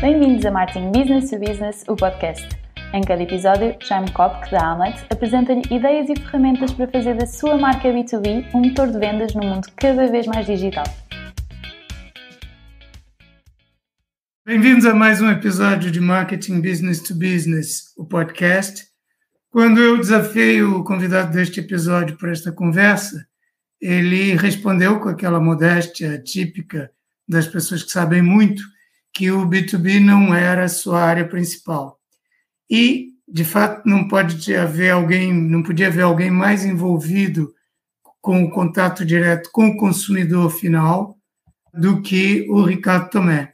Bem-vindos 0.00 0.46
a 0.46 0.52
Marketing 0.52 0.92
Business 0.92 1.28
to 1.28 1.40
Business, 1.40 1.84
o 1.88 1.96
podcast. 1.96 2.48
Em 2.94 3.02
cada 3.02 3.20
episódio, 3.20 3.76
Jaime 3.82 4.08
Kopk, 4.12 4.48
da 4.48 4.70
Amlet, 4.70 5.04
apresenta-lhe 5.10 5.62
ideias 5.74 6.08
e 6.08 6.14
ferramentas 6.14 6.70
para 6.70 6.86
fazer 6.86 7.16
da 7.16 7.26
sua 7.26 7.58
marca 7.58 7.88
B2B 7.88 8.46
um 8.54 8.60
motor 8.60 8.92
de 8.92 8.96
vendas 8.96 9.34
num 9.34 9.42
mundo 9.42 9.66
cada 9.74 10.06
vez 10.06 10.24
mais 10.28 10.46
digital. 10.46 10.84
Bem-vindos 14.46 14.86
a 14.86 14.94
mais 14.94 15.20
um 15.20 15.28
episódio 15.28 15.90
de 15.90 16.00
Marketing 16.00 16.60
Business 16.60 17.00
to 17.00 17.14
Business, 17.14 17.92
o 17.96 18.04
podcast. 18.04 18.86
Quando 19.50 19.80
eu 19.80 19.96
desafiei 19.96 20.62
o 20.62 20.84
convidado 20.84 21.32
deste 21.32 21.58
episódio 21.58 22.16
para 22.16 22.30
esta 22.30 22.52
conversa, 22.52 23.26
ele 23.80 24.36
respondeu 24.36 25.00
com 25.00 25.08
aquela 25.08 25.40
modéstia 25.40 26.22
típica 26.22 26.88
das 27.28 27.48
pessoas 27.48 27.82
que 27.82 27.90
sabem 27.90 28.22
muito 28.22 28.62
que 29.12 29.30
o 29.30 29.46
B2B 29.46 30.00
não 30.00 30.34
era 30.34 30.64
a 30.64 30.68
sua 30.68 31.02
área 31.02 31.26
principal. 31.26 31.98
E, 32.70 33.08
de 33.26 33.44
fato, 33.44 33.88
não 33.88 34.06
pode 34.06 34.54
haver 34.54 34.90
alguém, 34.90 35.32
não 35.32 35.62
podia 35.62 35.88
haver 35.88 36.02
alguém 36.02 36.30
mais 36.30 36.64
envolvido 36.64 37.52
com 38.20 38.44
o 38.44 38.50
contato 38.50 39.04
direto 39.04 39.50
com 39.52 39.68
o 39.68 39.76
consumidor 39.76 40.50
final 40.50 41.16
do 41.72 42.02
que 42.02 42.46
o 42.48 42.62
Ricardo 42.62 43.10
Tomé. 43.10 43.52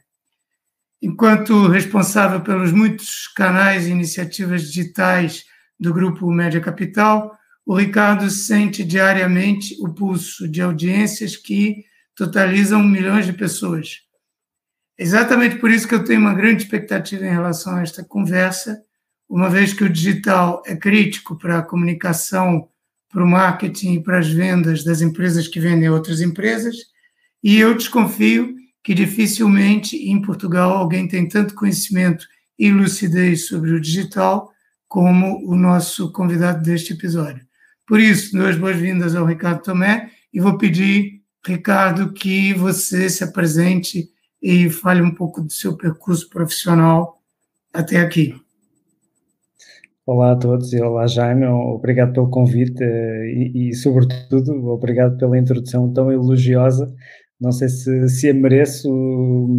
Enquanto 1.01 1.67
responsável 1.67 2.41
pelos 2.41 2.71
muitos 2.71 3.27
canais 3.35 3.85
e 3.85 3.91
iniciativas 3.91 4.63
digitais 4.63 5.45
do 5.79 5.93
grupo 5.93 6.31
Média 6.31 6.59
Capital, 6.59 7.37
o 7.65 7.75
Ricardo 7.75 8.29
sente 8.29 8.83
diariamente 8.83 9.75
o 9.79 9.93
pulso 9.93 10.47
de 10.47 10.61
audiências 10.61 11.35
que 11.35 11.83
totalizam 12.15 12.83
milhões 12.83 13.25
de 13.25 13.33
pessoas. 13.33 14.01
Exatamente 14.97 15.57
por 15.57 15.69
isso 15.69 15.87
que 15.87 15.95
eu 15.95 16.03
tenho 16.03 16.21
uma 16.21 16.33
grande 16.33 16.63
expectativa 16.63 17.25
em 17.25 17.31
relação 17.31 17.75
a 17.75 17.81
esta 17.81 18.03
conversa, 18.03 18.81
uma 19.29 19.49
vez 19.49 19.73
que 19.73 19.83
o 19.83 19.89
digital 19.89 20.61
é 20.65 20.75
crítico 20.75 21.37
para 21.37 21.59
a 21.59 21.63
comunicação, 21.63 22.69
para 23.09 23.23
o 23.23 23.27
marketing 23.27 23.95
e 23.95 24.03
para 24.03 24.19
as 24.19 24.29
vendas 24.29 24.83
das 24.83 25.01
empresas 25.01 25.47
que 25.47 25.59
vendem 25.59 25.89
outras 25.89 26.21
empresas, 26.21 26.75
e 27.43 27.57
eu 27.59 27.75
desconfio 27.75 28.55
que 28.83 28.93
dificilmente 28.93 29.97
em 29.97 30.21
Portugal 30.21 30.77
alguém 30.77 31.07
tem 31.07 31.27
tanto 31.27 31.55
conhecimento 31.55 32.25
e 32.57 32.71
lucidez 32.71 33.47
sobre 33.47 33.71
o 33.71 33.81
digital 33.81 34.51
como 34.87 35.43
o 35.45 35.55
nosso 35.55 36.11
convidado 36.11 36.63
deste 36.63 36.93
episódio. 36.93 37.45
Por 37.85 37.99
isso, 37.99 38.31
duas 38.35 38.55
boas-vindas 38.55 39.15
ao 39.15 39.25
Ricardo 39.25 39.63
Tomé 39.63 40.09
e 40.33 40.39
vou 40.39 40.57
pedir, 40.57 41.21
Ricardo, 41.45 42.13
que 42.13 42.53
você 42.53 43.09
se 43.09 43.23
apresente 43.23 44.09
e 44.45 44.69
fale 44.69 45.01
um 45.01 45.11
pouco 45.11 45.41
do 45.41 45.51
seu 45.51 45.75
percurso 45.75 46.29
profissional 46.29 47.19
até 47.73 47.97
aqui. 47.97 48.35
Olá 50.05 50.33
a 50.33 50.35
todos 50.35 50.71
e 50.71 50.79
olá 50.79 51.07
Jaime, 51.07 51.47
obrigado 51.47 52.13
pelo 52.13 52.29
convite 52.29 52.83
eh, 52.83 53.25
e, 53.25 53.69
e, 53.69 53.73
sobretudo, 53.73 54.67
obrigado 54.67 55.17
pela 55.17 55.35
introdução 55.35 55.91
tão 55.91 56.11
elogiosa. 56.11 56.93
Não 57.41 57.51
sei 57.51 57.69
se, 57.69 58.07
se 58.07 58.29
a 58.29 58.35
mereço, 58.35 58.87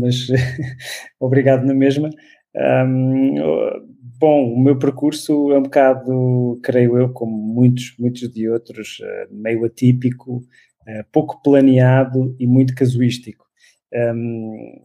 mas 0.00 0.28
obrigado 1.18 1.66
na 1.66 1.74
mesma. 1.74 2.08
Um, 2.54 3.34
bom, 4.20 4.54
o 4.54 4.62
meu 4.62 4.78
percurso 4.78 5.50
é 5.50 5.58
um 5.58 5.64
bocado, 5.64 6.60
creio 6.62 6.96
eu, 6.96 7.08
como 7.12 7.36
muitos, 7.36 7.92
muitos 7.98 8.32
de 8.32 8.48
outros, 8.48 8.98
eh, 9.02 9.26
meio 9.32 9.64
atípico, 9.64 10.44
eh, 10.86 11.04
pouco 11.10 11.42
planeado 11.42 12.36
e 12.38 12.46
muito 12.46 12.72
casuístico. 12.72 13.45
Um, 13.92 14.80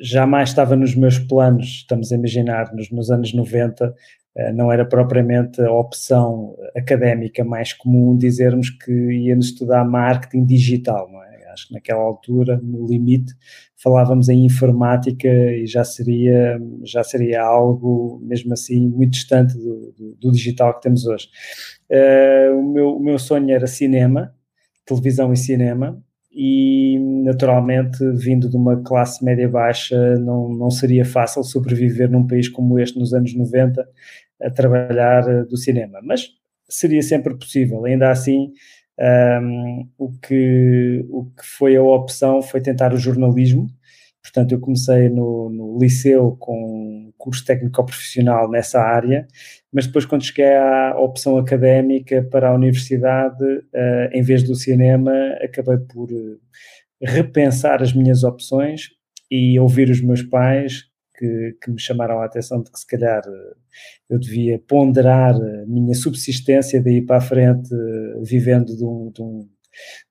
jamais 0.00 0.50
estava 0.50 0.76
nos 0.76 0.94
meus 0.94 1.18
planos, 1.18 1.66
estamos 1.66 2.12
a 2.12 2.16
imaginar, 2.16 2.72
nos, 2.74 2.90
nos 2.90 3.10
anos 3.10 3.32
90, 3.34 3.94
eh, 4.36 4.52
não 4.52 4.70
era 4.70 4.84
propriamente 4.84 5.60
a 5.60 5.72
opção 5.72 6.56
académica 6.76 7.44
mais 7.44 7.72
comum 7.72 8.16
dizermos 8.16 8.70
que 8.70 8.92
íamos 8.92 9.46
estudar 9.46 9.84
marketing 9.84 10.44
digital, 10.44 11.10
não 11.10 11.22
é? 11.24 11.28
Acho 11.52 11.68
que 11.68 11.74
naquela 11.74 12.02
altura, 12.02 12.60
no 12.62 12.86
limite, 12.86 13.34
falávamos 13.82 14.28
em 14.28 14.44
informática 14.44 15.28
e 15.28 15.66
já 15.66 15.82
seria, 15.82 16.60
já 16.84 17.02
seria 17.02 17.42
algo, 17.42 18.20
mesmo 18.22 18.52
assim, 18.52 18.88
muito 18.88 19.12
distante 19.12 19.54
do, 19.54 19.92
do, 19.92 20.14
do 20.20 20.32
digital 20.32 20.74
que 20.74 20.82
temos 20.82 21.04
hoje. 21.04 21.28
Uh, 21.90 22.56
o, 22.60 22.72
meu, 22.72 22.96
o 22.96 23.00
meu 23.02 23.18
sonho 23.18 23.50
era 23.50 23.66
cinema, 23.66 24.32
televisão 24.86 25.32
e 25.32 25.36
cinema, 25.36 26.00
e 26.30 26.98
naturalmente, 27.24 27.98
vindo 28.12 28.48
de 28.48 28.56
uma 28.56 28.82
classe 28.82 29.24
média 29.24 29.48
baixa, 29.48 29.96
não, 30.18 30.48
não 30.48 30.70
seria 30.70 31.04
fácil 31.04 31.42
sobreviver 31.42 32.10
num 32.10 32.26
país 32.26 32.48
como 32.48 32.78
este 32.78 32.98
nos 32.98 33.14
anos 33.14 33.34
90 33.34 33.86
a 34.42 34.50
trabalhar 34.50 35.28
eh, 35.28 35.44
do 35.44 35.56
cinema, 35.56 36.00
mas 36.02 36.28
seria 36.68 37.02
sempre 37.02 37.36
possível. 37.36 37.84
Ainda 37.84 38.10
assim, 38.10 38.52
um, 39.42 39.88
o, 39.96 40.12
que, 40.20 41.04
o 41.08 41.26
que 41.26 41.46
foi 41.46 41.76
a 41.76 41.82
opção 41.82 42.42
foi 42.42 42.60
tentar 42.60 42.92
o 42.92 42.98
jornalismo. 42.98 43.66
Portanto, 44.22 44.52
eu 44.52 44.60
comecei 44.60 45.08
no, 45.08 45.48
no 45.50 45.78
liceu 45.78 46.36
com 46.38 47.08
um 47.08 47.12
curso 47.16 47.44
técnico-profissional 47.44 48.50
nessa 48.50 48.80
área, 48.80 49.26
mas 49.72 49.86
depois, 49.86 50.06
quando 50.06 50.24
cheguei 50.24 50.54
à 50.54 50.94
opção 50.98 51.36
académica 51.36 52.22
para 52.22 52.48
a 52.48 52.54
universidade, 52.54 53.44
uh, 53.44 54.08
em 54.12 54.22
vez 54.22 54.42
do 54.42 54.54
cinema, 54.54 55.12
acabei 55.42 55.76
por 55.76 56.10
eh, 56.10 56.36
repensar 57.02 57.82
as 57.82 57.92
minhas 57.92 58.24
opções 58.24 58.88
e 59.30 59.60
ouvir 59.60 59.90
os 59.90 60.00
meus 60.00 60.22
pais, 60.22 60.84
que, 61.18 61.56
que, 61.62 61.70
me 61.70 61.78
chamaram 61.78 62.20
a 62.20 62.24
atenção 62.24 62.62
de 62.62 62.70
que 62.70 62.78
se 62.78 62.86
calhar 62.86 63.22
eh, 63.26 63.54
eu 64.08 64.18
devia 64.18 64.58
ponderar 64.66 65.34
a 65.34 65.66
minha 65.66 65.94
subsistência 65.94 66.82
daí 66.82 67.02
para 67.02 67.18
a 67.18 67.20
frente, 67.20 67.68
vivendo 68.22 68.74
de 68.74 68.84
um, 68.84 69.10
de 69.12 69.22
um, 69.22 69.48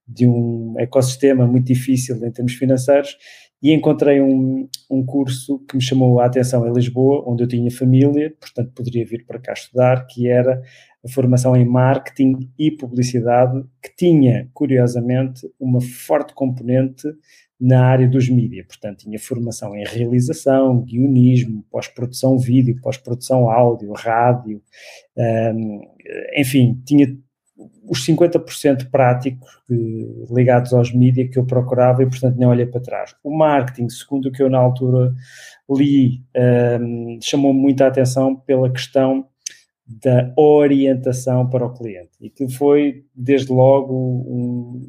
de 0.08 0.28
um 0.28 0.76
ecossistema 0.78 1.48
muito 1.48 1.66
difícil 1.66 2.24
em 2.24 2.32
termos 2.32 2.54
financeiros, 2.54 3.18
e 3.62 3.74
encontrei 3.74 4.22
um, 4.22 4.68
um 4.90 5.06
curso 5.06 5.60
que 5.68 5.76
me 5.76 5.82
chamou 5.82 6.20
a 6.20 6.26
atenção 6.26 6.68
em 6.68 6.74
Lisboa, 6.74 7.24
onde 7.28 7.44
eu 7.44 7.48
tinha 7.48 7.72
família, 7.72 8.34
portanto 8.40 8.72
poderia 8.76 9.06
vir 9.06 9.26
para 9.26 9.40
cá 9.40 9.54
estudar, 9.54 10.06
que 10.06 10.28
era 10.28 10.62
a 11.04 11.10
formação 11.10 11.56
em 11.56 11.66
marketing 11.66 12.52
e 12.58 12.72
publicidade, 12.72 13.64
que 13.82 13.96
tinha, 13.96 14.50
curiosamente, 14.54 15.48
uma 15.60 15.82
forte 15.82 16.34
componente 16.34 17.08
na 17.60 17.84
área 17.86 18.08
dos 18.08 18.30
mídias, 18.30 18.68
portanto, 18.68 19.00
tinha 19.00 19.18
formação 19.18 19.76
em 19.76 19.84
realização, 19.84 20.82
guionismo, 20.82 21.66
pós-produção 21.72 22.38
vídeo, 22.38 22.80
pós-produção 22.82 23.50
áudio, 23.50 23.92
rádio, 23.94 24.62
um, 25.18 25.82
enfim, 26.38 26.80
tinha 26.86 27.08
os 27.90 28.06
50% 28.06 28.90
práticos 28.90 29.50
ligados 30.30 30.74
aos 30.74 30.94
mídias 30.94 31.30
que 31.30 31.40
eu 31.40 31.46
procurava 31.46 32.04
e, 32.04 32.06
portanto, 32.10 32.38
nem 32.38 32.48
olhei 32.48 32.66
para 32.66 32.82
trás. 32.82 33.16
O 33.24 33.36
marketing, 33.36 33.90
segundo 33.90 34.28
o 34.28 34.32
que 34.32 34.44
eu 34.44 34.50
na 34.50 34.60
altura 34.60 35.14
li, 35.70 36.22
um, 36.82 37.18
chamou 37.22 37.54
muita 37.54 37.88
atenção 37.88 38.36
pela 38.36 38.72
questão 38.72 39.28
da 39.88 40.34
orientação 40.36 41.50
para 41.50 41.66
o 41.66 41.74
cliente 41.74 42.12
e 42.20 42.30
que 42.30 42.50
foi, 42.50 43.06
desde 43.16 43.52
logo, 43.52 43.94
um, 43.96 44.82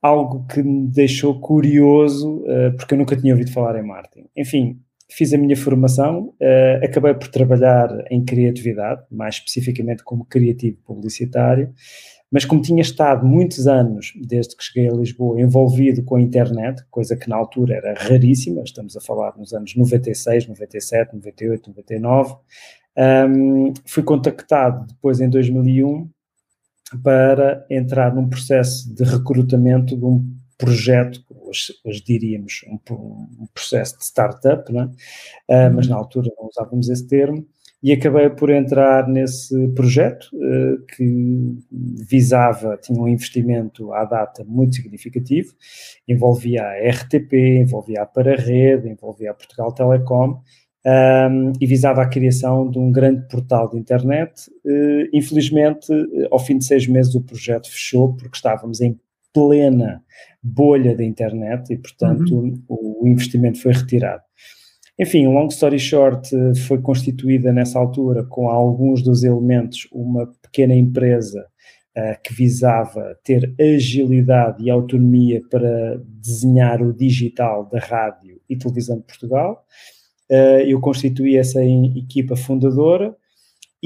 algo 0.00 0.46
que 0.46 0.62
me 0.62 0.88
deixou 0.88 1.38
curioso, 1.38 2.38
uh, 2.44 2.74
porque 2.76 2.94
eu 2.94 2.98
nunca 2.98 3.16
tinha 3.16 3.34
ouvido 3.34 3.52
falar 3.52 3.78
em 3.78 3.86
marketing. 3.86 4.28
Enfim, 4.34 4.80
fiz 5.08 5.32
a 5.32 5.38
minha 5.38 5.56
formação, 5.56 6.34
uh, 6.40 6.84
acabei 6.84 7.14
por 7.14 7.28
trabalhar 7.28 7.88
em 8.10 8.24
criatividade, 8.24 9.02
mais 9.10 9.36
especificamente 9.36 10.02
como 10.02 10.24
criativo 10.24 10.78
publicitário, 10.84 11.72
mas 12.30 12.44
como 12.44 12.60
tinha 12.60 12.82
estado 12.82 13.24
muitos 13.24 13.66
anos, 13.68 14.12
desde 14.20 14.56
que 14.56 14.64
cheguei 14.64 14.88
a 14.88 14.92
Lisboa, 14.92 15.40
envolvido 15.40 16.02
com 16.02 16.16
a 16.16 16.20
internet, 16.20 16.82
coisa 16.90 17.16
que 17.16 17.28
na 17.28 17.36
altura 17.36 17.76
era 17.76 17.94
raríssima, 17.94 18.62
estamos 18.62 18.96
a 18.96 19.00
falar 19.00 19.36
nos 19.38 19.52
anos 19.52 19.76
96, 19.76 20.48
97, 20.48 21.14
98, 21.14 21.70
99, 21.70 22.34
um, 23.28 23.72
fui 23.84 24.02
contactado 24.02 24.86
depois 24.86 25.20
em 25.20 25.28
2001 25.28 26.08
para 27.02 27.64
entrar 27.70 28.14
num 28.14 28.28
processo 28.28 28.92
de 28.94 29.04
recrutamento 29.04 29.96
de 29.96 30.04
um 30.04 30.35
projeto, 30.58 31.22
hoje, 31.30 31.74
hoje 31.84 32.02
diríamos 32.04 32.64
um, 32.68 32.78
um, 33.42 33.46
processo 33.52 33.98
de 33.98 34.04
startup, 34.04 34.72
né? 34.72 34.90
Uh, 35.48 35.74
mas 35.74 35.86
na 35.88 35.96
altura 35.96 36.30
não 36.36 36.48
usávamos 36.48 36.88
esse 36.88 37.06
termo, 37.06 37.46
e 37.82 37.92
acabei 37.92 38.30
por 38.30 38.50
entrar 38.50 39.06
nesse 39.06 39.68
projeto 39.68 40.28
uh, 40.34 40.84
que 40.86 41.58
visava, 41.70 42.76
tinha 42.82 43.00
um 43.00 43.08
investimento 43.08 43.92
à 43.92 44.04
data 44.04 44.44
muito 44.44 44.76
significativo, 44.76 45.54
envolvia 46.08 46.62
a 46.64 46.90
RTP, 46.90 47.34
envolvia 47.60 48.02
a 48.02 48.06
Para-Rede, 48.06 48.88
envolvia 48.88 49.30
a 49.30 49.34
Portugal 49.34 49.72
Telecom, 49.72 50.40
um, 50.86 51.52
e 51.60 51.66
visava 51.66 52.02
a 52.02 52.08
criação 52.08 52.70
de 52.70 52.78
um 52.78 52.92
grande 52.92 53.26
portal 53.28 53.68
de 53.68 53.76
internet. 53.76 54.48
Uh, 54.64 55.08
infelizmente, 55.12 55.88
ao 56.30 56.38
fim 56.38 56.58
de 56.58 56.64
seis 56.64 56.86
meses, 56.86 57.14
o 57.14 57.20
projeto 57.20 57.70
fechou 57.70 58.14
porque 58.14 58.36
estávamos 58.36 58.80
em 58.80 58.98
plena 59.36 60.02
bolha 60.42 60.96
da 60.96 61.04
internet 61.04 61.74
e, 61.74 61.76
portanto, 61.76 62.34
uhum. 62.34 62.62
o, 62.66 63.04
o 63.04 63.08
investimento 63.08 63.60
foi 63.60 63.72
retirado. 63.72 64.22
Enfim, 64.98 65.26
long 65.26 65.48
story 65.48 65.78
short, 65.78 66.30
foi 66.66 66.80
constituída 66.80 67.52
nessa 67.52 67.78
altura 67.78 68.24
com 68.24 68.48
alguns 68.48 69.02
dos 69.02 69.22
elementos 69.22 69.86
uma 69.92 70.26
pequena 70.40 70.74
empresa 70.74 71.46
uh, 71.94 72.22
que 72.24 72.32
visava 72.32 73.14
ter 73.22 73.54
agilidade 73.60 74.64
e 74.64 74.70
autonomia 74.70 75.42
para 75.50 76.00
desenhar 76.06 76.80
o 76.80 76.94
digital 76.94 77.68
da 77.68 77.78
rádio 77.78 78.40
e 78.48 78.56
televisão 78.56 78.96
de 78.96 79.04
Portugal. 79.04 79.66
Uh, 80.30 80.64
eu 80.66 80.80
constituí 80.80 81.36
essa 81.36 81.62
equipa 81.62 82.34
fundadora 82.34 83.14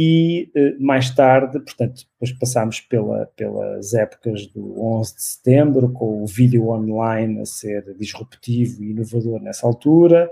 e 0.03 0.51
uh, 0.57 0.83
mais 0.83 1.11
tarde, 1.11 1.61
portanto, 1.61 2.07
depois 2.15 2.33
passámos 2.39 2.81
pela, 2.81 3.27
pelas 3.37 3.93
épocas 3.93 4.47
do 4.47 4.81
11 4.83 5.15
de 5.15 5.23
setembro, 5.23 5.93
com 5.93 6.23
o 6.23 6.27
vídeo 6.27 6.71
online 6.71 7.39
a 7.43 7.45
ser 7.45 7.85
disruptivo 7.99 8.83
e 8.83 8.93
inovador 8.93 9.43
nessa 9.43 9.67
altura, 9.67 10.31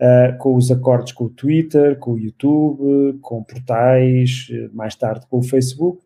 uh, 0.00 0.38
com 0.38 0.56
os 0.56 0.70
acordos 0.70 1.12
com 1.12 1.24
o 1.24 1.28
Twitter, 1.28 1.98
com 1.98 2.12
o 2.12 2.18
YouTube, 2.18 3.18
com 3.20 3.44
portais, 3.44 4.46
mais 4.72 4.94
tarde 4.94 5.26
com 5.28 5.40
o 5.40 5.42
Facebook, 5.42 6.02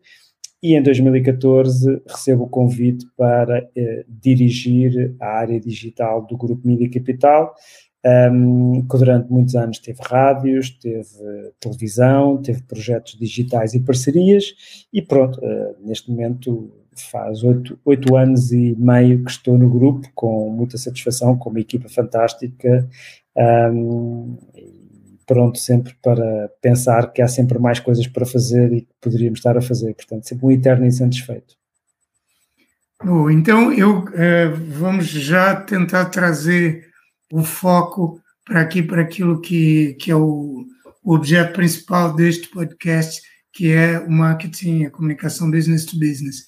e 0.61 0.75
em 0.75 0.83
2014 0.83 2.01
recebo 2.05 2.43
o 2.43 2.49
convite 2.49 3.05
para 3.15 3.69
dirigir 4.09 5.15
a 5.21 5.27
área 5.27 5.59
digital 5.59 6.25
do 6.25 6.35
Grupo 6.35 6.67
Mídia 6.67 6.89
Capital, 6.89 7.53
um, 8.05 8.85
que 8.87 8.97
durante 8.97 9.31
muitos 9.31 9.55
anos 9.55 9.79
teve 9.79 9.99
rádios, 10.03 10.69
teve 10.69 11.07
televisão, 11.59 12.37
teve 12.41 12.61
projetos 12.61 13.17
digitais 13.17 13.73
e 13.73 13.79
parcerias, 13.79 14.53
e 14.93 15.01
pronto, 15.01 15.39
uh, 15.39 15.75
neste 15.83 16.11
momento 16.11 16.71
faz 17.11 17.43
oito, 17.43 17.77
oito 17.83 18.15
anos 18.15 18.51
e 18.51 18.75
meio 18.77 19.23
que 19.23 19.31
estou 19.31 19.57
no 19.57 19.69
grupo, 19.69 20.07
com 20.13 20.49
muita 20.49 20.77
satisfação, 20.77 21.37
com 21.37 21.49
uma 21.49 21.59
equipa 21.59 21.89
fantástica, 21.89 22.87
um, 23.73 24.37
pronto 25.25 25.57
sempre 25.57 25.95
para 26.01 26.49
pensar 26.61 27.11
que 27.11 27.21
há 27.21 27.27
sempre 27.27 27.57
mais 27.57 27.79
coisas 27.79 28.07
para 28.07 28.25
fazer 28.25 28.71
e 28.71 28.81
que 28.81 28.93
poderíamos 29.01 29.39
estar 29.39 29.57
a 29.57 29.61
fazer, 29.61 29.93
portanto, 29.95 30.27
sempre 30.27 30.45
um 30.45 30.51
eterno 30.51 30.85
insatisfeito. 30.85 31.55
Bom, 33.03 33.29
então 33.29 33.73
eu 33.73 33.99
uh, 33.99 34.55
vamos 34.69 35.07
já 35.07 35.55
tentar 35.55 36.05
trazer 36.05 36.84
o 37.31 37.43
foco 37.43 38.21
para 38.45 38.61
aqui, 38.61 38.83
para 38.83 39.01
aquilo 39.01 39.41
que, 39.41 39.95
que 39.99 40.11
é 40.11 40.15
o, 40.15 40.65
o 41.03 41.13
objeto 41.13 41.53
principal 41.53 42.15
deste 42.15 42.47
podcast, 42.49 43.21
que 43.51 43.71
é 43.71 43.99
o 43.99 44.11
marketing, 44.11 44.85
a 44.85 44.91
comunicação 44.91 45.49
business 45.49 45.85
to 45.85 45.97
business. 45.97 46.45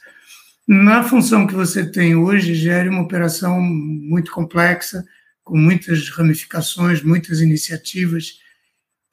Na 0.68 1.02
função 1.04 1.48
que 1.48 1.54
você 1.54 1.90
tem 1.90 2.16
hoje, 2.16 2.54
gere 2.54 2.90
uma 2.90 3.02
operação 3.02 3.60
muito 3.62 4.32
complexa, 4.32 5.04
com 5.44 5.58
muitas 5.58 6.10
ramificações, 6.10 7.02
muitas 7.02 7.40
iniciativas, 7.40 8.40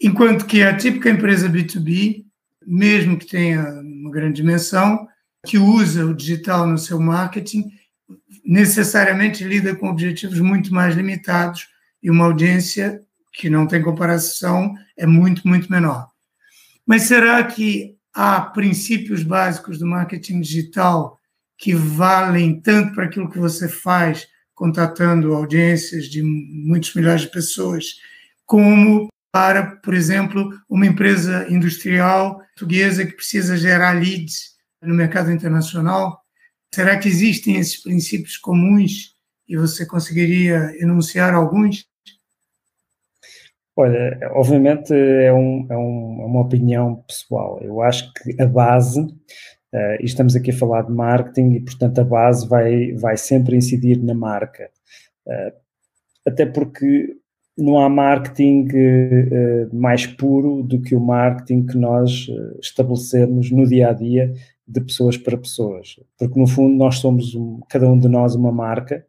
enquanto 0.01 0.47
que 0.47 0.63
a 0.63 0.77
típica 0.77 1.09
empresa 1.09 1.49
B2B, 1.49 2.25
mesmo 2.67 3.17
que 3.17 3.27
tenha 3.27 3.63
uma 3.81 4.11
grande 4.11 4.43
dimensão, 4.43 5.07
que 5.47 5.57
usa 5.59 6.05
o 6.05 6.15
digital 6.15 6.67
no 6.67 6.77
seu 6.77 6.99
marketing, 6.99 7.71
necessariamente 8.45 9.45
lida 9.45 9.75
com 9.75 9.89
objetivos 9.89 10.39
muito 10.41 10.73
mais 10.73 10.95
limitados 10.95 11.69
e 12.03 12.11
uma 12.11 12.27
audiência 12.27 13.01
que 13.33 13.51
não 13.51 13.67
tem 13.67 13.83
comparação 13.83 14.75
é 14.97 15.07
muito, 15.07 15.47
muito 15.47 15.71
menor. 15.71 16.09
Mas 16.87 17.03
será 17.03 17.43
que 17.45 17.97
há 18.13 18.41
princípios 18.41 19.23
básicos 19.23 19.79
do 19.79 19.87
marketing 19.87 20.41
digital 20.41 21.19
que 21.59 21.75
valem 21.75 22.61
tanto 22.61 22.95
para 22.95 23.07
aquilo 23.07 23.31
que 23.31 23.39
você 23.39 23.69
faz, 23.69 24.27
contatando 24.55 25.35
audiências 25.35 26.07
de 26.07 26.23
muitos 26.23 26.95
milhares 26.95 27.23
de 27.23 27.31
pessoas, 27.31 27.97
como 28.47 29.09
para, 29.33 29.77
por 29.77 29.95
exemplo, 29.95 30.49
uma 30.69 30.87
empresa 30.87 31.47
industrial 31.51 32.39
portuguesa 32.39 33.05
que 33.05 33.13
precisa 33.13 33.57
gerar 33.57 33.93
leads 33.93 34.55
no 34.81 34.95
mercado 34.95 35.33
internacional? 35.33 36.24
Será 36.75 36.99
que 36.99 37.07
existem 37.07 37.55
esses 37.55 37.81
princípios 37.81 38.37
comuns 38.37 39.15
e 39.49 39.57
você 39.57 39.87
conseguiria 39.87 40.75
enunciar 40.81 41.33
alguns? 41.33 41.87
Olha, 43.77 44.19
obviamente 44.33 44.93
é, 44.93 45.33
um, 45.33 45.69
é, 45.71 45.77
um, 45.77 46.23
é 46.23 46.25
uma 46.25 46.41
opinião 46.41 46.97
pessoal. 47.07 47.61
Eu 47.63 47.81
acho 47.81 48.13
que 48.15 48.43
a 48.43 48.47
base, 48.49 49.01
uh, 49.01 50.01
e 50.01 50.05
estamos 50.05 50.35
aqui 50.35 50.51
a 50.51 50.57
falar 50.57 50.83
de 50.83 50.91
marketing, 50.91 51.53
e 51.53 51.61
portanto 51.61 52.01
a 52.01 52.05
base 52.05 52.49
vai, 52.49 52.91
vai 52.95 53.17
sempre 53.17 53.55
incidir 53.55 54.03
na 54.03 54.15
marca. 54.15 54.69
Uh, 55.25 55.53
até 56.27 56.45
porque 56.45 57.17
não 57.57 57.79
há 57.79 57.89
marketing 57.89 58.67
uh, 58.67 59.77
mais 59.77 60.09
puro 60.09 60.61
do 60.65 60.83
que 60.83 60.97
o 60.97 61.01
marketing 61.01 61.67
que 61.67 61.79
nós 61.79 62.27
estabelecemos 62.61 63.53
no 63.53 63.65
dia 63.65 63.91
a 63.91 63.93
dia 63.93 64.35
de 64.67 64.81
pessoas 64.81 65.17
para 65.17 65.37
pessoas, 65.37 66.01
porque 66.19 66.39
no 66.39 66.47
fundo 66.47 66.75
nós 66.77 66.99
somos, 66.99 67.35
um, 67.35 67.61
cada 67.69 67.89
um 67.89 67.99
de 67.99 68.09
nós, 68.09 68.35
uma 68.35 68.53
marca. 68.53 69.05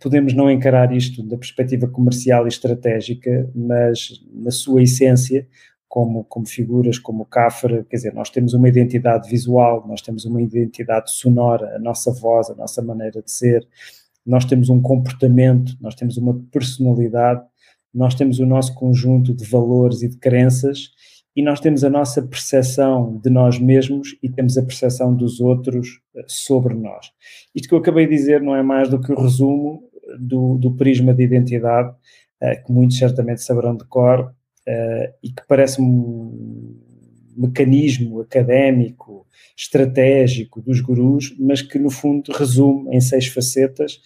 Podemos 0.00 0.34
não 0.34 0.50
encarar 0.50 0.94
isto 0.94 1.22
da 1.22 1.36
perspectiva 1.36 1.88
comercial 1.88 2.46
e 2.46 2.48
estratégica, 2.48 3.50
mas 3.54 4.22
na 4.32 4.50
sua 4.50 4.82
essência, 4.82 5.46
como, 5.88 6.24
como 6.24 6.46
figuras, 6.46 6.98
como 6.98 7.24
o 7.24 7.26
Cafra, 7.26 7.84
quer 7.90 7.96
dizer, 7.96 8.14
nós 8.14 8.30
temos 8.30 8.54
uma 8.54 8.68
identidade 8.68 9.28
visual, 9.28 9.84
nós 9.88 10.00
temos 10.00 10.24
uma 10.24 10.40
identidade 10.40 11.10
sonora, 11.10 11.74
a 11.76 11.78
nossa 11.78 12.12
voz, 12.12 12.48
a 12.48 12.54
nossa 12.54 12.80
maneira 12.80 13.20
de 13.20 13.30
ser, 13.30 13.66
nós 14.24 14.44
temos 14.44 14.68
um 14.68 14.80
comportamento, 14.80 15.76
nós 15.80 15.94
temos 15.94 16.16
uma 16.16 16.38
personalidade, 16.52 17.42
nós 17.92 18.14
temos 18.14 18.38
o 18.38 18.46
nosso 18.46 18.74
conjunto 18.74 19.34
de 19.34 19.44
valores 19.44 20.02
e 20.02 20.08
de 20.08 20.16
crenças 20.18 20.90
e 21.34 21.42
nós 21.42 21.60
temos 21.60 21.84
a 21.84 21.90
nossa 21.90 22.22
percepção 22.22 23.20
de 23.22 23.30
nós 23.30 23.58
mesmos 23.58 24.16
e 24.22 24.28
temos 24.28 24.58
a 24.58 24.62
percepção 24.62 25.14
dos 25.14 25.40
outros 25.40 26.00
eh, 26.16 26.24
sobre 26.26 26.74
nós. 26.74 27.12
Isto 27.54 27.68
que 27.68 27.74
eu 27.74 27.78
acabei 27.78 28.06
de 28.06 28.16
dizer 28.16 28.42
não 28.42 28.54
é 28.54 28.62
mais 28.62 28.88
do 28.88 29.00
que 29.00 29.12
o 29.12 29.20
resumo 29.20 29.90
do, 30.18 30.58
do 30.58 30.74
prisma 30.74 31.14
de 31.14 31.22
identidade, 31.22 31.90
uh, 31.90 32.64
que 32.64 32.72
muitos 32.72 32.98
certamente 32.98 33.42
saberão 33.42 33.76
de 33.76 33.84
cor, 33.84 34.20
uh, 34.20 35.14
e 35.22 35.30
que 35.30 35.42
parece 35.46 35.80
um 35.80 36.76
mecanismo 37.36 38.20
académico, 38.20 39.26
estratégico 39.56 40.60
dos 40.60 40.80
gurus, 40.80 41.34
mas 41.38 41.62
que 41.62 41.78
no 41.78 41.90
fundo 41.90 42.32
resume 42.32 42.94
em 42.94 43.00
seis 43.00 43.26
facetas 43.26 44.00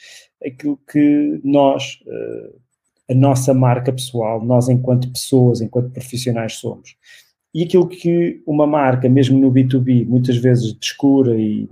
aquilo 0.44 0.78
que 0.90 1.40
nós, 1.42 2.00
uh, 2.06 2.60
a 3.10 3.14
nossa 3.14 3.52
marca 3.52 3.92
pessoal, 3.92 4.44
nós 4.44 4.68
enquanto 4.68 5.10
pessoas, 5.10 5.60
enquanto 5.60 5.90
profissionais 5.90 6.54
somos. 6.54 6.96
E 7.54 7.62
aquilo 7.62 7.86
que 7.86 8.42
uma 8.44 8.66
marca, 8.66 9.08
mesmo 9.08 9.38
no 9.38 9.52
B2B, 9.52 10.04
muitas 10.06 10.36
vezes 10.36 10.72
descura 10.72 11.36
e, 11.38 11.68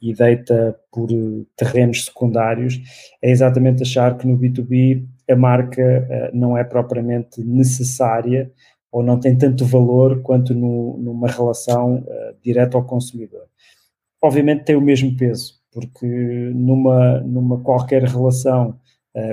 e, 0.00 0.14
deita 0.14 0.74
por 0.90 1.08
terrenos 1.54 2.06
secundários, 2.06 2.80
é 3.20 3.30
exatamente 3.30 3.82
achar 3.82 4.16
que 4.16 4.26
no 4.26 4.38
B2B 4.38 5.04
a 5.28 5.36
marca 5.36 5.82
uh, 5.82 6.34
não 6.34 6.56
é 6.56 6.64
propriamente 6.64 7.42
necessária 7.42 8.50
ou 8.90 9.02
não 9.02 9.20
tem 9.20 9.36
tanto 9.36 9.66
valor 9.66 10.22
quanto 10.22 10.54
no, 10.54 10.96
numa 10.96 11.28
relação 11.28 11.96
uh, 11.96 12.34
direta 12.42 12.78
ao 12.78 12.84
consumidor. 12.84 13.44
Obviamente 14.22 14.64
tem 14.64 14.76
o 14.76 14.80
mesmo 14.80 15.14
peso, 15.18 15.60
porque 15.70 16.06
numa, 16.54 17.20
numa 17.20 17.60
qualquer 17.60 18.04
relação 18.04 18.80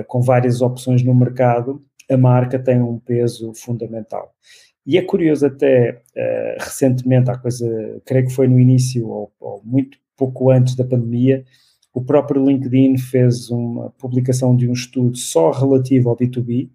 com 0.06 0.22
várias 0.22 0.62
opções 0.62 1.02
no 1.02 1.14
mercado, 1.14 1.82
a 2.10 2.16
marca 2.16 2.58
tem 2.58 2.80
um 2.80 2.98
peso 2.98 3.52
fundamental. 3.54 4.34
E 4.86 4.98
é 4.98 5.02
curioso 5.02 5.46
até, 5.46 6.02
uh, 6.14 6.62
recentemente, 6.62 7.30
há 7.30 7.38
coisa, 7.38 8.02
creio 8.04 8.26
que 8.26 8.32
foi 8.34 8.46
no 8.46 8.60
início 8.60 9.08
ou, 9.08 9.32
ou, 9.40 9.62
muito 9.64 9.96
pouco 10.16 10.50
antes 10.50 10.76
da 10.76 10.84
pandemia, 10.84 11.44
o 11.92 12.02
próprio 12.02 12.44
LinkedIn 12.44 12.98
fez 12.98 13.50
uma 13.50 13.90
publicação 13.90 14.54
de 14.56 14.68
um 14.68 14.72
estudo 14.72 15.16
só 15.16 15.50
relativo 15.50 16.10
ao 16.10 16.16
B2B, 16.16 16.66
uh, 16.66 16.70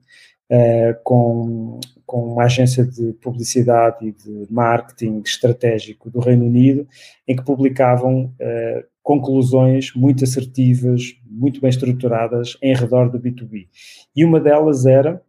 eh, 0.50 1.00
com, 1.04 1.80
com 2.06 2.34
uma 2.34 2.46
agência 2.46 2.86
de 2.86 3.13
publicidade 3.13 4.08
e 4.08 4.12
de 4.12 4.48
marketing 4.50 5.22
estratégico 5.24 6.10
do 6.10 6.20
Reino 6.20 6.46
Unido, 6.46 6.88
em 7.28 7.36
que 7.36 7.44
publicavam 7.44 8.25
uh, 8.25 8.84
conclusões 9.04 9.94
muito 9.94 10.24
assertivas, 10.24 11.19
muito 11.30 11.62
bem 11.62 11.70
estruturadas 11.70 12.58
em 12.62 12.74
redor 12.74 13.10
do 13.10 13.20
B2B. 13.20 13.68
E 14.16 14.26
uma 14.26 14.40
delas 14.40 14.86
era 14.86 15.22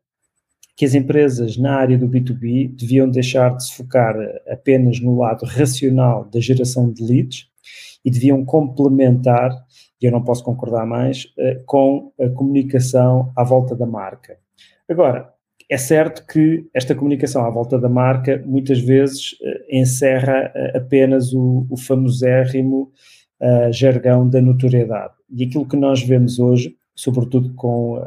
que 0.77 0.87
as 0.87 0.95
empresas 0.95 1.59
na 1.59 1.77
área 1.77 1.99
do 1.99 2.09
B2B 2.09 2.75
deviam 2.75 3.07
deixar 3.09 3.55
de 3.55 3.67
se 3.67 3.77
focar 3.77 4.17
apenas 4.49 4.99
no 4.99 5.19
lado 5.19 5.45
racional 5.45 6.25
da 6.25 6.41
geração 6.41 6.91
de 6.91 7.05
leads 7.05 7.51
e 8.03 8.11
deviam 8.11 8.43
complementar, 8.47 9.51
e 10.01 10.07
eu 10.07 10.13
não 10.13 10.25
posso 10.25 10.43
concordar 10.43 10.87
mais, 10.87 11.27
eh, 11.39 11.61
com 11.67 12.11
a 12.19 12.31
comunicação 12.31 13.31
à 13.37 13.45
volta 13.45 13.77
da 13.77 13.85
marca. 13.85 14.39
Agora, 14.89 15.31
é 15.69 15.77
certo 15.77 16.27
que 16.27 16.67
esta 16.75 16.95
comunicação 16.95 17.45
à 17.45 17.51
volta 17.51 17.79
da 17.79 17.89
marca 17.89 18.43
muitas 18.47 18.81
vezes 18.81 19.37
eh, 19.43 19.79
encerra 19.79 20.51
eh, 20.55 20.79
apenas 20.79 21.35
o, 21.35 21.67
o 21.69 21.77
famosérrimo 21.77 22.91
uh, 23.41 23.73
jargão 23.73 24.29
da 24.29 24.41
notoriedade. 24.41 25.15
E 25.31 25.45
aquilo 25.45 25.67
que 25.67 25.77
nós 25.77 26.03
vemos 26.03 26.39
hoje, 26.39 26.77
sobretudo 26.95 27.55
com 27.55 27.99
uh, 27.99 28.05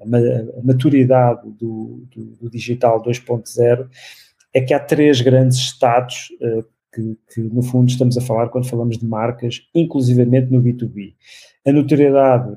a, 0.00 0.62
maturidade 0.62 1.48
do, 1.52 2.06
do, 2.14 2.24
do 2.40 2.50
digital 2.50 3.02
2.0, 3.02 3.88
é 4.52 4.60
que 4.60 4.74
há 4.74 4.80
três 4.80 5.20
grandes 5.20 5.58
estados 5.58 6.28
uh, 6.40 6.64
que, 6.92 7.18
que, 7.32 7.40
no 7.40 7.62
fundo, 7.62 7.88
estamos 7.88 8.16
a 8.16 8.20
falar 8.20 8.48
quando 8.48 8.68
falamos 8.68 8.98
de 8.98 9.06
marcas, 9.06 9.62
inclusivamente 9.74 10.52
no 10.52 10.62
B2B. 10.62 11.14
A 11.66 11.72
notoriedade 11.72 12.56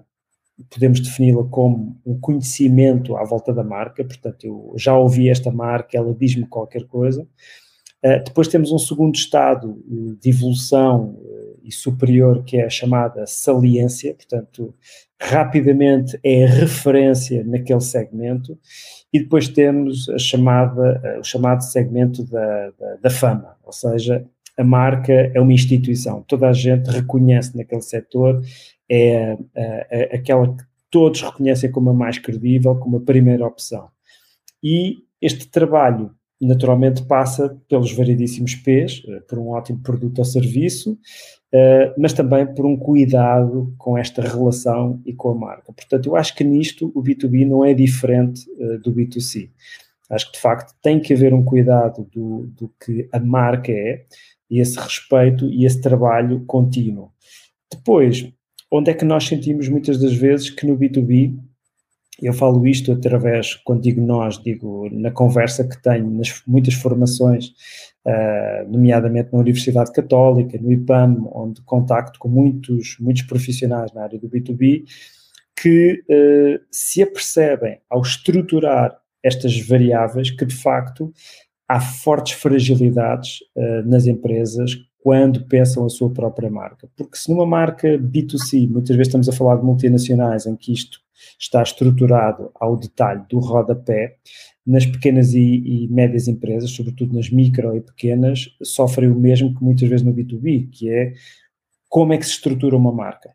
podemos 0.70 1.00
defini-la 1.00 1.44
como 1.46 2.00
um 2.06 2.20
conhecimento 2.20 3.16
à 3.16 3.24
volta 3.24 3.54
da 3.54 3.64
marca, 3.64 4.04
portanto, 4.04 4.44
eu 4.44 4.74
já 4.76 4.98
ouvi 4.98 5.30
esta 5.30 5.52
marca, 5.52 5.98
ela 5.98 6.14
diz-me 6.14 6.48
qualquer 6.48 6.86
coisa. 6.86 7.28
Uh, 8.08 8.24
depois 8.24 8.48
temos 8.48 8.72
um 8.72 8.78
segundo 8.78 9.16
estado 9.16 9.84
de 10.22 10.30
evolução 10.30 11.18
uh, 11.20 11.60
e 11.62 11.72
superior, 11.72 12.44
que 12.46 12.56
é 12.56 12.66
a 12.66 12.70
chamada 12.70 13.26
saliência, 13.28 14.14
portanto, 14.14 14.74
rapidamente 15.20 16.18
é 16.24 16.46
a 16.46 16.50
referência 16.50 17.44
naquele 17.44 17.82
segmento, 17.82 18.58
e 19.12 19.20
depois 19.20 19.50
temos 19.50 20.08
a 20.10 20.18
chamada, 20.18 21.20
o 21.20 21.24
chamado 21.24 21.62
segmento 21.62 22.24
da, 22.24 22.72
da, 22.80 22.96
da 23.02 23.10
fama, 23.10 23.58
ou 23.66 23.74
seja, 23.74 24.26
a 24.58 24.64
marca 24.64 25.14
é 25.14 25.42
uma 25.42 25.54
instituição, 25.54 26.24
toda 26.28 26.48
a 26.48 26.54
gente 26.54 26.90
reconhece 26.90 27.58
naquele 27.58 27.82
setor, 27.82 28.42
é, 28.90 29.38
é, 29.56 29.88
é 29.90 30.16
aquela 30.16 30.56
que 30.56 30.64
todos 30.90 31.22
reconhecem 31.22 31.72
como 31.72 31.90
a 31.90 31.94
mais 31.94 32.18
credível, 32.18 32.76
como 32.76 32.98
a 32.98 33.02
primeira 33.02 33.46
opção. 33.46 33.90
E 34.64 35.00
este 35.22 35.48
trabalho 35.48 36.12
naturalmente 36.40 37.04
passa 37.04 37.58
pelos 37.68 37.92
variedíssimos 37.92 38.56
P's, 38.56 39.04
eh, 39.08 39.20
por 39.22 39.40
um 39.40 39.50
ótimo 39.50 39.80
produto 39.80 40.20
ou 40.20 40.26
serviço, 40.26 40.98
eh, 41.52 41.94
mas 41.98 42.14
também 42.14 42.46
por 42.46 42.66
um 42.66 42.78
cuidado 42.78 43.74
com 43.78 43.98
esta 43.98 44.22
relação 44.22 45.02
e 45.06 45.14
com 45.14 45.32
a 45.32 45.36
marca. 45.36 45.74
Portanto, 45.74 46.08
eu 46.08 46.16
acho 46.16 46.36
que 46.36 46.44
nisto 46.44 46.92
o 46.94 47.02
B2B 47.02 47.48
não 47.48 47.66
é 47.66 47.74
diferente 47.74 48.46
eh, 48.60 48.78
do 48.78 48.94
B2C. 48.94 49.50
Acho 50.10 50.28
que 50.28 50.34
de 50.34 50.42
facto 50.42 50.76
tem 50.82 51.00
que 51.00 51.14
haver 51.14 51.34
um 51.34 51.44
cuidado 51.44 52.08
do, 52.14 52.48
do 52.48 52.72
que 52.80 53.10
a 53.12 53.20
marca 53.20 53.72
é, 53.72 54.06
e 54.50 54.60
esse 54.60 54.80
respeito 54.80 55.46
e 55.46 55.66
esse 55.66 55.82
trabalho 55.82 56.44
contínuo. 56.46 57.12
Depois, 57.70 58.32
onde 58.72 58.92
é 58.92 58.94
que 58.94 59.04
nós 59.04 59.26
sentimos 59.26 59.68
muitas 59.68 60.00
das 60.00 60.14
vezes 60.14 60.50
que 60.50 60.66
no 60.66 60.78
B2B, 60.78 61.38
eu 62.22 62.34
falo 62.34 62.66
isto 62.66 62.92
através, 62.92 63.56
quando 63.56 63.82
digo 63.82 64.02
nós, 64.02 64.42
digo 64.42 64.90
na 64.92 65.12
conversa 65.12 65.68
que 65.68 65.82
tenho 65.82 66.10
nas 66.10 66.42
muitas 66.48 66.74
formações, 66.74 67.54
uh, 68.06 68.70
nomeadamente 68.72 69.30
na 69.32 69.40
Universidade 69.40 69.92
Católica, 69.92 70.58
no 70.60 70.72
IPAM, 70.72 71.28
onde 71.32 71.62
contacto 71.62 72.20
com 72.20 72.28
muitos, 72.28 72.98
muitos 73.00 73.24
profissionais 73.24 73.92
na 73.94 74.04
área 74.04 74.20
do 74.20 74.30
B2B, 74.30 74.84
que 75.56 76.04
uh, 76.10 76.64
se 76.72 77.04
apercebem 77.04 77.80
ao 77.90 78.02
estruturar 78.02 78.98
estas 79.24 79.60
variáveis 79.60 80.32
que 80.32 80.46
de 80.46 80.56
facto 80.56 81.12
há 81.68 81.80
fortes 81.80 82.34
fragilidades 82.34 83.40
uh, 83.56 83.88
nas 83.88 84.08
empresas 84.08 84.72
quando 85.00 85.46
pensam 85.46 85.86
a 85.86 85.90
sua 85.90 86.10
própria 86.10 86.50
marca. 86.50 86.90
Porque 86.98 87.18
se 87.18 87.30
numa 87.30 87.46
marca 87.46 87.98
B2C, 87.98 88.68
muitas 88.70 88.96
vezes 88.96 89.08
estamos 89.08 89.30
a 89.30 89.32
falar 89.32 89.58
de 89.58 89.64
multinacionais, 89.64 90.46
em 90.46 90.56
que 90.56 90.74
isto 90.74 91.00
está 91.40 91.62
estruturado 91.62 92.52
ao 92.56 92.78
detalhe 92.78 93.24
do 93.30 93.40
rodapé, 93.40 94.16
nas 94.66 94.86
pequenas 94.86 95.34
e, 95.34 95.40
e, 95.40 95.88
médias 95.90 96.28
empresas, 96.28 96.72
sobretudo 96.72 97.16
nas 97.16 97.30
micro 97.30 97.76
e 97.76 97.82
pequenas, 97.82 98.50
sofrem 98.62 99.10
o 99.10 99.16
mesmo 99.16 99.56
que 99.56 99.64
muitas 99.64 99.88
vezes 99.88 100.06
no 100.06 100.14
B2B, 100.14 100.70
que 100.70 100.90
é 100.90 101.14
como 101.90 102.14
é 102.14 102.18
que 102.18 102.26
se 102.26 102.32
estrutura 102.32 102.76
uma 102.76 102.92
marca. 102.92 103.32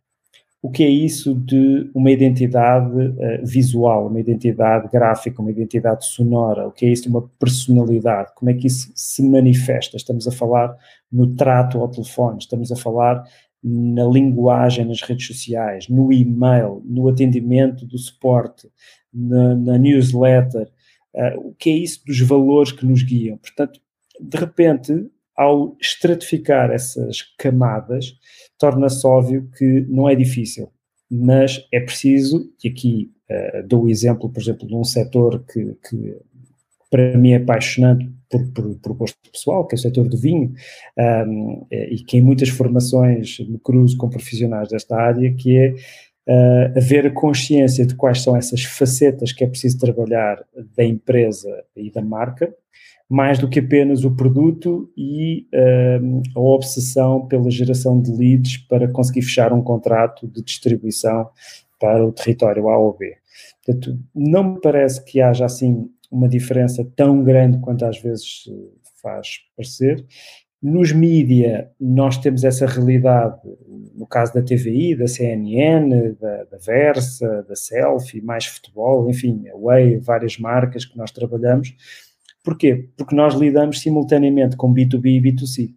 O 0.60 0.70
que 0.70 0.84
é 0.84 0.88
isso 0.88 1.34
de 1.34 1.90
uma 1.92 2.12
identidade 2.12 2.96
uh, 2.96 3.44
visual, 3.44 4.06
uma 4.06 4.20
identidade 4.20 4.88
gráfica, 4.92 5.42
uma 5.42 5.50
identidade 5.50 6.06
sonora, 6.06 6.68
o 6.68 6.70
que 6.70 6.86
é 6.86 6.90
isso 6.90 7.02
de 7.02 7.08
uma 7.08 7.28
personalidade, 7.36 8.30
como 8.36 8.48
é 8.48 8.54
que 8.54 8.68
isso 8.68 8.92
se 8.94 9.22
manifesta? 9.28 9.96
Estamos 9.96 10.28
a 10.28 10.30
falar 10.30 10.76
no 11.10 11.34
trato 11.34 11.80
ao 11.80 11.88
telefone, 11.88 12.38
estamos 12.38 12.70
a 12.70 12.76
falar 12.76 13.24
na 13.62 14.04
linguagem 14.04 14.84
nas 14.84 15.00
redes 15.02 15.26
sociais, 15.26 15.88
no 15.88 16.12
e-mail, 16.12 16.82
no 16.84 17.08
atendimento 17.08 17.86
do 17.86 17.96
suporte, 17.96 18.68
na, 19.12 19.54
na 19.54 19.78
newsletter, 19.78 20.68
uh, 21.14 21.48
o 21.48 21.54
que 21.54 21.70
é 21.70 21.76
isso 21.76 22.04
dos 22.04 22.20
valores 22.20 22.72
que 22.72 22.84
nos 22.84 23.02
guiam? 23.02 23.36
Portanto, 23.36 23.80
de 24.20 24.36
repente, 24.36 25.06
ao 25.36 25.76
estratificar 25.80 26.70
essas 26.70 27.22
camadas, 27.38 28.14
torna-se 28.58 29.06
óbvio 29.06 29.48
que 29.56 29.86
não 29.88 30.08
é 30.08 30.14
difícil, 30.14 30.70
mas 31.10 31.64
é 31.72 31.78
preciso, 31.78 32.50
e 32.64 32.68
aqui 32.68 33.12
uh, 33.30 33.66
dou 33.66 33.84
o 33.84 33.88
exemplo, 33.88 34.28
por 34.28 34.40
exemplo, 34.40 34.66
de 34.66 34.74
um 34.74 34.84
setor 34.84 35.44
que, 35.44 35.76
que 35.88 36.16
para 36.90 37.16
mim 37.16 37.32
é 37.32 37.36
apaixonante 37.36 38.10
por, 38.32 38.50
por, 38.52 38.74
por, 38.76 38.94
gosto 38.94 39.18
pessoal, 39.30 39.66
que 39.66 39.74
é 39.74 39.76
o 39.76 39.80
setor 39.80 40.08
do 40.08 40.16
vinho, 40.16 40.54
um, 40.98 41.66
e 41.70 41.96
que 41.96 42.16
em 42.16 42.22
muitas 42.22 42.48
formações 42.48 43.38
me 43.40 43.58
cruzo 43.58 43.98
com 43.98 44.08
profissionais 44.08 44.68
desta 44.70 44.96
área, 44.96 45.32
que 45.34 45.56
é 45.56 45.70
uh, 45.70 46.78
haver 46.78 47.06
a 47.06 47.10
consciência 47.10 47.84
de 47.84 47.94
quais 47.94 48.22
são 48.22 48.34
essas 48.34 48.64
facetas 48.64 49.32
que 49.32 49.44
é 49.44 49.46
preciso 49.46 49.78
trabalhar 49.78 50.42
da 50.74 50.84
empresa 50.84 51.50
e 51.76 51.90
da 51.90 52.00
marca, 52.00 52.52
mais 53.08 53.38
do 53.38 53.48
que 53.48 53.58
apenas 53.58 54.04
o 54.04 54.16
produto 54.16 54.90
e 54.96 55.46
a 56.34 56.40
obsessão 56.40 57.26
pela 57.26 57.50
geração 57.50 58.00
de 58.00 58.10
leads 58.10 58.56
para 58.56 58.88
conseguir 58.88 59.20
fechar 59.20 59.52
um 59.52 59.60
contrato 59.60 60.26
de 60.26 60.42
distribuição 60.42 61.28
para 61.78 62.06
o 62.06 62.10
território 62.10 62.70
A 62.70 62.78
ou 62.78 62.96
B. 62.96 63.14
Portanto, 63.66 63.98
não 64.14 64.54
me 64.54 64.60
parece 64.62 65.04
que 65.04 65.20
haja 65.20 65.44
assim 65.44 65.90
uma 66.12 66.28
diferença 66.28 66.86
tão 66.94 67.22
grande 67.24 67.58
quanto 67.58 67.84
às 67.84 67.98
vezes 67.98 68.44
faz 69.02 69.38
parecer. 69.56 70.04
Nos 70.62 70.92
mídia, 70.92 71.70
nós 71.80 72.18
temos 72.18 72.44
essa 72.44 72.66
realidade, 72.66 73.40
no 73.96 74.06
caso 74.06 74.32
da 74.32 74.42
TVI, 74.42 74.94
da 74.94 75.08
CNN, 75.08 76.12
da, 76.20 76.44
da 76.44 76.58
Versa, 76.58 77.44
da 77.48 77.56
Selfie, 77.56 78.20
mais 78.20 78.46
futebol, 78.46 79.10
enfim, 79.10 79.48
a 79.48 79.56
Way, 79.56 79.98
várias 79.98 80.38
marcas 80.38 80.84
que 80.84 80.96
nós 80.96 81.10
trabalhamos, 81.10 81.74
Porquê? 82.42 82.88
Porque 82.96 83.14
nós 83.14 83.34
lidamos 83.34 83.80
simultaneamente 83.80 84.56
com 84.56 84.74
B2B 84.74 85.06
e 85.06 85.20
B2C. 85.20 85.74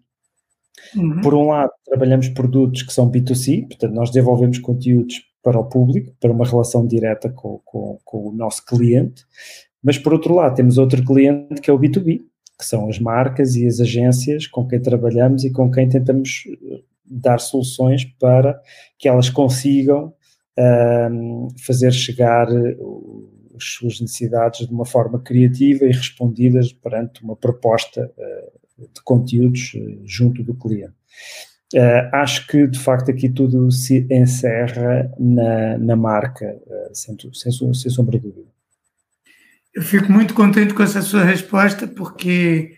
Uhum. 0.96 1.22
Por 1.22 1.34
um 1.34 1.48
lado, 1.48 1.72
trabalhamos 1.86 2.30
produtos 2.30 2.82
que 2.82 2.94
são 2.94 3.10
B2C, 3.10 3.68
portanto, 3.68 3.94
nós 3.94 4.10
desenvolvemos 4.10 4.60
conteúdos 4.60 5.22
para 5.44 5.60
o 5.60 5.66
público, 5.66 6.16
para 6.20 6.32
uma 6.32 6.46
relação 6.46 6.88
direta 6.88 7.30
com, 7.30 7.62
com, 7.64 8.00
com 8.04 8.30
o 8.30 8.32
nosso 8.32 8.66
cliente, 8.66 9.24
mas 9.86 10.00
por 10.00 10.14
outro 10.14 10.34
lado, 10.34 10.56
temos 10.56 10.80
outro 10.80 11.06
cliente 11.06 11.62
que 11.62 11.70
é 11.70 11.74
o 11.74 11.78
B2B, 11.78 12.22
que 12.58 12.66
são 12.66 12.90
as 12.90 12.98
marcas 12.98 13.56
e 13.56 13.68
as 13.68 13.80
agências 13.80 14.48
com 14.48 14.68
quem 14.68 14.82
trabalhamos 14.82 15.44
e 15.44 15.52
com 15.52 15.70
quem 15.70 15.88
tentamos 15.88 16.44
eh, 16.48 16.82
dar 17.06 17.40
soluções 17.40 18.04
para 18.04 18.60
que 18.98 19.08
elas 19.08 19.30
consigam 19.30 20.12
um, 20.58 21.50
fazer 21.64 21.92
chegar 21.92 22.48
as 22.48 23.64
suas 23.64 24.02
necessidades 24.02 24.66
de 24.66 24.74
uma 24.74 24.86
forma 24.86 25.20
criativa 25.20 25.86
e 25.86 25.92
respondidas 25.92 26.74
perante 26.74 27.24
uma 27.24 27.36
proposta 27.36 28.12
uh, 28.18 28.88
de 28.92 29.04
conteúdos 29.04 29.74
junto 30.04 30.44
do 30.44 30.56
cliente. 30.56 30.96
Uh, 31.76 32.10
acho 32.12 32.48
que, 32.48 32.66
de 32.66 32.80
facto, 32.80 33.12
aqui 33.12 33.30
tudo 33.30 33.70
se 33.70 34.08
encerra 34.10 35.12
na, 35.20 35.78
na 35.78 35.96
marca, 35.96 36.60
sem, 36.92 37.16
sem, 37.34 37.52
sem 37.52 37.92
sombra 37.92 38.18
de 38.18 38.30
dúvida. 38.30 38.55
Eu 39.76 39.82
fico 39.82 40.10
muito 40.10 40.34
contente 40.34 40.74
com 40.74 40.82
essa 40.82 41.02
sua 41.02 41.26
resposta, 41.26 41.86
porque 41.86 42.78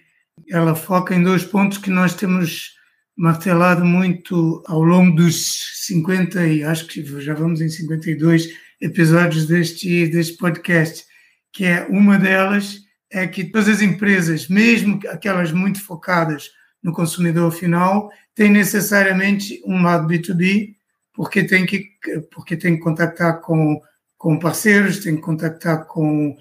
ela 0.49 0.73
foca 0.73 1.13
em 1.13 1.21
dois 1.21 1.43
pontos 1.43 1.77
que 1.77 1.91
nós 1.91 2.15
temos 2.15 2.75
martelado 3.15 3.85
muito 3.85 4.63
ao 4.65 4.81
longo 4.81 5.15
dos 5.15 5.85
50 5.85 6.47
e 6.47 6.63
acho 6.63 6.87
que 6.87 7.03
já 7.21 7.35
vamos 7.35 7.61
em 7.61 7.69
52 7.69 8.49
episódios 8.81 9.45
deste, 9.45 10.07
deste 10.07 10.37
podcast, 10.37 11.05
que 11.53 11.65
é 11.65 11.85
uma 11.87 12.17
delas 12.17 12.79
é 13.11 13.27
que 13.27 13.43
todas 13.43 13.69
as 13.69 13.81
empresas, 13.83 14.47
mesmo 14.47 14.99
aquelas 15.09 15.51
muito 15.51 15.79
focadas 15.79 16.49
no 16.81 16.91
consumidor 16.91 17.51
final, 17.51 18.09
têm 18.33 18.49
necessariamente 18.49 19.61
um 19.67 19.83
lado 19.83 20.07
B2B, 20.07 20.73
porque 21.13 21.43
tem 21.43 21.63
que, 21.63 21.91
porque 22.33 22.57
tem 22.57 22.75
que 22.75 22.81
contactar 22.81 23.39
com, 23.39 23.79
com 24.17 24.39
parceiros, 24.39 24.97
tem 24.97 25.15
que 25.15 25.21
contactar 25.21 25.85
com 25.85 26.35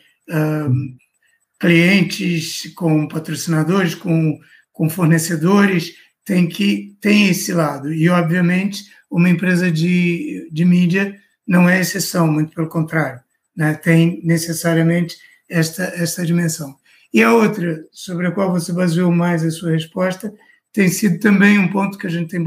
clientes, 1.58 2.72
com 2.74 3.08
patrocinadores, 3.08 3.94
com, 3.94 4.38
com 4.72 4.90
fornecedores, 4.90 5.94
tem 6.24 6.48
que 6.48 6.96
tem 7.00 7.28
esse 7.28 7.52
lado. 7.52 7.92
E, 7.92 8.08
obviamente, 8.08 8.84
uma 9.10 9.30
empresa 9.30 9.70
de, 9.70 10.48
de 10.50 10.64
mídia 10.64 11.18
não 11.46 11.68
é 11.68 11.80
exceção, 11.80 12.26
muito 12.26 12.54
pelo 12.54 12.68
contrário, 12.68 13.20
né? 13.56 13.74
tem 13.74 14.20
necessariamente 14.24 15.16
esta, 15.48 15.84
esta 15.84 16.26
dimensão. 16.26 16.76
E 17.14 17.22
a 17.22 17.32
outra, 17.32 17.84
sobre 17.92 18.26
a 18.26 18.32
qual 18.32 18.50
você 18.50 18.72
baseou 18.72 19.12
mais 19.12 19.44
a 19.44 19.50
sua 19.50 19.70
resposta, 19.70 20.34
tem 20.72 20.88
sido 20.88 21.20
também 21.20 21.58
um 21.58 21.68
ponto 21.68 21.96
que 21.96 22.06
a 22.06 22.10
gente 22.10 22.30
tem 22.30 22.44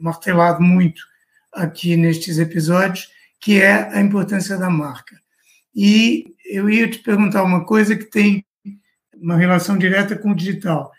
martelado 0.00 0.62
muito 0.62 1.02
aqui 1.52 1.96
nestes 1.96 2.38
episódios, 2.38 3.08
que 3.38 3.60
é 3.60 3.94
a 3.94 4.00
importância 4.00 4.56
da 4.56 4.70
marca. 4.70 5.20
E 5.74 6.34
eu 6.44 6.68
ia 6.68 6.88
te 6.90 6.98
perguntar 6.98 7.42
uma 7.42 7.64
coisa 7.64 7.96
que 7.96 8.04
tem 8.04 8.44
uma 9.14 9.36
relação 9.36 9.76
direta 9.76 10.16
com 10.16 10.30
o 10.30 10.34
digital, 10.34 10.90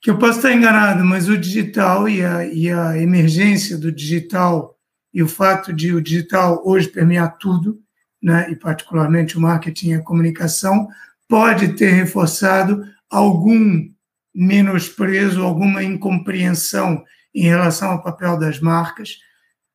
que 0.00 0.10
eu 0.10 0.18
posso 0.18 0.38
estar 0.38 0.52
enganado, 0.52 1.04
mas 1.04 1.28
o 1.28 1.38
digital 1.38 2.08
e 2.08 2.22
a, 2.22 2.46
e 2.46 2.70
a 2.70 2.98
emergência 2.98 3.78
do 3.78 3.90
digital 3.90 4.78
e 5.12 5.22
o 5.22 5.28
fato 5.28 5.72
de 5.72 5.94
o 5.94 6.00
digital 6.00 6.62
hoje 6.64 6.88
permear 6.88 7.38
tudo, 7.38 7.80
né, 8.22 8.50
e 8.50 8.56
particularmente 8.56 9.38
o 9.38 9.40
marketing 9.40 9.90
e 9.90 9.94
a 9.94 10.02
comunicação, 10.02 10.88
pode 11.28 11.68
ter 11.74 11.90
reforçado 11.90 12.84
algum 13.08 13.88
menosprezo, 14.34 15.42
alguma 15.42 15.82
incompreensão 15.82 17.04
em 17.34 17.44
relação 17.44 17.92
ao 17.92 18.02
papel 18.02 18.38
das 18.38 18.60
marcas, 18.60 19.18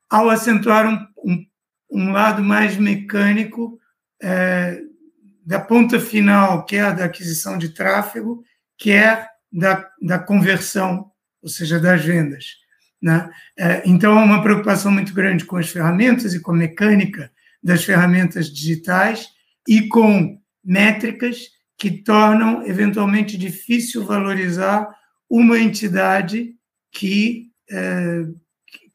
ao 0.10 0.30
acentuar 0.30 0.88
um, 0.88 1.08
um, 1.26 1.46
um 1.92 2.12
lado 2.12 2.44
mais 2.44 2.78
mecânico 2.78 3.79
é, 4.22 4.82
da 5.46 5.60
ponta 5.60 6.00
final, 6.00 6.66
que 6.66 6.76
é 6.76 6.94
da 6.94 7.06
aquisição 7.06 7.58
de 7.58 7.70
tráfego, 7.70 8.44
que 8.78 8.92
é 8.92 9.28
da, 9.52 9.90
da 10.02 10.20
conversão, 10.20 11.12
ou 11.42 11.50
seja, 11.50 11.80
das 11.80 12.04
vendas. 12.04 12.46
Né? 13.02 13.30
É, 13.58 13.82
então, 13.86 14.18
há 14.18 14.24
uma 14.24 14.44
preocupação 14.44 14.92
muito 14.92 15.14
grande 15.14 15.46
com 15.46 15.58
as 15.58 15.70
ferramentas 15.70 16.34
e 16.34 16.40
com 16.40 16.52
a 16.52 16.56
mecânica 16.56 17.32
das 17.64 17.84
ferramentas 17.84 18.48
digitais 18.48 19.28
e 19.68 19.88
com 19.88 20.40
métricas 20.64 21.48
que 21.78 21.92
tornam 21.92 22.66
eventualmente 22.68 23.38
difícil 23.38 24.06
valorizar 24.06 24.88
uma 25.30 25.58
entidade 25.60 26.56
que, 26.92 27.52
é, 27.70 28.26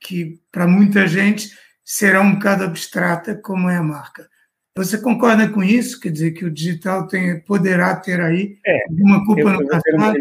que 0.00 0.40
para 0.52 0.66
muita 0.66 1.07
gente 1.07 1.50
será 1.85 2.21
um 2.21 2.35
bocado 2.35 2.64
abstrata, 2.64 3.35
como 3.35 3.69
é 3.69 3.76
a 3.76 3.83
marca. 3.83 4.28
Você 4.76 4.99
concorda 4.99 5.49
com 5.49 5.62
isso? 5.62 6.00
Quer 6.00 6.11
dizer, 6.11 6.33
que 6.33 6.45
o 6.45 6.50
digital 6.50 7.07
tem, 7.07 7.40
poderá 7.40 7.95
ter 7.95 8.21
aí 8.21 8.59
é, 8.66 8.85
alguma 8.88 9.25
culpa 9.25 9.52
no 9.52 9.69
passado? 9.69 10.16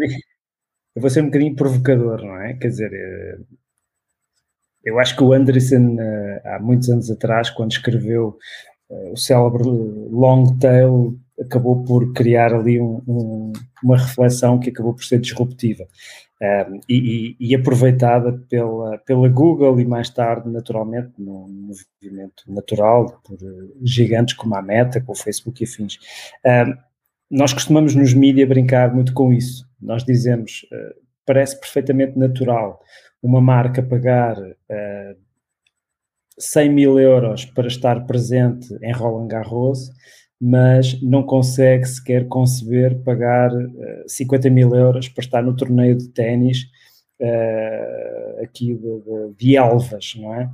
Eu 0.94 1.02
vou 1.02 1.10
ser 1.10 1.22
um 1.22 1.26
bocadinho 1.26 1.56
provocador, 1.56 2.22
não 2.22 2.40
é? 2.40 2.54
Quer 2.54 2.68
dizer, 2.68 2.92
eh, 2.92 3.38
eu 4.84 5.00
acho 5.00 5.16
que 5.16 5.24
o 5.24 5.32
Anderson, 5.32 5.96
eh, 5.98 6.42
há 6.44 6.60
muitos 6.60 6.88
anos 6.88 7.10
atrás, 7.10 7.50
quando 7.50 7.72
escreveu 7.72 8.38
eh, 8.88 9.10
o 9.12 9.16
célebre 9.16 9.64
Long 9.64 10.56
Tail, 10.58 11.18
acabou 11.40 11.82
por 11.82 12.12
criar 12.12 12.54
ali 12.54 12.80
um, 12.80 13.02
um, 13.08 13.52
uma 13.82 13.98
reflexão 13.98 14.60
que 14.60 14.70
acabou 14.70 14.94
por 14.94 15.02
ser 15.04 15.18
disruptiva 15.18 15.84
um, 16.42 16.80
e, 16.88 17.36
e, 17.38 17.54
aproveitada 17.54 18.32
pela, 18.48 18.98
pela 18.98 19.28
Google 19.28 19.80
e 19.80 19.84
mais 19.84 20.10
tarde, 20.10 20.48
naturalmente, 20.50 21.12
num 21.16 21.46
movimento 22.02 22.44
natural 22.48 23.20
por 23.24 23.38
gigantes 23.82 24.34
como 24.34 24.54
a 24.56 24.62
Meta, 24.62 25.00
com 25.00 25.12
o 25.12 25.16
Facebook 25.16 25.62
e 25.62 25.66
afins. 25.66 25.98
Um, 26.44 26.76
nós 27.30 27.52
costumamos 27.52 27.94
nos 27.94 28.12
mídias 28.12 28.48
brincar 28.48 28.92
muito 28.94 29.14
com 29.14 29.32
isso. 29.32 29.66
Nós 29.80 30.04
dizemos, 30.04 30.66
uh, 30.72 30.94
parece 31.24 31.58
perfeitamente 31.58 32.18
natural 32.18 32.80
uma 33.22 33.40
marca 33.40 33.82
pagar 33.82 34.36
uh, 34.38 35.16
100 36.38 36.70
mil 36.70 36.98
euros 36.98 37.44
para 37.44 37.68
estar 37.68 38.06
presente 38.06 38.76
em 38.82 38.92
Roland 38.92 39.28
Garros, 39.28 39.90
mas 40.40 41.00
não 41.00 41.22
consegue 41.22 41.84
sequer 41.86 42.26
conceber 42.28 42.98
pagar 43.02 43.52
uh, 43.52 44.04
50 44.06 44.50
mil 44.50 44.74
euros 44.74 45.08
para 45.08 45.24
estar 45.24 45.42
no 45.42 45.56
torneio 45.56 45.96
de 45.96 46.08
ténis 46.08 46.64
uh, 47.20 48.42
aqui 48.42 48.74
de, 48.74 49.00
de, 49.00 49.34
de, 49.38 49.56
Elvas, 49.56 50.14
não 50.16 50.34
é? 50.34 50.50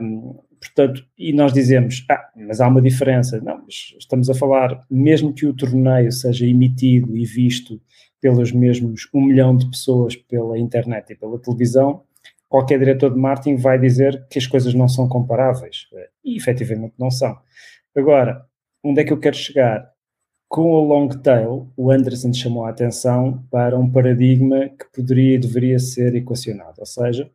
Um, 0.00 0.34
portanto, 0.60 1.04
e 1.16 1.32
nós 1.32 1.52
dizemos, 1.52 2.04
ah, 2.10 2.28
mas 2.36 2.60
há 2.60 2.68
uma 2.68 2.82
diferença. 2.82 3.40
Não, 3.40 3.64
estamos 3.68 4.28
a 4.28 4.34
falar, 4.34 4.84
mesmo 4.90 5.32
que 5.32 5.46
o 5.46 5.54
torneio 5.54 6.10
seja 6.10 6.46
emitido 6.46 7.16
e 7.16 7.24
visto 7.24 7.80
pelos 8.20 8.52
mesmos 8.52 9.08
um 9.14 9.24
milhão 9.24 9.56
de 9.56 9.70
pessoas 9.70 10.16
pela 10.16 10.58
internet 10.58 11.12
e 11.12 11.16
pela 11.16 11.38
televisão, 11.38 12.02
qualquer 12.48 12.78
diretor 12.78 13.12
de 13.12 13.18
marketing 13.18 13.56
vai 13.56 13.78
dizer 13.78 14.26
que 14.28 14.38
as 14.38 14.46
coisas 14.46 14.74
não 14.74 14.88
são 14.88 15.08
comparáveis. 15.08 15.86
E 16.24 16.36
efetivamente 16.36 16.94
não 16.98 17.10
são. 17.10 17.38
Agora, 17.96 18.44
onde 18.82 19.00
é 19.00 19.04
que 19.04 19.12
eu 19.12 19.18
quero 19.18 19.36
chegar? 19.36 19.90
Com 20.48 20.62
o 20.62 20.80
long 20.80 21.08
tail, 21.08 21.70
o 21.76 21.90
Anderson 21.90 22.32
chamou 22.32 22.64
a 22.64 22.70
atenção 22.70 23.44
para 23.50 23.78
um 23.78 23.90
paradigma 23.90 24.68
que 24.68 24.86
poderia 24.94 25.34
e 25.34 25.38
deveria 25.38 25.78
ser 25.78 26.14
equacionado. 26.14 26.76
Ou 26.78 26.86
seja, 26.86 27.30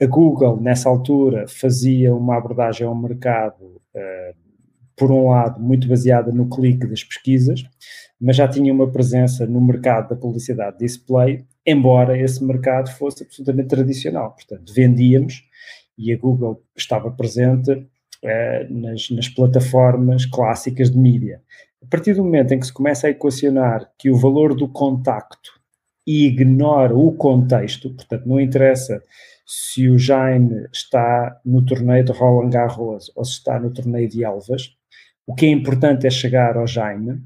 a 0.00 0.06
Google, 0.06 0.60
nessa 0.60 0.88
altura, 0.88 1.46
fazia 1.48 2.14
uma 2.14 2.36
abordagem 2.36 2.86
ao 2.86 2.94
mercado, 2.94 3.64
uh, 3.64 4.36
por 4.96 5.10
um 5.10 5.28
lado, 5.28 5.60
muito 5.60 5.88
baseada 5.88 6.30
no 6.30 6.48
clique 6.48 6.86
das 6.86 7.02
pesquisas, 7.02 7.64
mas 8.20 8.36
já 8.36 8.46
tinha 8.46 8.72
uma 8.72 8.90
presença 8.90 9.44
no 9.44 9.60
mercado 9.60 10.10
da 10.10 10.16
publicidade 10.16 10.78
display 10.78 11.44
embora 11.66 12.16
esse 12.16 12.42
mercado 12.44 12.90
fosse 12.90 13.24
absolutamente 13.24 13.68
tradicional. 13.68 14.32
Portanto, 14.32 14.72
vendíamos 14.72 15.42
e 15.98 16.12
a 16.12 16.16
Google 16.16 16.62
estava 16.76 17.10
presente 17.10 17.86
eh, 18.26 18.66
nas, 18.68 19.10
nas, 19.10 19.28
plataformas 19.28 20.26
clássicas 20.26 20.90
de 20.90 20.98
mídia. 20.98 21.40
A 21.82 21.86
partir 21.86 22.14
do 22.14 22.24
momento 22.24 22.52
em 22.52 22.60
que 22.60 22.66
se 22.66 22.72
começa 22.72 23.06
a 23.06 23.10
equacionar 23.10 23.90
que 23.98 24.10
o 24.10 24.16
valor 24.16 24.54
do 24.54 24.68
contacto 24.68 25.52
ignora 26.06 26.96
o 26.96 27.12
contexto, 27.12 27.90
portanto, 27.90 28.26
não 28.26 28.40
interessa 28.40 29.02
se 29.46 29.88
o 29.88 29.98
Jaime 29.98 30.66
está 30.72 31.40
no 31.44 31.64
torneio 31.64 32.04
de 32.04 32.12
Roland 32.12 32.50
Garros 32.50 33.12
ou 33.14 33.24
se 33.24 33.32
está 33.32 33.60
no 33.60 33.72
torneio 33.72 34.08
de 34.08 34.24
Elvas, 34.24 34.76
o 35.26 35.34
que 35.34 35.46
é 35.46 35.50
importante 35.50 36.06
é 36.06 36.10
chegar 36.10 36.56
ao 36.56 36.66
Jaime, 36.66 37.22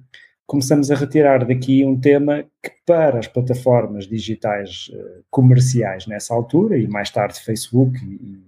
começamos 0.46 0.90
a 0.90 0.96
retirar 0.96 1.46
daqui 1.46 1.84
um 1.84 1.98
tema 1.98 2.44
que 2.62 2.72
para 2.84 3.18
as 3.18 3.28
plataformas 3.28 4.06
digitais 4.06 4.90
uh, 4.92 5.24
comerciais 5.30 6.06
nessa 6.06 6.34
altura, 6.34 6.76
e 6.76 6.88
mais 6.88 7.10
tarde 7.10 7.38
Facebook 7.40 7.96
e, 8.04 8.42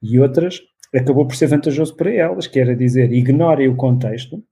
e, 0.00 0.20
outras, 0.20 0.60
acabou 0.94 1.26
por 1.26 1.34
ser 1.36 1.46
vantajoso 1.46 1.94
para 1.96 2.12
elas, 2.12 2.46
que 2.46 2.60
era 2.60 2.76
dizer, 2.76 3.12
ignorem 3.12 3.68
o 3.68 3.76
contexto, 3.76 4.42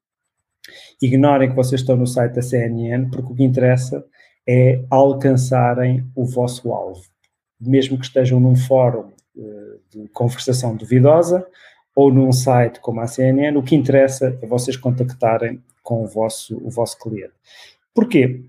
ignorem 1.00 1.50
que 1.50 1.56
vocês 1.56 1.80
estão 1.80 1.96
no 1.96 2.06
site 2.06 2.34
da 2.34 2.42
CNN, 2.42 3.10
porque 3.10 3.32
o 3.32 3.34
que 3.34 3.44
interessa 3.44 4.04
é 4.48 4.82
alcançarem 4.90 6.04
o 6.14 6.24
vosso 6.24 6.72
alvo. 6.72 7.02
Mesmo 7.60 7.98
que 7.98 8.04
estejam 8.04 8.40
num 8.40 8.56
fórum 8.56 9.10
uh, 9.36 9.80
de 9.90 10.08
conversação 10.08 10.74
duvidosa, 10.74 11.46
ou 11.94 12.12
num 12.12 12.32
site 12.32 12.80
como 12.80 13.00
a 13.00 13.06
CNN, 13.06 13.56
o 13.58 13.62
que 13.62 13.74
interessa 13.74 14.38
é 14.40 14.46
vocês 14.46 14.76
contactarem 14.76 15.62
com 15.82 16.04
o 16.04 16.06
vosso, 16.06 16.56
o 16.64 16.70
vosso 16.70 16.98
cliente. 16.98 17.34
Porquê? 17.94 18.42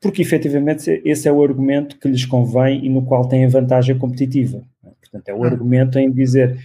Porque 0.00 0.22
efetivamente 0.22 1.00
esse 1.04 1.28
é 1.28 1.32
o 1.32 1.42
argumento 1.42 1.98
que 1.98 2.08
lhes 2.08 2.24
convém 2.24 2.84
e 2.84 2.88
no 2.88 3.04
qual 3.04 3.28
têm 3.28 3.44
a 3.44 3.48
vantagem 3.48 3.96
competitiva. 3.98 4.62
Portanto, 5.00 5.28
é 5.28 5.34
o 5.34 5.44
argumento 5.44 5.98
em 5.98 6.10
dizer 6.10 6.58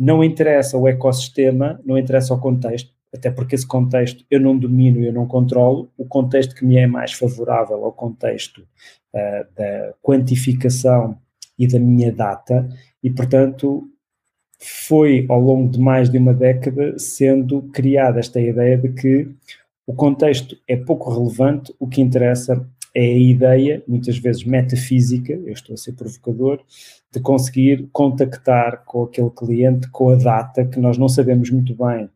não 0.00 0.24
interessa 0.24 0.78
o 0.78 0.88
ecossistema, 0.88 1.78
não 1.84 1.98
interessa 1.98 2.32
o 2.32 2.40
contexto, 2.40 2.90
até 3.14 3.30
porque 3.30 3.54
esse 3.54 3.66
contexto 3.66 4.24
eu 4.30 4.40
não 4.40 4.56
domino, 4.56 5.04
eu 5.04 5.12
não 5.12 5.26
controlo. 5.26 5.92
O 5.98 6.06
contexto 6.06 6.54
que 6.54 6.64
me 6.64 6.78
é 6.78 6.86
mais 6.86 7.12
favorável 7.12 7.84
ao 7.84 7.92
contexto 7.92 8.62
uh, 8.62 9.54
da 9.54 9.92
quantificação 10.02 11.18
e 11.58 11.66
da 11.68 11.78
minha 11.78 12.10
data, 12.10 12.66
e 13.02 13.10
portanto 13.10 13.86
foi 14.58 15.26
ao 15.28 15.38
longo 15.38 15.70
de 15.70 15.78
mais 15.78 16.08
de 16.08 16.16
uma 16.16 16.32
década 16.32 16.98
sendo 16.98 17.62
criada 17.64 18.20
esta 18.20 18.40
ideia 18.40 18.78
de 18.78 18.90
que 18.90 19.28
o 19.86 19.92
contexto 19.92 20.56
é 20.66 20.76
pouco 20.76 21.10
relevante, 21.10 21.74
o 21.78 21.86
que 21.86 22.00
interessa 22.00 22.66
é 22.94 23.04
a 23.04 23.18
ideia, 23.18 23.82
muitas 23.86 24.18
vezes 24.18 24.44
metafísica, 24.44 25.32
eu 25.32 25.52
estou 25.52 25.74
a 25.74 25.76
ser 25.76 25.92
provocador, 25.92 26.60
de 27.12 27.20
conseguir 27.20 27.88
contactar 27.92 28.84
com 28.84 29.04
aquele 29.04 29.30
cliente 29.30 29.88
com 29.90 30.10
a 30.10 30.16
data 30.16 30.64
que 30.64 30.78
nós 30.78 30.96
não 30.96 31.08
sabemos 31.08 31.50
muito 31.50 31.74
bem 31.74 32.08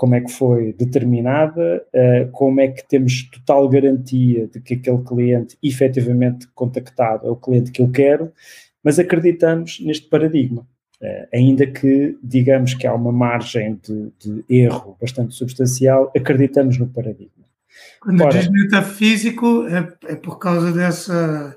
como 0.00 0.14
é 0.14 0.20
que 0.22 0.32
foi 0.32 0.72
determinada, 0.72 1.84
eh, 1.92 2.26
como 2.32 2.58
é 2.58 2.68
que 2.68 2.82
temos 2.88 3.28
total 3.30 3.68
garantia 3.68 4.46
de 4.46 4.58
que 4.58 4.72
aquele 4.72 5.02
cliente 5.02 5.58
efetivamente 5.62 6.48
contactado 6.54 7.26
é 7.26 7.30
o 7.30 7.36
cliente 7.36 7.70
que 7.70 7.82
eu 7.82 7.90
quero, 7.90 8.32
mas 8.82 8.98
acreditamos 8.98 9.78
neste 9.80 10.08
paradigma. 10.08 10.66
Uh, 11.02 11.26
ainda 11.32 11.66
que 11.66 12.18
digamos 12.22 12.74
que 12.74 12.86
há 12.86 12.94
uma 12.94 13.12
margem 13.12 13.78
de, 13.82 14.10
de, 14.18 14.44
erro 14.48 14.96
bastante 15.00 15.34
substancial, 15.34 16.10
acreditamos 16.16 16.78
no 16.78 16.86
paradigma. 16.86 17.39
Quando 18.00 18.22
Ora, 18.22 18.38
diz 18.38 18.50
metafísico, 18.50 19.66
é, 19.66 20.12
é 20.12 20.16
por 20.16 20.38
causa 20.38 20.72
dessa, 20.72 21.56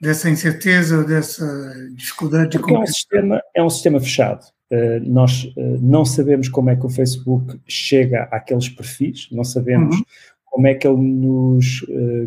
dessa 0.00 0.28
incerteza, 0.28 1.04
dessa 1.04 1.46
dificuldade 1.94 2.50
de 2.50 2.58
compreensão? 2.58 2.82
É 2.82 2.82
um 2.82 2.86
sistema, 2.86 3.42
é 3.56 3.62
um 3.62 3.70
sistema 3.70 4.00
fechado. 4.00 4.44
Uh, 4.72 4.98
nós 5.04 5.44
uh, 5.44 5.78
não 5.80 6.04
sabemos 6.04 6.48
como 6.48 6.70
é 6.70 6.76
que 6.76 6.84
o 6.84 6.90
Facebook 6.90 7.60
chega 7.68 8.24
àqueles 8.32 8.68
perfis, 8.68 9.28
não 9.30 9.44
sabemos 9.44 9.96
uhum. 9.96 10.02
como 10.44 10.66
é 10.66 10.74
que 10.74 10.88
ele 10.88 10.96
nos 10.96 11.86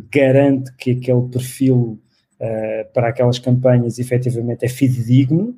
garante 0.09 0.73
que 0.77 0.91
aquele 0.91 1.27
perfil 1.29 1.99
uh, 2.39 2.93
para 2.93 3.09
aquelas 3.09 3.39
campanhas 3.39 3.99
efetivamente 3.99 4.63
é 4.63 4.69
fidedigno, 4.69 5.53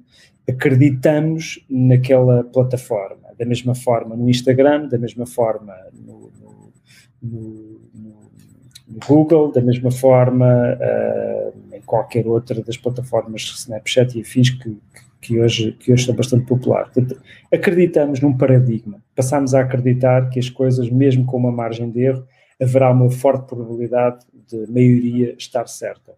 acreditamos 0.50 1.63
naquela 1.70 2.44
plataforma. 2.44 3.30
Da 3.38 3.46
mesma 3.46 3.76
forma 3.76 4.15
no 4.15 4.30
Instagram, 4.30 4.88
da 4.88 4.98
mesma 4.98 5.26
forma 5.26 5.74
no, 5.94 6.32
no, 6.39 6.74
no 7.22 7.61
Google, 9.08 9.51
da 9.51 9.62
mesma 9.62 9.91
forma 9.91 10.45
uh, 10.45 11.75
em 11.75 11.82
qualquer 11.82 12.27
outra 12.27 12.62
das 12.62 12.77
plataformas 12.77 13.41
Snapchat 13.43 14.17
e 14.17 14.21
afins 14.21 14.49
que, 14.49 14.77
que, 15.21 15.39
hoje, 15.39 15.73
que 15.73 15.91
hoje 15.93 16.06
são 16.06 16.15
bastante 16.15 16.45
populares. 16.45 16.91
acreditamos 17.51 18.19
num 18.19 18.36
paradigma. 18.36 19.01
Passamos 19.15 19.54
a 19.54 19.62
acreditar 19.62 20.30
que 20.30 20.39
as 20.39 20.49
coisas, 20.49 20.89
mesmo 20.89 21.25
com 21.25 21.38
uma 21.38 21.51
margem 21.51 21.89
de 21.89 22.01
erro, 22.01 22.25
haverá 22.62 22.91
uma 22.91 23.10
forte 23.10 23.47
probabilidade 23.47 24.25
de 24.47 24.71
maioria 24.71 25.36
estar 25.38 25.67
certa. 25.67 26.13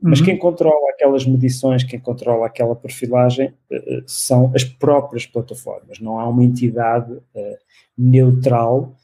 Mas 0.00 0.20
uhum. 0.20 0.26
quem 0.26 0.38
controla 0.38 0.90
aquelas 0.90 1.26
medições, 1.26 1.82
quem 1.82 1.98
controla 1.98 2.46
aquela 2.46 2.76
perfilagem, 2.76 3.48
uh, 3.70 4.02
são 4.06 4.52
as 4.54 4.62
próprias 4.62 5.26
plataformas. 5.26 5.98
Não 5.98 6.20
há 6.20 6.28
uma 6.28 6.44
entidade 6.44 7.12
uh, 7.12 7.58
neutral, 7.96 8.94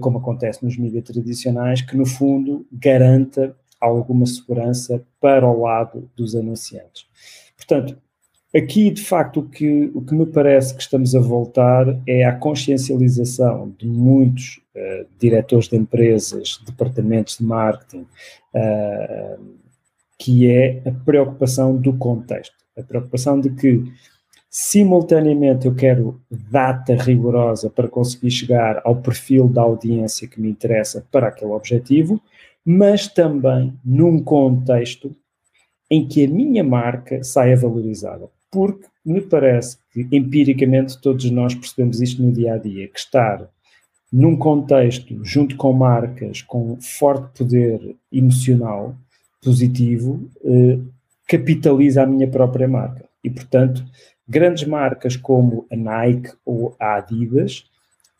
como 0.00 0.18
acontece 0.18 0.64
nos 0.64 0.76
mídias 0.76 1.04
tradicionais, 1.04 1.82
que 1.82 1.96
no 1.96 2.06
fundo 2.06 2.66
garanta 2.72 3.56
alguma 3.80 4.26
segurança 4.26 5.02
para 5.20 5.46
o 5.48 5.62
lado 5.62 6.10
dos 6.16 6.34
anunciantes. 6.34 7.06
Portanto, 7.56 7.96
aqui 8.54 8.90
de 8.90 9.02
facto 9.02 9.40
o 9.40 9.48
que, 9.48 9.90
o 9.94 10.00
que 10.00 10.14
me 10.14 10.26
parece 10.26 10.74
que 10.74 10.82
estamos 10.82 11.14
a 11.14 11.20
voltar 11.20 11.86
é 12.06 12.24
a 12.24 12.34
consciencialização 12.34 13.74
de 13.78 13.86
muitos 13.86 14.60
diretores 15.18 15.68
de 15.68 15.76
empresas, 15.76 16.60
departamentos 16.64 17.38
de 17.38 17.44
marketing, 17.44 18.06
que 20.18 20.50
é 20.50 20.82
a 20.86 20.90
preocupação 21.04 21.76
do 21.76 21.92
contexto, 21.96 22.54
a 22.76 22.82
preocupação 22.82 23.40
de 23.40 23.50
que 23.50 23.84
simultaneamente 24.60 25.66
eu 25.66 25.74
quero 25.76 26.20
data 26.28 26.96
rigorosa 26.96 27.70
para 27.70 27.86
conseguir 27.86 28.32
chegar 28.32 28.82
ao 28.84 28.96
perfil 28.96 29.46
da 29.46 29.62
audiência 29.62 30.26
que 30.26 30.40
me 30.40 30.50
interessa 30.50 31.06
para 31.12 31.28
aquele 31.28 31.52
objetivo, 31.52 32.20
mas 32.66 33.06
também 33.06 33.72
num 33.84 34.20
contexto 34.20 35.14
em 35.88 36.08
que 36.08 36.24
a 36.24 36.28
minha 36.28 36.64
marca 36.64 37.22
saia 37.22 37.56
valorizada. 37.56 38.28
Porque 38.50 38.84
me 39.06 39.20
parece 39.20 39.78
que 39.92 40.08
empiricamente 40.10 41.00
todos 41.00 41.30
nós 41.30 41.54
percebemos 41.54 42.02
isto 42.02 42.20
no 42.20 42.32
dia 42.32 42.54
a 42.54 42.58
dia, 42.58 42.88
que 42.88 42.98
estar 42.98 43.48
num 44.12 44.36
contexto 44.36 45.24
junto 45.24 45.56
com 45.56 45.72
marcas 45.72 46.42
com 46.42 46.76
forte 46.80 47.38
poder 47.38 47.94
emocional 48.10 48.96
positivo 49.40 50.28
eh, 50.44 50.80
capitaliza 51.28 52.02
a 52.02 52.06
minha 52.06 52.26
própria 52.26 52.66
marca. 52.66 53.08
E, 53.22 53.30
portanto, 53.30 53.84
grandes 54.28 54.64
marcas 54.64 55.16
como 55.16 55.66
a 55.70 55.76
Nike 55.76 56.32
ou 56.44 56.76
a 56.78 56.96
Adidas 56.96 57.64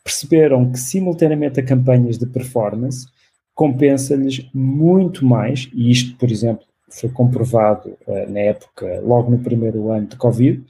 perceberam 0.03 0.71
que, 0.71 0.79
simultaneamente 0.79 1.59
a 1.59 1.63
campanhas 1.63 2.17
de 2.17 2.25
performance, 2.25 3.07
compensa-lhes 3.53 4.49
muito 4.53 5.25
mais, 5.25 5.69
e 5.73 5.91
isto, 5.91 6.17
por 6.17 6.31
exemplo, 6.31 6.65
foi 6.89 7.09
comprovado 7.09 7.89
uh, 8.07 8.31
na 8.31 8.39
época, 8.39 9.01
logo 9.01 9.29
no 9.29 9.39
primeiro 9.39 9.91
ano 9.91 10.07
de 10.07 10.15
Covid, 10.15 10.63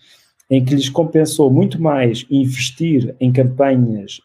em 0.49 0.65
que 0.65 0.73
lhes 0.73 0.89
compensou 0.89 1.51
muito 1.51 1.81
mais 1.81 2.25
investir 2.29 3.15
em 3.19 3.31
campanhas 3.31 4.19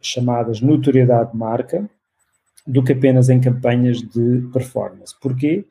chamadas 0.00 0.60
notoriedade 0.60 1.32
de 1.32 1.36
marca, 1.36 1.88
do 2.66 2.82
que 2.82 2.92
apenas 2.92 3.28
em 3.28 3.40
campanhas 3.40 3.98
de 3.98 4.48
performance. 4.52 5.14
Porquê? 5.20 5.64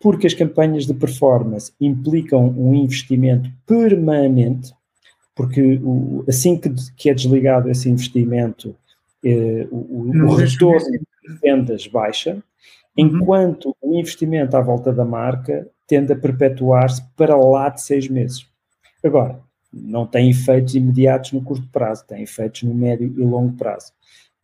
Porque 0.00 0.26
as 0.26 0.34
campanhas 0.34 0.86
de 0.86 0.94
performance 0.94 1.72
implicam 1.80 2.48
um 2.56 2.74
investimento 2.74 3.50
permanente, 3.66 4.72
porque 5.34 5.80
o, 5.82 6.24
assim 6.28 6.56
que, 6.56 6.72
que, 6.96 7.10
é 7.10 7.14
desligado 7.14 7.70
esse 7.70 7.88
investimento, 7.88 8.76
eh, 9.24 9.66
o, 9.70 10.10
o 10.10 10.34
retorno 10.34 10.90
de 10.90 11.40
vendas 11.42 11.86
baixa, 11.86 12.34
uhum. 12.34 12.42
enquanto 12.96 13.76
o 13.80 13.98
investimento 13.98 14.56
à 14.56 14.60
volta 14.60 14.92
da 14.92 15.04
marca 15.04 15.68
tende 15.86 16.12
a 16.12 16.16
perpetuar-se 16.16 17.02
para 17.16 17.36
lá 17.36 17.68
de 17.68 17.82
seis 17.82 18.08
meses. 18.08 18.46
Agora, 19.02 19.40
não 19.72 20.06
tem 20.06 20.30
efeitos 20.30 20.74
imediatos 20.74 21.32
no 21.32 21.42
curto 21.42 21.66
prazo, 21.70 22.06
tem 22.06 22.22
efeitos 22.22 22.62
no 22.62 22.74
médio 22.74 23.06
e 23.16 23.22
longo 23.22 23.56
prazo. 23.56 23.92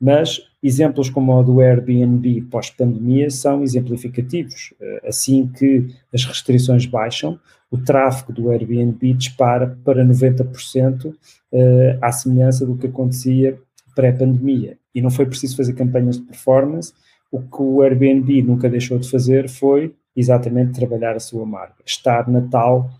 Mas 0.04 0.42
exemplos 0.62 1.08
como 1.08 1.32
o 1.32 1.42
do 1.42 1.62
Airbnb 1.62 2.42
pós-pandemia 2.50 3.30
são 3.30 3.62
exemplificativos. 3.62 4.74
Eh, 4.78 5.00
assim 5.08 5.46
que 5.46 5.86
as 6.12 6.26
restrições 6.26 6.84
baixam, 6.84 7.40
o 7.70 7.78
tráfego 7.78 8.30
do 8.30 8.50
Airbnb 8.50 9.14
dispara 9.14 9.78
para 9.82 10.04
90% 10.04 11.10
eh, 11.50 11.98
à 12.02 12.12
semelhança 12.12 12.66
do 12.66 12.76
que 12.76 12.86
acontecia 12.86 13.58
pré-pandemia. 13.94 14.76
E 14.94 15.00
não 15.00 15.08
foi 15.08 15.24
preciso 15.24 15.56
fazer 15.56 15.72
campanhas 15.72 16.18
de 16.18 16.26
performance. 16.26 16.92
O 17.32 17.40
que 17.40 17.62
o 17.62 17.80
Airbnb 17.80 18.42
nunca 18.42 18.68
deixou 18.68 18.98
de 18.98 19.08
fazer 19.10 19.48
foi 19.48 19.94
exatamente 20.14 20.78
trabalhar 20.78 21.16
a 21.16 21.20
sua 21.20 21.46
marca, 21.46 21.82
estar 21.86 22.28
na 22.28 22.42
tal 22.42 22.90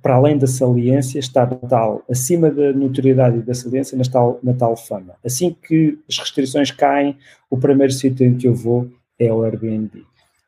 para 0.00 0.14
além 0.14 0.38
da 0.38 0.46
saliência, 0.46 1.18
está 1.18 1.46
tal, 1.46 2.02
acima 2.08 2.50
da 2.50 2.72
notoriedade 2.72 3.38
e 3.38 3.42
da 3.42 3.54
saliência, 3.54 3.96
na 3.96 4.04
tal, 4.04 4.38
na 4.42 4.54
tal 4.54 4.76
fama. 4.76 5.14
Assim 5.24 5.54
que 5.66 5.98
as 6.08 6.18
restrições 6.18 6.70
caem, 6.70 7.16
o 7.50 7.58
primeiro 7.58 7.92
sítio 7.92 8.26
em 8.26 8.36
que 8.36 8.48
eu 8.48 8.54
vou 8.54 8.88
é 9.18 9.32
o 9.32 9.42
Airbnb. 9.42 10.02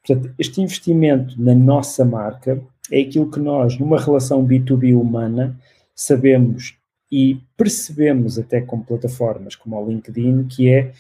Portanto, 0.07 0.35
este 0.39 0.63
investimento 0.63 1.41
na 1.41 1.55
nossa 1.55 2.05
marca 2.05 2.59
é 2.91 3.01
aquilo 3.01 3.31
que 3.31 3.39
nós, 3.39 3.79
numa 3.79 4.01
relação 4.01 4.47
B2B 4.47 4.99
humana, 4.99 5.59
sabemos 5.95 6.79
e 7.13 7.41
percebemos 7.57 8.39
até 8.39 8.61
com 8.61 8.81
plataformas 8.81 9.55
como 9.55 9.77
o 9.77 9.89
LinkedIn, 9.89 10.45
que 10.45 10.69
é 10.71 10.93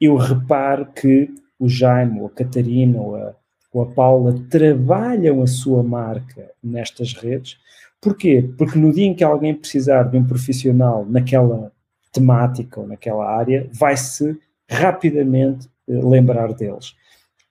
eu 0.00 0.16
reparo 0.16 0.86
que 0.86 1.30
o 1.58 1.68
Jaime, 1.68 2.20
ou 2.20 2.26
a 2.26 2.30
Catarina, 2.30 3.00
ou 3.00 3.16
a, 3.16 3.34
ou 3.72 3.82
a 3.82 3.86
Paula 3.86 4.34
trabalham 4.50 5.42
a 5.42 5.46
sua 5.46 5.82
marca 5.82 6.50
nestas 6.62 7.14
redes. 7.14 7.58
Porquê? 8.00 8.50
Porque 8.58 8.78
no 8.78 8.92
dia 8.92 9.06
em 9.06 9.14
que 9.14 9.24
alguém 9.24 9.54
precisar 9.54 10.04
de 10.04 10.16
um 10.16 10.24
profissional 10.24 11.06
naquela 11.08 11.72
temática 12.12 12.80
ou 12.80 12.86
naquela 12.86 13.24
área, 13.24 13.68
vai-se 13.72 14.38
rapidamente 14.68 15.68
eh, 15.88 16.00
lembrar 16.02 16.52
deles. 16.52 16.94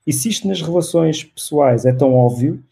E 0.06 0.14
se 0.14 0.30
isto 0.30 0.48
nas 0.48 0.62
relações 0.62 1.24
pessoais 1.24 1.86
é 1.86 1.94
tão 1.94 2.14
óbvio, 2.14 2.64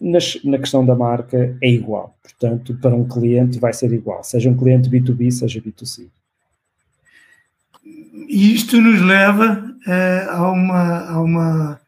nas, 0.00 0.42
na 0.44 0.58
questão 0.58 0.84
da 0.84 0.94
marca 0.94 1.56
é 1.60 1.68
igual. 1.68 2.16
Portanto, 2.22 2.76
para 2.80 2.94
um 2.94 3.06
cliente 3.06 3.58
vai 3.58 3.72
ser 3.72 3.92
igual, 3.92 4.22
seja 4.22 4.50
um 4.50 4.56
cliente 4.56 4.90
B2B, 4.90 5.30
seja 5.30 5.60
B2C. 5.60 6.08
E 8.28 8.54
isto 8.54 8.80
nos 8.80 9.00
leva 9.02 9.64
é, 9.86 10.26
a, 10.28 10.50
uma, 10.50 11.10
a, 11.10 11.20
uma, 11.20 11.80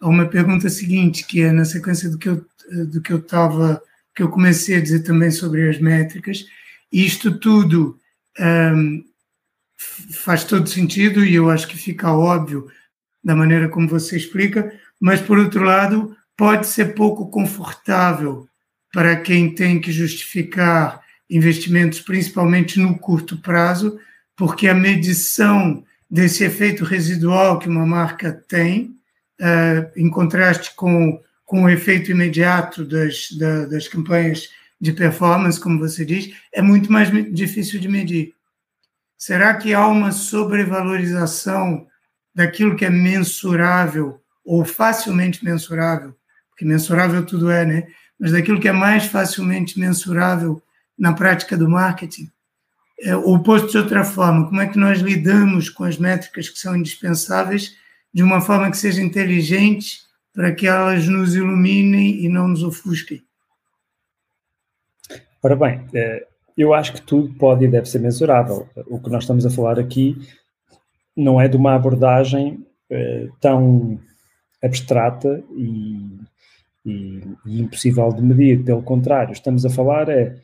a 0.00 0.08
uma 0.08 0.26
pergunta 0.26 0.68
seguinte, 0.68 1.26
que 1.26 1.42
é 1.42 1.52
na 1.52 1.64
sequência 1.64 2.08
do 2.08 2.18
que 2.18 2.28
eu 2.28 2.44
do 2.86 3.00
que 3.00 3.12
eu 3.12 3.18
estava 3.18 3.82
que 4.14 4.22
eu 4.22 4.28
comecei 4.28 4.76
a 4.76 4.80
dizer 4.80 5.00
também 5.00 5.30
sobre 5.30 5.68
as 5.68 5.78
métricas. 5.78 6.44
Isto 6.92 7.38
tudo 7.38 7.98
um, 8.38 9.04
faz 10.12 10.44
todo 10.44 10.68
sentido 10.68 11.24
e 11.24 11.34
eu 11.34 11.50
acho 11.50 11.66
que 11.68 11.76
fica 11.76 12.12
óbvio 12.12 12.68
da 13.22 13.34
maneira 13.34 13.68
como 13.68 13.88
você 13.88 14.16
explica, 14.16 14.72
mas 15.00 15.20
por 15.20 15.38
outro 15.38 15.62
lado 15.62 16.16
pode 16.36 16.66
ser 16.66 16.94
pouco 16.94 17.30
confortável 17.30 18.48
para 18.92 19.16
quem 19.16 19.54
tem 19.54 19.80
que 19.80 19.92
justificar 19.92 21.00
investimentos, 21.28 22.00
principalmente 22.00 22.80
no 22.80 22.98
curto 22.98 23.38
prazo, 23.38 23.98
porque 24.36 24.66
a 24.66 24.74
medição 24.74 25.84
desse 26.10 26.42
efeito 26.42 26.84
residual 26.84 27.58
que 27.58 27.68
uma 27.68 27.86
marca 27.86 28.32
tem, 28.32 28.96
em 29.96 30.10
contraste 30.10 30.74
com, 30.74 31.20
com 31.44 31.64
o 31.64 31.70
efeito 31.70 32.10
imediato 32.10 32.84
das, 32.84 33.30
da, 33.32 33.66
das 33.66 33.88
campanhas 33.88 34.48
de 34.80 34.92
performance, 34.92 35.60
como 35.60 35.78
você 35.78 36.04
diz, 36.04 36.34
é 36.52 36.62
muito 36.62 36.90
mais 36.90 37.10
difícil 37.32 37.78
de 37.80 37.88
medir. 37.88 38.34
Será 39.16 39.54
que 39.54 39.74
há 39.74 39.86
uma 39.86 40.12
sobrevalorização 40.12 41.86
daquilo 42.34 42.74
que 42.74 42.86
é 42.86 42.90
mensurável 42.90 44.18
ou 44.44 44.64
facilmente 44.64 45.44
mensurável? 45.44 46.14
Porque 46.48 46.64
mensurável 46.64 47.24
tudo 47.26 47.50
é, 47.50 47.66
né? 47.66 47.86
Mas 48.18 48.32
daquilo 48.32 48.60
que 48.60 48.68
é 48.68 48.72
mais 48.72 49.04
facilmente 49.04 49.78
mensurável 49.78 50.62
na 50.98 51.12
prática 51.12 51.56
do 51.56 51.68
marketing? 51.68 52.30
É, 53.02 53.14
ou 53.16 53.42
posto 53.42 53.70
de 53.70 53.78
outra 53.78 54.04
forma, 54.04 54.46
como 54.46 54.60
é 54.60 54.66
que 54.66 54.78
nós 54.78 55.00
lidamos 55.00 55.68
com 55.68 55.84
as 55.84 55.98
métricas 55.98 56.48
que 56.48 56.58
são 56.58 56.76
indispensáveis 56.76 57.76
de 58.12 58.22
uma 58.22 58.40
forma 58.40 58.70
que 58.70 58.76
seja 58.76 59.02
inteligente 59.02 60.00
para 60.32 60.54
que 60.54 60.66
elas 60.66 61.06
nos 61.08 61.34
iluminem 61.34 62.24
e 62.24 62.28
não 62.28 62.48
nos 62.48 62.62
ofusquem? 62.62 63.22
Ora 65.42 65.56
bem, 65.56 65.86
é, 65.94 66.26
eu 66.56 66.74
acho 66.74 66.92
que 66.92 67.02
tudo 67.02 67.32
pode 67.34 67.64
e 67.64 67.68
deve 67.68 67.86
ser 67.86 67.98
mensurável. 67.98 68.68
O 68.86 69.00
que 69.00 69.10
nós 69.10 69.24
estamos 69.24 69.46
a 69.46 69.50
falar 69.50 69.78
aqui 69.78 70.16
não 71.16 71.40
é 71.40 71.48
de 71.48 71.56
uma 71.56 71.74
abordagem 71.74 72.64
é, 72.90 73.28
tão 73.40 73.98
abstrata 74.62 75.42
e, 75.56 76.18
e, 76.84 77.22
e 77.46 77.60
impossível 77.60 78.12
de 78.12 78.22
medir, 78.22 78.62
pelo 78.62 78.82
contrário, 78.82 79.32
estamos 79.32 79.64
a 79.64 79.70
falar 79.70 80.08
é, 80.08 80.36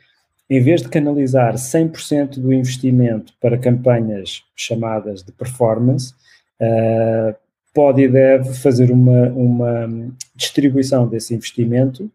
em 0.48 0.60
vez 0.60 0.80
de 0.80 0.88
canalizar 0.88 1.54
100% 1.54 2.40
do 2.40 2.52
investimento 2.52 3.32
para 3.40 3.58
campanhas 3.58 4.44
chamadas 4.54 5.22
de 5.22 5.32
performance, 5.32 6.14
uh, 6.60 7.34
pode 7.76 8.00
e 8.00 8.08
deve 8.08 8.54
fazer 8.54 8.90
uma, 8.90 9.28
uma 9.28 10.10
distribuição 10.34 11.06
desse 11.06 11.34
investimento 11.34 12.10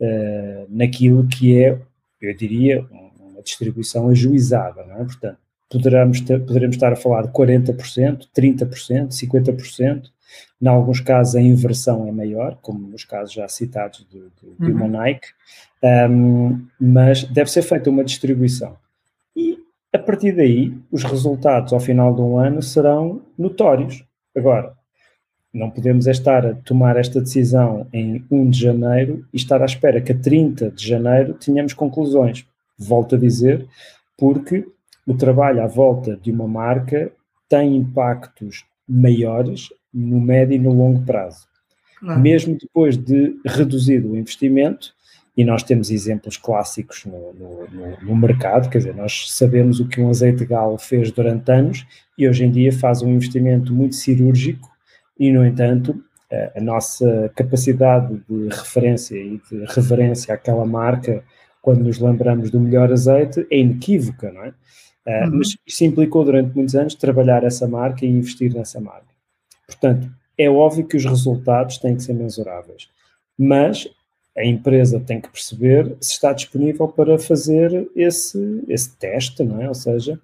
uh, 0.00 0.66
naquilo 0.68 1.26
que 1.26 1.60
é, 1.60 1.76
eu 2.22 2.36
diria, 2.36 2.86
uma 3.18 3.42
distribuição 3.42 4.08
ajuizada, 4.08 4.84
não 4.86 5.00
é? 5.00 5.04
Portanto, 5.04 5.36
poderemos, 5.68 6.20
ter, 6.20 6.38
poderemos 6.46 6.76
estar 6.76 6.92
a 6.92 6.96
falar 6.96 7.22
de 7.22 7.32
40%, 7.32 8.28
30%, 8.32 9.08
50%, 9.08 10.02
em 10.62 10.68
alguns 10.68 11.00
casos 11.00 11.34
a 11.34 11.40
inversão 11.40 12.06
é 12.06 12.12
maior, 12.12 12.56
como 12.62 12.86
nos 12.86 13.04
casos 13.04 13.34
já 13.34 13.48
citados 13.48 14.06
de, 14.08 14.20
de, 14.20 14.64
de 14.64 14.70
uma 14.70 14.84
uhum. 14.84 14.90
Nike, 14.92 15.26
um, 16.08 16.60
mas 16.80 17.24
deve 17.24 17.50
ser 17.50 17.62
feita 17.62 17.90
uma 17.90 18.04
distribuição. 18.04 18.76
E 19.34 19.58
a 19.92 19.98
partir 19.98 20.30
daí, 20.36 20.72
os 20.92 21.02
resultados 21.02 21.72
ao 21.72 21.80
final 21.80 22.14
de 22.14 22.20
um 22.20 22.38
ano 22.38 22.62
serão 22.62 23.22
notórios. 23.36 24.04
Agora, 24.36 24.78
não 25.52 25.70
podemos 25.70 26.06
é 26.06 26.12
estar 26.12 26.46
a 26.46 26.54
tomar 26.54 26.96
esta 26.96 27.20
decisão 27.20 27.86
em 27.92 28.24
1 28.30 28.50
de 28.50 28.60
janeiro 28.60 29.24
e 29.32 29.36
estar 29.36 29.60
à 29.60 29.64
espera 29.64 30.00
que 30.00 30.12
a 30.12 30.18
30 30.18 30.70
de 30.70 30.86
janeiro 30.86 31.34
tenhamos 31.34 31.74
conclusões. 31.74 32.46
Volto 32.78 33.16
a 33.16 33.18
dizer, 33.18 33.66
porque 34.16 34.64
o 35.06 35.14
trabalho 35.14 35.62
à 35.62 35.66
volta 35.66 36.16
de 36.16 36.30
uma 36.30 36.46
marca 36.46 37.10
tem 37.48 37.76
impactos 37.76 38.64
maiores 38.88 39.68
no 39.92 40.20
médio 40.20 40.54
e 40.54 40.58
no 40.58 40.72
longo 40.72 41.04
prazo. 41.04 41.48
Claro. 41.98 42.20
Mesmo 42.20 42.56
depois 42.56 42.96
de 42.96 43.36
reduzido 43.44 44.12
o 44.12 44.16
investimento, 44.16 44.94
e 45.36 45.44
nós 45.44 45.62
temos 45.62 45.90
exemplos 45.90 46.36
clássicos 46.36 47.04
no, 47.06 47.32
no, 47.32 47.96
no, 48.02 48.16
mercado, 48.16 48.68
quer 48.68 48.78
dizer, 48.78 48.94
nós 48.94 49.32
sabemos 49.32 49.80
o 49.80 49.88
que 49.88 50.00
um 50.00 50.10
azeite 50.10 50.44
galo 50.44 50.76
fez 50.76 51.10
durante 51.10 51.50
anos 51.50 51.86
e 52.18 52.28
hoje 52.28 52.44
em 52.44 52.50
dia 52.50 52.72
faz 52.72 53.00
um 53.00 53.08
investimento 53.08 53.72
muito 53.72 53.94
cirúrgico 53.94 54.69
e, 55.20 55.30
no 55.30 55.44
entanto, 55.44 56.02
a, 56.56 56.60
nossa 56.62 57.30
capacidade 57.36 58.18
de 58.26 58.48
referência 58.48 59.16
e 59.16 59.38
de 59.50 59.64
reverência 59.68 60.34
àquela 60.34 60.64
marca, 60.64 61.22
quando 61.60 61.84
nos 61.84 61.98
lembramos 61.98 62.50
do 62.50 62.58
melhor 62.58 62.90
azeite, 62.90 63.46
é 63.50 63.58
inequívoca, 63.58 64.32
não 64.32 64.44
é? 64.44 64.48
Uh, 65.06 65.24
uhum. 65.24 65.38
Mas 65.38 65.56
isso 65.66 65.84
implicou 65.84 66.24
durante 66.24 66.54
muitos 66.54 66.74
anos 66.74 66.94
trabalhar 66.94 67.44
essa 67.44 67.68
marca 67.68 68.06
e 68.06 68.08
investir 68.08 68.54
nessa 68.54 68.80
marca. 68.80 69.12
Portanto, 69.66 70.10
é 70.38 70.48
óbvio 70.48 70.86
que 70.86 70.96
os 70.96 71.04
resultados 71.04 71.76
têm 71.76 71.96
que 71.96 72.02
ser 72.02 72.14
mensuráveis, 72.14 72.88
mas 73.38 73.86
a 74.36 74.44
empresa 74.44 75.00
tem 75.00 75.20
que 75.20 75.28
perceber 75.28 75.96
se 76.00 76.12
está 76.12 76.32
disponível 76.32 76.88
para 76.88 77.18
fazer 77.18 77.90
esse, 77.94 78.64
esse 78.68 78.96
teste, 78.96 79.42
não 79.42 79.60
é? 79.60 79.68
ou 79.68 79.74
seja, 79.74 80.18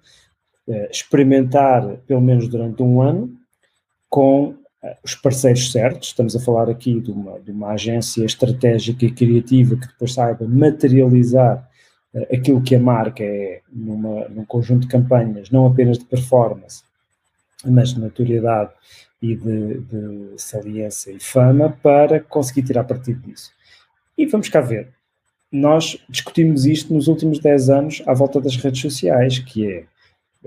uh, 0.67 0.87
experimentar 0.89 1.97
pelo 2.07 2.21
menos 2.21 2.47
durante 2.47 2.81
um 2.81 2.99
ano 2.99 3.31
com 4.09 4.55
os 5.03 5.15
parceiros 5.15 5.71
certos. 5.71 6.09
Estamos 6.09 6.35
a 6.35 6.39
falar 6.39 6.69
aqui 6.69 6.99
de 6.99 7.11
uma, 7.11 7.39
de 7.39 7.51
uma 7.51 7.69
agência 7.69 8.23
estratégica 8.25 9.05
e 9.05 9.11
criativa 9.11 9.75
que 9.75 9.87
depois 9.87 10.13
saiba 10.13 10.45
materializar 10.47 11.67
aquilo 12.31 12.61
que 12.61 12.75
a 12.75 12.79
marca 12.79 13.23
é 13.23 13.61
numa, 13.71 14.27
num 14.29 14.45
conjunto 14.45 14.81
de 14.81 14.87
campanhas, 14.87 15.49
não 15.49 15.65
apenas 15.65 15.97
de 15.97 16.05
performance, 16.05 16.83
mas 17.65 17.93
de 17.93 17.99
notoriedade 17.99 18.71
e 19.21 19.35
de, 19.35 19.79
de 19.79 20.31
saliência 20.37 21.11
e 21.11 21.19
fama, 21.19 21.77
para 21.81 22.19
conseguir 22.19 22.63
tirar 22.63 22.83
partido 22.83 23.19
disso. 23.21 23.51
E 24.17 24.25
vamos 24.25 24.49
cá 24.49 24.61
ver. 24.61 24.89
Nós 25.51 25.97
discutimos 26.09 26.65
isto 26.65 26.93
nos 26.93 27.07
últimos 27.07 27.39
10 27.39 27.69
anos 27.69 28.03
à 28.05 28.13
volta 28.13 28.39
das 28.41 28.57
redes 28.57 28.81
sociais, 28.81 29.39
que 29.39 29.67
é 29.67 29.85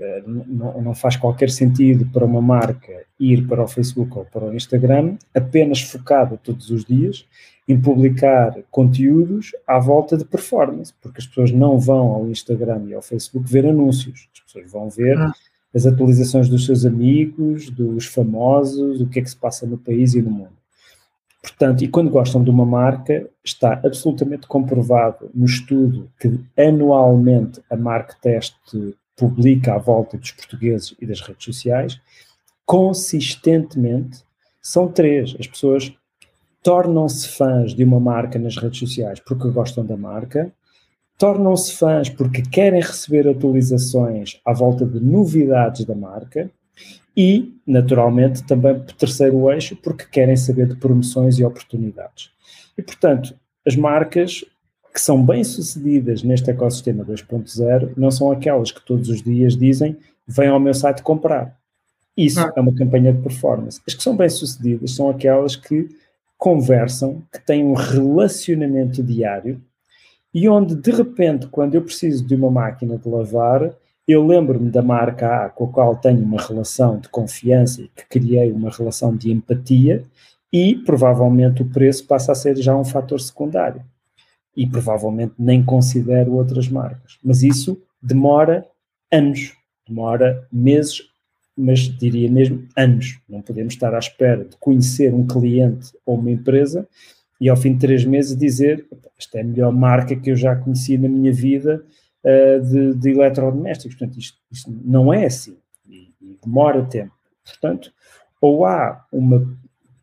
eh, 0.01 0.23
não, 0.25 0.95
faz 0.95 1.15
qualquer 1.15 1.49
sentido 1.49 2.05
para 2.07 2.25
uma 2.25 2.41
marca 2.41 2.91
ir 3.19 3.45
para 3.47 3.63
o 3.63 3.67
Facebook 3.67 4.17
ou 4.17 4.25
para 4.25 4.45
o 4.45 4.55
Instagram 4.55 5.15
apenas 5.35 5.81
focada 5.81 6.37
todos 6.37 6.71
os 6.71 6.83
dias 6.83 7.25
em 7.67 7.79
publicar 7.79 8.57
conteúdos 8.71 9.51
à 9.67 9.77
volta 9.77 10.17
de 10.17 10.25
performance, 10.25 10.93
porque 11.01 11.19
as 11.19 11.27
pessoas 11.27 11.51
não 11.51 11.77
vão 11.77 12.11
ao 12.11 12.29
Instagram 12.29 12.85
e 12.87 12.93
ao 12.95 13.01
Facebook 13.01 13.49
ver 13.49 13.65
anúncios, 13.67 14.27
as 14.33 14.39
pessoas 14.41 14.71
vão 14.71 14.89
ver 14.89 15.17
ah. 15.17 15.31
as 15.73 15.85
atualizações 15.85 16.49
dos 16.49 16.65
seus 16.65 16.83
amigos, 16.83 17.69
dos 17.69 18.07
famosos, 18.07 18.99
o 18.99 19.07
que 19.07 19.19
é 19.19 19.21
que 19.21 19.29
se 19.29 19.37
passa 19.37 19.67
no 19.67 19.77
país 19.77 20.15
e 20.15 20.21
no 20.21 20.31
mundo. 20.31 20.61
Portanto, 21.41 21.83
e 21.83 21.87
quando 21.87 22.09
gostam 22.09 22.43
de 22.43 22.49
uma 22.49 22.65
marca, 22.65 23.27
está 23.43 23.73
absolutamente 23.83 24.47
comprovado 24.47 25.29
no 25.33 25.45
estudo 25.45 26.09
que 26.19 26.39
anualmente 26.57 27.61
a 27.69 27.75
Mark 27.75 28.13
Test 28.21 28.55
publica 29.15 29.75
à 29.75 29.77
volta 29.77 30.17
dos 30.17 30.31
portugueses 30.31 30.95
e 30.99 31.05
das 31.05 31.21
redes 31.21 31.43
sociais, 31.43 31.99
consistentemente 32.65 34.23
são 34.61 34.87
três. 34.87 35.35
As 35.39 35.47
pessoas 35.47 35.93
tornam-se 36.63 37.27
fãs 37.27 37.73
de 37.73 37.83
uma 37.83 37.99
marca 37.99 38.37
nas 38.37 38.57
redes 38.57 38.79
sociais 38.79 39.19
porque 39.19 39.49
gostam 39.49 39.85
da 39.85 39.97
marca, 39.97 40.51
tornam-se 41.17 41.73
fãs 41.73 42.09
porque 42.09 42.41
querem 42.41 42.81
receber 42.81 43.27
atualizações 43.27 44.39
à 44.45 44.53
volta 44.53 44.85
de 44.85 44.99
novidades 44.99 45.85
da 45.85 45.95
marca 45.95 46.49
e, 47.15 47.53
naturalmente, 47.67 48.43
também 48.43 48.79
por 48.79 48.93
terceiro 48.93 49.51
eixo, 49.51 49.75
porque 49.75 50.05
querem 50.05 50.35
saber 50.35 50.67
de 50.67 50.75
promoções 50.75 51.37
e 51.37 51.43
oportunidades. 51.43 52.31
E, 52.77 52.81
portanto, 52.81 53.35
as 53.67 53.75
marcas 53.75 54.45
que 54.93 54.99
são 54.99 55.25
bem-sucedidas 55.25 56.23
neste 56.23 56.49
ecossistema 56.49 57.05
2.0 57.05 57.93
não 57.95 58.11
são 58.11 58.31
aquelas 58.31 58.71
que 58.71 58.85
todos 58.85 59.09
os 59.09 59.21
dias 59.21 59.55
dizem 59.55 59.97
vem 60.27 60.49
ao 60.49 60.59
meu 60.59 60.73
site 60.73 61.01
comprar. 61.01 61.57
Isso 62.15 62.39
ah. 62.39 62.51
é 62.55 62.59
uma 62.59 62.73
campanha 62.73 63.13
de 63.13 63.21
performance. 63.21 63.81
As 63.87 63.93
que 63.93 64.03
são 64.03 64.15
bem-sucedidas 64.15 64.91
são 64.91 65.09
aquelas 65.09 65.55
que 65.55 65.89
conversam, 66.37 67.21
que 67.31 67.39
têm 67.45 67.63
um 67.63 67.73
relacionamento 67.73 69.01
diário 69.01 69.61
e 70.33 70.47
onde, 70.47 70.75
de 70.75 70.91
repente, 70.91 71.47
quando 71.47 71.75
eu 71.75 71.81
preciso 71.81 72.25
de 72.25 72.35
uma 72.35 72.49
máquina 72.49 72.97
de 72.97 73.07
lavar, 73.07 73.73
eu 74.07 74.25
lembro-me 74.25 74.69
da 74.69 74.81
marca 74.81 75.45
A 75.45 75.49
com 75.49 75.65
a 75.65 75.67
qual 75.67 75.95
tenho 75.95 76.21
uma 76.21 76.41
relação 76.41 76.99
de 76.99 77.07
confiança 77.09 77.81
e 77.81 77.87
que 77.89 78.05
criei 78.07 78.51
uma 78.51 78.69
relação 78.69 79.15
de 79.15 79.31
empatia 79.31 80.03
e 80.51 80.75
provavelmente 80.75 81.61
o 81.61 81.65
preço 81.69 82.05
passa 82.05 82.33
a 82.33 82.35
ser 82.35 82.57
já 82.57 82.75
um 82.75 82.83
fator 82.83 83.21
secundário 83.21 83.81
e 84.55 84.67
provavelmente 84.67 85.33
nem 85.39 85.63
considero 85.63 86.33
outras 86.33 86.67
marcas. 86.67 87.17
Mas 87.23 87.43
isso 87.43 87.81
demora 88.01 88.65
anos, 89.11 89.53
demora 89.87 90.47
meses 90.51 91.11
mas 91.55 91.79
diria 91.79 92.29
mesmo 92.29 92.67
anos. 92.75 93.19
Não 93.27 93.41
podemos 93.41 93.73
estar 93.73 93.93
à 93.93 93.99
espera 93.99 94.45
de 94.45 94.55
conhecer 94.57 95.13
um 95.13 95.25
cliente 95.27 95.91
ou 96.05 96.17
uma 96.17 96.31
empresa 96.31 96.87
e 97.39 97.49
ao 97.49 97.57
fim 97.57 97.73
de 97.73 97.79
três 97.79 98.05
meses 98.05 98.35
dizer 98.35 98.87
esta 99.17 99.37
é 99.37 99.41
a 99.41 99.43
melhor 99.45 99.71
marca 99.71 100.15
que 100.15 100.31
eu 100.31 100.35
já 100.35 100.55
conheci 100.55 100.97
na 100.97 101.07
minha 101.07 101.31
vida 101.31 101.83
uh, 102.23 102.61
de, 102.61 102.95
de, 102.95 103.09
eletrodomésticos. 103.11 103.95
Portanto, 103.97 104.17
isto, 104.17 104.37
isto, 104.51 104.71
não 104.83 105.13
é 105.13 105.25
assim 105.25 105.57
e, 105.87 106.13
e 106.21 106.37
demora 106.43 106.83
tempo. 106.85 107.13
Portanto, 107.45 107.91
ou 108.39 108.65
há 108.65 109.05
uma 109.11 109.45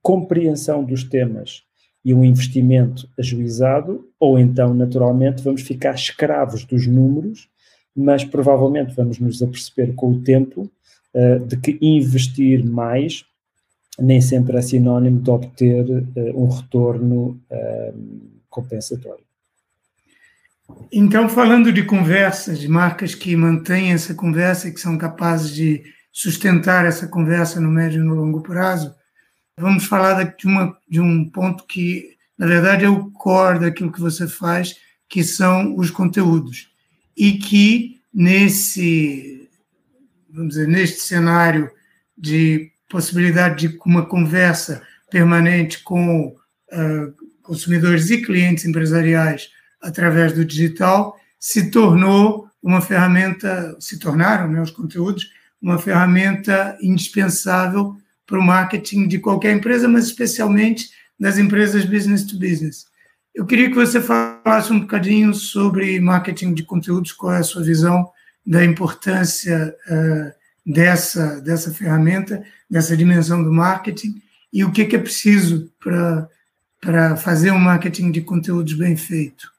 compreensão 0.01 0.85
dos 0.85 1.05
temas 1.05 1.65
e 2.05 2.15
um 2.15 2.25
investimento 2.25 3.09
ajuizado, 3.19 4.09
ou 4.19 4.39
então, 4.39 4.73
naturalmente, 4.73 5.43
vamos 5.43 5.63
ficar 5.63 5.95
escravos 5.95 6.65
dos 6.65 6.87
números, 6.87 7.49
mas 7.95 8.25
provavelmente 8.25 8.95
vamos 8.95 9.19
nos 9.19 9.43
aperceber 9.43 9.95
com 9.95 10.13
o 10.13 10.21
tempo 10.21 10.71
uh, 11.15 11.45
de 11.47 11.57
que 11.57 11.79
investir 11.83 12.65
mais 12.65 13.25
nem 13.99 14.21
sempre 14.21 14.57
é 14.57 14.63
sinónimo 14.63 15.21
de 15.21 15.31
obter 15.31 15.85
uh, 15.85 16.41
um 16.41 16.49
retorno 16.49 17.41
uh, 17.51 18.31
compensatório. 18.49 19.25
Então, 20.93 21.29
falando 21.29 21.73
de 21.73 21.83
conversas, 21.83 22.59
de 22.59 22.69
marcas 22.69 23.15
que 23.15 23.35
mantêm 23.35 23.93
essa 23.93 24.15
conversa 24.15 24.69
e 24.69 24.73
que 24.73 24.81
são 24.81 24.97
capazes 24.97 25.51
de 25.51 25.83
sustentar 26.13 26.85
essa 26.85 27.09
conversa 27.09 27.61
no 27.61 27.71
médio 27.71 28.03
e 28.03 28.05
no 28.05 28.15
longo 28.15 28.43
prazo, 28.43 28.95
vamos 29.59 29.85
falar 29.85 30.23
de, 30.25 30.47
uma, 30.47 30.77
de 30.88 31.01
um 31.01 31.29
ponto 31.29 31.64
que, 31.66 32.16
na 32.37 32.47
verdade, 32.47 32.85
é 32.85 32.88
o 32.88 33.11
core 33.11 33.61
daquilo 33.61 33.92
que 33.92 34.01
você 34.01 34.27
faz, 34.27 34.77
que 35.09 35.25
são 35.25 35.77
os 35.77 35.90
conteúdos. 35.90 36.71
E 37.16 37.33
que, 37.33 38.01
nesse 38.12 39.38
vamos 40.31 40.55
dizer, 40.55 40.68
neste 40.68 41.01
cenário 41.01 41.71
de 42.16 42.71
possibilidade 42.88 43.68
de 43.68 43.79
uma 43.85 44.07
conversa 44.07 44.83
permanente 45.11 45.83
com 45.83 46.29
uh, 46.29 47.14
consumidores 47.42 48.11
e 48.11 48.23
clientes 48.23 48.64
empresariais 48.64 49.49
através 49.81 50.33
do 50.33 50.44
digital, 50.44 51.18
se 51.38 51.71
tornou 51.71 52.49
uma 52.62 52.81
ferramenta, 52.81 53.77
se 53.81 53.99
tornaram 53.99 54.49
né, 54.49 54.61
os 54.61 54.71
conteúdos, 54.71 55.31
uma 55.61 55.79
ferramenta 55.79 56.77
indispensável 56.81 57.97
para 58.29 58.38
o 58.38 58.43
marketing 58.43 59.09
de 59.09 59.19
qualquer 59.19 59.57
empresa, 59.57 59.88
mas 59.88 60.05
especialmente 60.05 60.91
das 61.19 61.38
empresas 61.38 61.87
business 61.87 62.25
to 62.25 62.38
business. 62.38 62.87
Eu 63.35 63.47
queria 63.47 63.71
que 63.71 63.75
você 63.75 64.01
falasse 64.01 64.71
um 64.71 64.81
bocadinho 64.81 65.33
sobre 65.33 65.99
marketing 65.99 66.53
de 66.53 66.62
conteúdos, 66.62 67.12
qual 67.12 67.33
é 67.33 67.38
a 67.38 67.43
sua 67.43 67.62
visão 67.62 68.11
da 68.47 68.64
importância 68.64 69.75
uh, 69.88 70.33
dessa, 70.71 71.41
dessa 71.41 71.73
ferramenta, 71.73 72.45
dessa 72.71 72.97
dimensão 72.97 73.43
do 73.43 73.51
marketing, 73.51 74.21
e 74.53 74.62
o 74.62 74.71
que, 74.71 74.85
que 74.85 74.97
é 74.97 74.99
preciso 74.99 75.73
para 75.81 77.17
fazer 77.17 77.51
um 77.51 77.59
marketing 77.59 78.11
de 78.11 78.21
conteúdos 78.21 78.75
bem 78.75 78.97
feito. 78.97 79.51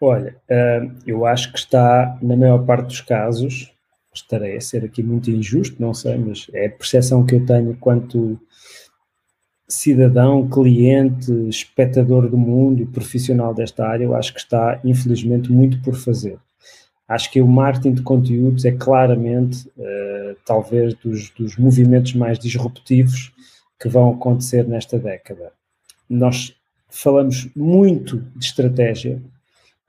Olha, 0.00 0.36
uh, 0.48 0.92
eu 1.04 1.26
acho 1.26 1.52
que 1.52 1.58
está, 1.58 2.16
na 2.22 2.36
maior 2.36 2.64
parte 2.64 2.86
dos 2.86 3.00
casos, 3.00 3.73
estarei 4.14 4.56
a 4.56 4.60
ser 4.60 4.84
aqui 4.84 5.02
muito 5.02 5.30
injusto, 5.30 5.80
não 5.80 5.92
sei, 5.92 6.16
mas 6.16 6.46
é 6.52 6.66
a 6.66 6.70
percepção 6.70 7.24
que 7.24 7.34
eu 7.34 7.44
tenho 7.44 7.76
quanto 7.76 8.38
cidadão, 9.68 10.48
cliente, 10.48 11.32
espectador 11.48 12.28
do 12.28 12.36
mundo 12.36 12.82
e 12.82 12.86
profissional 12.86 13.54
desta 13.54 13.86
área, 13.86 14.04
eu 14.04 14.14
acho 14.14 14.32
que 14.32 14.40
está, 14.40 14.80
infelizmente, 14.84 15.50
muito 15.50 15.80
por 15.82 15.94
fazer. 15.94 16.38
Acho 17.08 17.30
que 17.30 17.40
o 17.40 17.46
marketing 17.46 17.94
de 17.94 18.02
conteúdos 18.02 18.64
é 18.64 18.72
claramente, 18.72 19.68
uh, 19.76 20.36
talvez, 20.44 20.94
dos, 20.94 21.30
dos 21.30 21.56
movimentos 21.56 22.14
mais 22.14 22.38
disruptivos 22.38 23.32
que 23.78 23.88
vão 23.88 24.12
acontecer 24.12 24.66
nesta 24.66 24.98
década. 24.98 25.52
Nós 26.08 26.54
falamos 26.88 27.48
muito 27.54 28.18
de 28.36 28.46
estratégia 28.46 29.20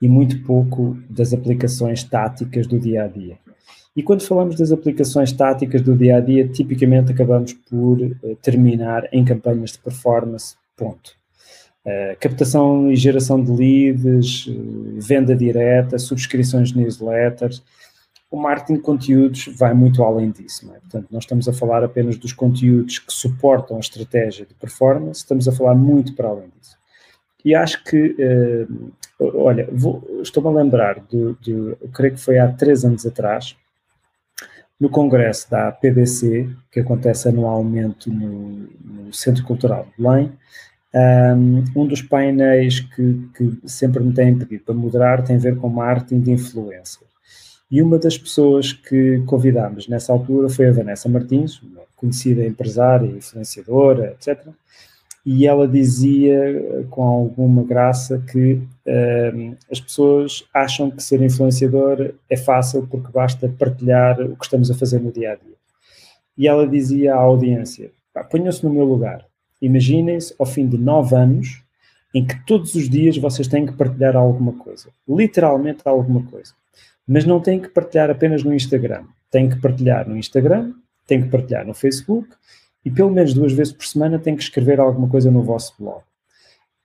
e 0.00 0.08
muito 0.08 0.42
pouco 0.42 0.98
das 1.08 1.32
aplicações 1.32 2.04
táticas 2.04 2.66
do 2.66 2.78
dia 2.78 3.04
a 3.04 3.06
dia. 3.06 3.38
E 3.96 4.02
quando 4.02 4.20
falamos 4.20 4.56
das 4.56 4.70
aplicações 4.70 5.32
táticas 5.32 5.80
do 5.80 5.96
dia 5.96 6.18
a 6.18 6.20
dia, 6.20 6.46
tipicamente 6.46 7.10
acabamos 7.10 7.54
por 7.54 7.98
uh, 7.98 8.36
terminar 8.42 9.08
em 9.10 9.24
campanhas 9.24 9.72
de 9.72 9.78
performance, 9.78 10.54
ponto. 10.76 11.12
Uh, 11.82 12.14
captação 12.20 12.92
e 12.92 12.96
geração 12.96 13.42
de 13.42 13.50
leads, 13.50 14.48
uh, 14.48 15.00
venda 15.00 15.34
direta, 15.34 15.98
subscrições 15.98 16.72
de 16.72 16.78
newsletters. 16.78 17.62
O 18.30 18.36
marketing 18.36 18.74
de 18.74 18.80
conteúdos 18.80 19.48
vai 19.56 19.72
muito 19.72 20.02
além 20.02 20.30
disso. 20.30 20.70
É? 20.74 20.78
Portanto, 20.78 21.06
nós 21.10 21.24
estamos 21.24 21.48
a 21.48 21.54
falar 21.54 21.82
apenas 21.82 22.18
dos 22.18 22.34
conteúdos 22.34 22.98
que 22.98 23.12
suportam 23.14 23.78
a 23.78 23.80
estratégia 23.80 24.44
de 24.44 24.52
performance, 24.52 25.20
estamos 25.20 25.48
a 25.48 25.52
falar 25.52 25.74
muito 25.74 26.14
para 26.14 26.28
além 26.28 26.50
disso. 26.60 26.76
E 27.42 27.54
acho 27.54 27.82
que, 27.84 28.16
olha, 29.20 29.68
estou-me 30.20 30.48
a 30.48 30.62
lembrar 30.62 30.98
de, 31.08 31.36
de, 31.40 31.52
eu 31.52 31.88
creio 31.94 32.14
que 32.14 32.20
foi 32.20 32.40
há 32.40 32.48
três 32.48 32.84
anos 32.84 33.06
atrás, 33.06 33.56
no 34.78 34.90
congresso 34.90 35.50
da 35.50 35.72
PDC, 35.72 36.48
que 36.70 36.80
acontece 36.80 37.28
anualmente 37.28 38.10
no, 38.10 38.68
no 38.84 39.12
Centro 39.12 39.44
Cultural 39.44 39.84
de 39.84 40.02
Belém, 40.02 40.32
um, 41.74 41.86
dos 41.86 42.02
painéis 42.02 42.80
que, 42.80 43.28
que, 43.36 43.68
sempre 43.68 44.02
me 44.02 44.12
têm 44.14 44.38
pedido 44.38 44.64
para 44.64 44.74
moderar 44.74 45.22
tem 45.22 45.36
a 45.36 45.38
ver 45.38 45.56
com 45.56 45.68
marketing 45.68 46.20
de 46.20 46.30
influência. 46.30 47.06
E 47.70 47.82
uma 47.82 47.98
das 47.98 48.16
pessoas 48.16 48.72
que 48.72 49.22
convidámos 49.26 49.88
nessa 49.88 50.12
altura 50.12 50.48
foi 50.48 50.68
a 50.68 50.72
Vanessa 50.72 51.08
Martins, 51.08 51.60
uma 51.60 51.82
conhecida 51.96 52.46
empresária, 52.46 53.06
influenciadora, 53.06 54.12
etc 54.12 54.46
e 55.26 55.44
ela 55.44 55.66
dizia 55.66 56.86
com 56.88 57.02
alguma 57.02 57.64
graça 57.64 58.22
que 58.30 58.52
uh, 58.52 59.56
as 59.68 59.80
pessoas 59.80 60.44
acham 60.54 60.88
que 60.88 61.02
ser 61.02 61.20
influenciador 61.20 62.14
é 62.30 62.36
fácil 62.36 62.86
porque 62.88 63.10
basta 63.10 63.52
partilhar 63.58 64.20
o 64.20 64.36
que 64.36 64.44
estamos 64.44 64.70
a 64.70 64.74
fazer 64.74 65.00
no 65.00 65.10
dia 65.10 65.32
a 65.32 65.34
dia. 65.34 65.56
E 66.38 66.46
ela 66.46 66.64
dizia 66.64 67.16
à 67.16 67.18
audiência: 67.18 67.90
ponham-se 68.30 68.62
no 68.62 68.72
meu 68.72 68.84
lugar, 68.84 69.26
imaginem-se 69.60 70.32
ao 70.38 70.46
fim 70.46 70.68
de 70.68 70.78
nove 70.78 71.16
anos 71.16 71.60
em 72.14 72.24
que 72.24 72.46
todos 72.46 72.76
os 72.76 72.88
dias 72.88 73.18
vocês 73.18 73.48
têm 73.48 73.66
que 73.66 73.72
partilhar 73.72 74.16
alguma 74.16 74.52
coisa, 74.52 74.90
literalmente 75.08 75.82
alguma 75.84 76.22
coisa. 76.22 76.52
Mas 77.06 77.24
não 77.24 77.40
têm 77.40 77.58
que 77.58 77.68
partilhar 77.68 78.10
apenas 78.10 78.44
no 78.44 78.54
Instagram, 78.54 79.02
têm 79.28 79.48
que 79.48 79.60
partilhar 79.60 80.08
no 80.08 80.16
Instagram, 80.16 80.72
têm 81.04 81.22
que 81.22 81.28
partilhar 81.28 81.66
no 81.66 81.74
Facebook 81.74 82.28
e 82.86 82.90
pelo 82.90 83.10
menos 83.10 83.34
duas 83.34 83.52
vezes 83.52 83.72
por 83.72 83.84
semana 83.84 84.16
tem 84.16 84.36
que 84.36 84.44
escrever 84.44 84.78
alguma 84.78 85.08
coisa 85.08 85.28
no 85.28 85.42
vosso 85.42 85.74
blog. 85.76 86.02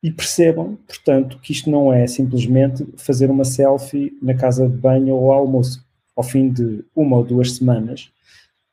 E 0.01 0.09
percebam, 0.09 0.75
portanto, 0.87 1.37
que 1.39 1.51
isto 1.51 1.69
não 1.69 1.93
é 1.93 2.07
simplesmente 2.07 2.83
fazer 2.97 3.29
uma 3.29 3.45
selfie 3.45 4.11
na 4.19 4.33
casa 4.33 4.67
de 4.67 4.75
banho 4.75 5.13
ou 5.13 5.31
almoço. 5.31 5.85
Ao 6.15 6.23
fim 6.23 6.49
de 6.49 6.83
uma 6.95 7.17
ou 7.17 7.23
duas 7.23 7.55
semanas, 7.55 8.11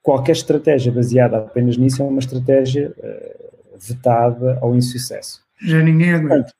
qualquer 0.03 0.33
estratégia 0.33 0.91
baseada 0.91 1.37
apenas 1.37 1.77
nisso 1.77 2.03
é 2.03 2.07
uma 2.07 2.19
estratégia 2.19 2.95
uh, 2.97 3.79
vetada 3.79 4.59
ao 4.63 4.75
insucesso. 4.75 5.43
Já 5.61 5.83
ninguém 5.83 6.15
aguenta. 6.15 6.51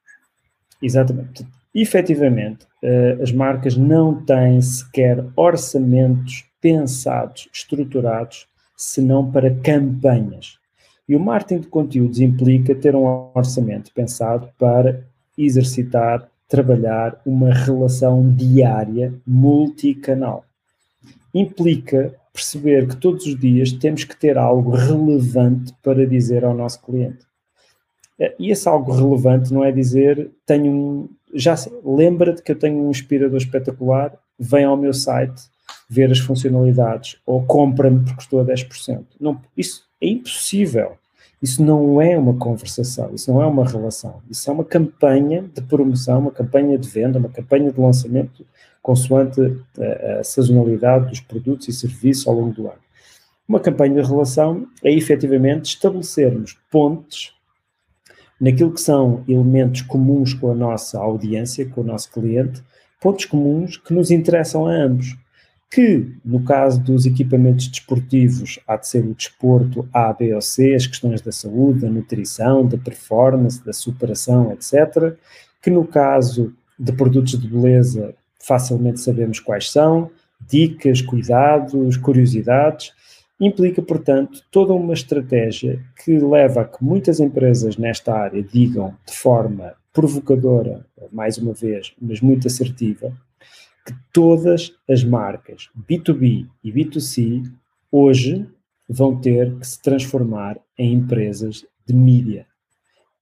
Exatamente. 0.83 1.47
Efetivamente, 1.75 2.67
uh, 2.85 3.23
as 3.23 3.33
marcas 3.33 3.75
não 3.75 4.23
têm 4.23 4.61
sequer 4.61 5.25
orçamentos 5.35 6.45
pensados, 6.61 7.49
estruturados, 7.55 8.47
senão 8.77 9.33
para 9.33 9.55
campanhas. 9.55 10.58
E 11.09 11.17
o 11.17 11.21
marketing 11.21 11.63
de 11.63 11.69
conteúdos 11.69 12.21
implica 12.21 12.75
ter 12.75 12.95
um 12.95 13.31
orçamento 13.35 13.91
pensado 13.95 14.51
para 14.59 15.05
exercitar, 15.37 16.29
trabalhar 16.47 17.21
uma 17.25 17.53
relação 17.53 18.31
diária 18.35 19.15
multicanal. 19.27 20.45
Implica 21.33 22.15
perceber 22.33 22.87
que 22.87 22.97
todos 22.97 23.27
os 23.27 23.39
dias 23.39 23.73
temos 23.73 24.05
que 24.05 24.17
ter 24.17 24.37
algo 24.37 24.71
relevante 24.71 25.73
para 25.83 26.07
dizer 26.07 26.45
ao 26.45 26.55
nosso 26.55 26.83
cliente. 26.83 27.27
E 28.39 28.51
esse 28.51 28.69
algo 28.69 28.93
relevante 28.93 29.53
não 29.53 29.65
é 29.65 29.71
dizer 29.71 30.31
tenho 30.45 30.73
um, 30.73 31.09
já 31.33 31.55
lembra-te 31.85 32.43
que 32.43 32.53
eu 32.53 32.59
tenho 32.59 32.79
um 32.85 32.91
inspirador 32.91 33.39
espetacular, 33.39 34.13
vem 34.39 34.65
ao 34.65 34.77
meu 34.77 34.93
site 34.93 35.43
ver 35.89 36.11
as 36.11 36.19
funcionalidades 36.19 37.17
ou 37.25 37.45
compra-me 37.45 38.05
porque 38.05 38.21
estou 38.21 38.41
a 38.41 38.45
10%. 38.45 39.05
Não, 39.21 39.41
isso 39.57 39.88
é 40.01 40.09
impossível. 40.09 40.97
Isso 41.41 41.63
não 41.63 42.03
é 42.03 42.19
uma 42.19 42.35
conversação, 42.35 43.15
isso 43.15 43.33
não 43.33 43.41
é 43.41 43.47
uma 43.47 43.65
relação. 43.65 44.21
Isso 44.29 44.51
é 44.51 44.53
uma 44.53 44.65
campanha 44.65 45.45
de 45.55 45.63
promoção, 45.63 46.19
uma 46.19 46.33
campanha 46.33 46.77
de 46.77 46.89
venda, 46.89 47.19
uma 47.19 47.29
campanha 47.29 47.71
de 47.71 47.81
lançamento 47.81 48.45
consoante 48.83 49.41
a, 49.79 50.19
a 50.19 50.25
sazonalidade 50.25 51.11
dos 51.11 51.21
produtos 51.21 51.69
e 51.69 51.73
serviços 51.73 52.27
ao 52.27 52.35
longo 52.35 52.53
do 52.53 52.67
ano. 52.67 52.81
Uma 53.49 53.61
campanha 53.61 54.03
de 54.03 54.09
relação 54.09 54.67
é 54.83 54.93
efetivamente 54.93 55.67
estabelecermos 55.67 56.59
pontes 56.71 57.33
naquilo 58.41 58.73
que 58.73 58.81
são 58.81 59.25
elementos 59.29 59.83
comuns 59.83 60.35
com 60.35 60.51
a 60.51 60.55
nossa 60.55 60.99
audiência, 60.99 61.69
com 61.69 61.81
o 61.81 61.85
nosso 61.85 62.11
cliente, 62.11 62.63
pontos 63.01 63.25
comuns 63.25 63.77
que 63.77 63.95
nos 63.95 64.11
interessam 64.11 64.67
a 64.67 64.73
ambos 64.73 65.17
que, 65.71 66.13
no 66.25 66.43
caso 66.45 66.81
dos 66.81 67.05
equipamentos 67.05 67.69
desportivos, 67.69 68.59
há 68.67 68.77
de 68.77 68.89
ser 68.89 69.05
o 69.05 69.15
desporto 69.15 69.87
A, 69.93 70.13
B 70.13 70.35
ou 70.35 70.41
C, 70.41 70.75
as 70.75 70.87
questões 70.87 71.21
da 71.21 71.31
saúde, 71.31 71.81
da 71.81 71.91
nutrição, 71.91 72.67
da 72.67 72.79
performance, 72.79 73.63
da 73.65 73.73
superação, 73.73 74.53
etc. 74.53 75.15
Que 75.61 75.71
no 75.71 75.87
caso 75.87 76.55
de 76.79 76.93
produtos 76.93 77.39
de 77.39 77.49
beleza, 77.49 78.15
facilmente 78.41 79.01
sabemos 79.01 79.41
quais 79.41 79.71
são, 79.71 80.11
dicas, 80.49 81.03
cuidados, 81.03 81.97
curiosidades. 81.97 82.93
Implica, 83.39 83.83
portanto, 83.83 84.41
toda 84.51 84.73
uma 84.73 84.95
estratégia 84.95 85.81
que 86.03 86.19
leva 86.19 86.63
a 86.63 86.65
que 86.65 86.83
muitas 86.83 87.21
empresas 87.21 87.77
nesta 87.77 88.15
área 88.15 88.43
digam 88.43 88.95
de 89.07 89.13
forma 89.13 89.75
provocadora, 89.93 90.87
mais 91.13 91.37
uma 91.37 91.53
vez, 91.53 91.93
mas 92.01 92.21
muito 92.21 92.47
assertiva, 92.47 93.13
que 93.89 93.95
todas 94.13 94.75
as 94.87 95.03
marcas 95.03 95.71
B2B 95.89 96.47
e 96.63 96.71
B2C 96.71 97.51
hoje 97.91 98.47
vão 98.87 99.19
ter 99.19 99.59
que 99.59 99.67
se 99.67 99.81
transformar 99.81 100.59
em 100.77 100.93
empresas 100.93 101.65
de 101.87 101.95
mídia. 101.95 102.47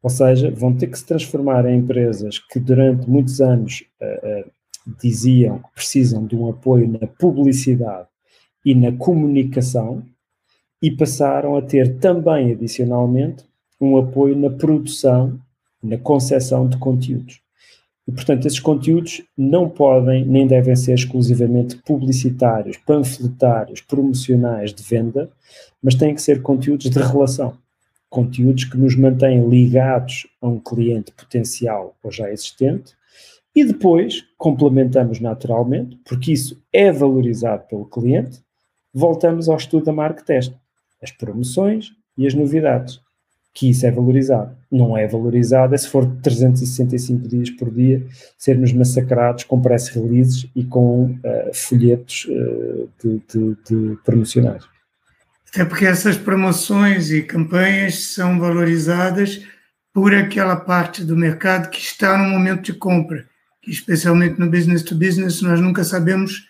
Ou 0.03 0.11
seja, 0.11 0.51
vão 0.51 0.77
ter 0.77 0.89
que 0.89 0.99
se 0.99 1.07
transformar 1.07 1.65
em 1.67 1.79
empresas 1.79 2.41
que 2.41 2.59
durante 2.59 3.09
muitos 3.09 3.41
anos 3.41 3.85
uh, 4.01 4.49
uh, 4.49 4.51
diziam 5.01 5.61
que 5.61 5.75
precisam 5.77 6.27
de 6.27 6.35
um 6.35 6.49
apoio 6.49 6.89
na 6.89 7.07
publicidade 7.07 8.09
e 8.65 8.75
na 8.75 8.91
comunicação 8.91 10.05
e 10.83 10.91
passaram 10.91 11.57
a 11.57 11.63
ter 11.63 11.99
também, 11.99 12.53
adicionalmente, 12.53 13.45
um 13.81 13.97
apoio 13.97 14.37
na 14.37 14.51
produção, 14.51 15.39
na 15.81 15.97
concepção 15.97 16.69
de 16.69 16.77
conteúdos. 16.77 17.46
E, 18.07 18.13
portanto, 18.13 18.47
esses 18.47 18.61
conteúdos 18.61 19.23
não 19.37 19.69
podem 19.69 20.25
nem 20.25 20.47
devem 20.47 20.77
ser 20.77 20.95
exclusivamente 20.95 21.77
publicitários, 21.79 22.77
panfletários, 22.77 23.81
promocionais 23.81 24.73
de 24.73 24.83
venda, 24.83 25.31
mas 25.83 25.97
têm 25.97 26.15
que 26.15 26.23
ser 26.23 26.41
conteúdos 26.41 26.89
de 26.89 26.99
relação. 26.99 27.59
Conteúdos 28.09 28.65
que 28.65 28.77
nos 28.77 28.97
mantêm 28.97 29.49
ligados 29.49 30.27
a 30.41 30.47
um 30.47 30.61
cliente 30.61 31.11
potencial 31.13 31.97
ou 32.03 32.13
já 32.13 32.31
existente 32.31 32.95
e 33.57 33.65
depois 33.65 34.23
complementamos 34.37 35.19
naturalmente, 35.19 35.99
porque 36.05 36.31
isso 36.33 36.63
é 36.71 36.93
valorizado 36.93 37.67
pelo 37.67 37.87
cliente, 37.87 38.41
voltamos 38.93 39.49
ao 39.49 39.57
estudo 39.57 39.87
da 39.87 39.93
marca 39.93 40.23
teste, 40.23 40.55
as 41.03 41.11
promoções 41.11 41.91
e 42.17 42.27
as 42.27 42.35
novidades 42.35 43.01
que 43.57 43.71
isso 43.71 43.87
é 43.87 43.91
valorizado. 43.91 44.55
Não 44.71 44.99
é 44.99 45.07
valorizado 45.09 45.75
é 45.75 45.79
se 45.79 45.89
for 45.89 46.07
365 46.23 47.27
dias 47.27 47.49
por 47.49 47.71
dia 47.71 48.07
sermos 48.37 48.71
massacrados 48.75 49.45
com 49.45 49.63
press 49.63 49.89
releases 49.89 50.47
e 50.55 50.63
com 50.63 51.05
uh, 51.07 51.55
folhetos 51.55 52.27
uh, 52.27 52.91
de, 53.03 53.23
de, 53.27 53.57
de 53.67 53.99
promocionais. 54.05 54.63
Até 55.49 55.65
porque 55.65 55.87
essas 55.87 56.19
promoções 56.19 57.11
e 57.11 57.23
campanhas 57.23 58.09
são 58.09 58.39
valorizadas 58.39 59.43
por 59.91 60.15
aquela 60.15 60.57
parte 60.57 61.03
do 61.03 61.17
mercado 61.17 61.71
que 61.71 61.81
está 61.81 62.19
no 62.19 62.29
momento 62.29 62.61
de 62.61 62.75
compra, 62.75 63.25
que 63.63 63.71
especialmente 63.71 64.39
no 64.39 64.51
business 64.51 64.83
to 64.83 64.95
business 64.95 65.41
nós 65.41 65.59
nunca 65.63 65.83
sabemos 65.83 66.47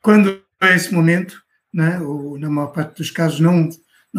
quando 0.00 0.40
é 0.62 0.76
esse 0.76 0.94
momento, 0.94 1.42
né? 1.74 1.98
ou 1.98 2.38
na 2.38 2.48
maior 2.48 2.68
parte 2.68 2.98
dos 2.98 3.10
casos 3.10 3.40
não 3.40 3.68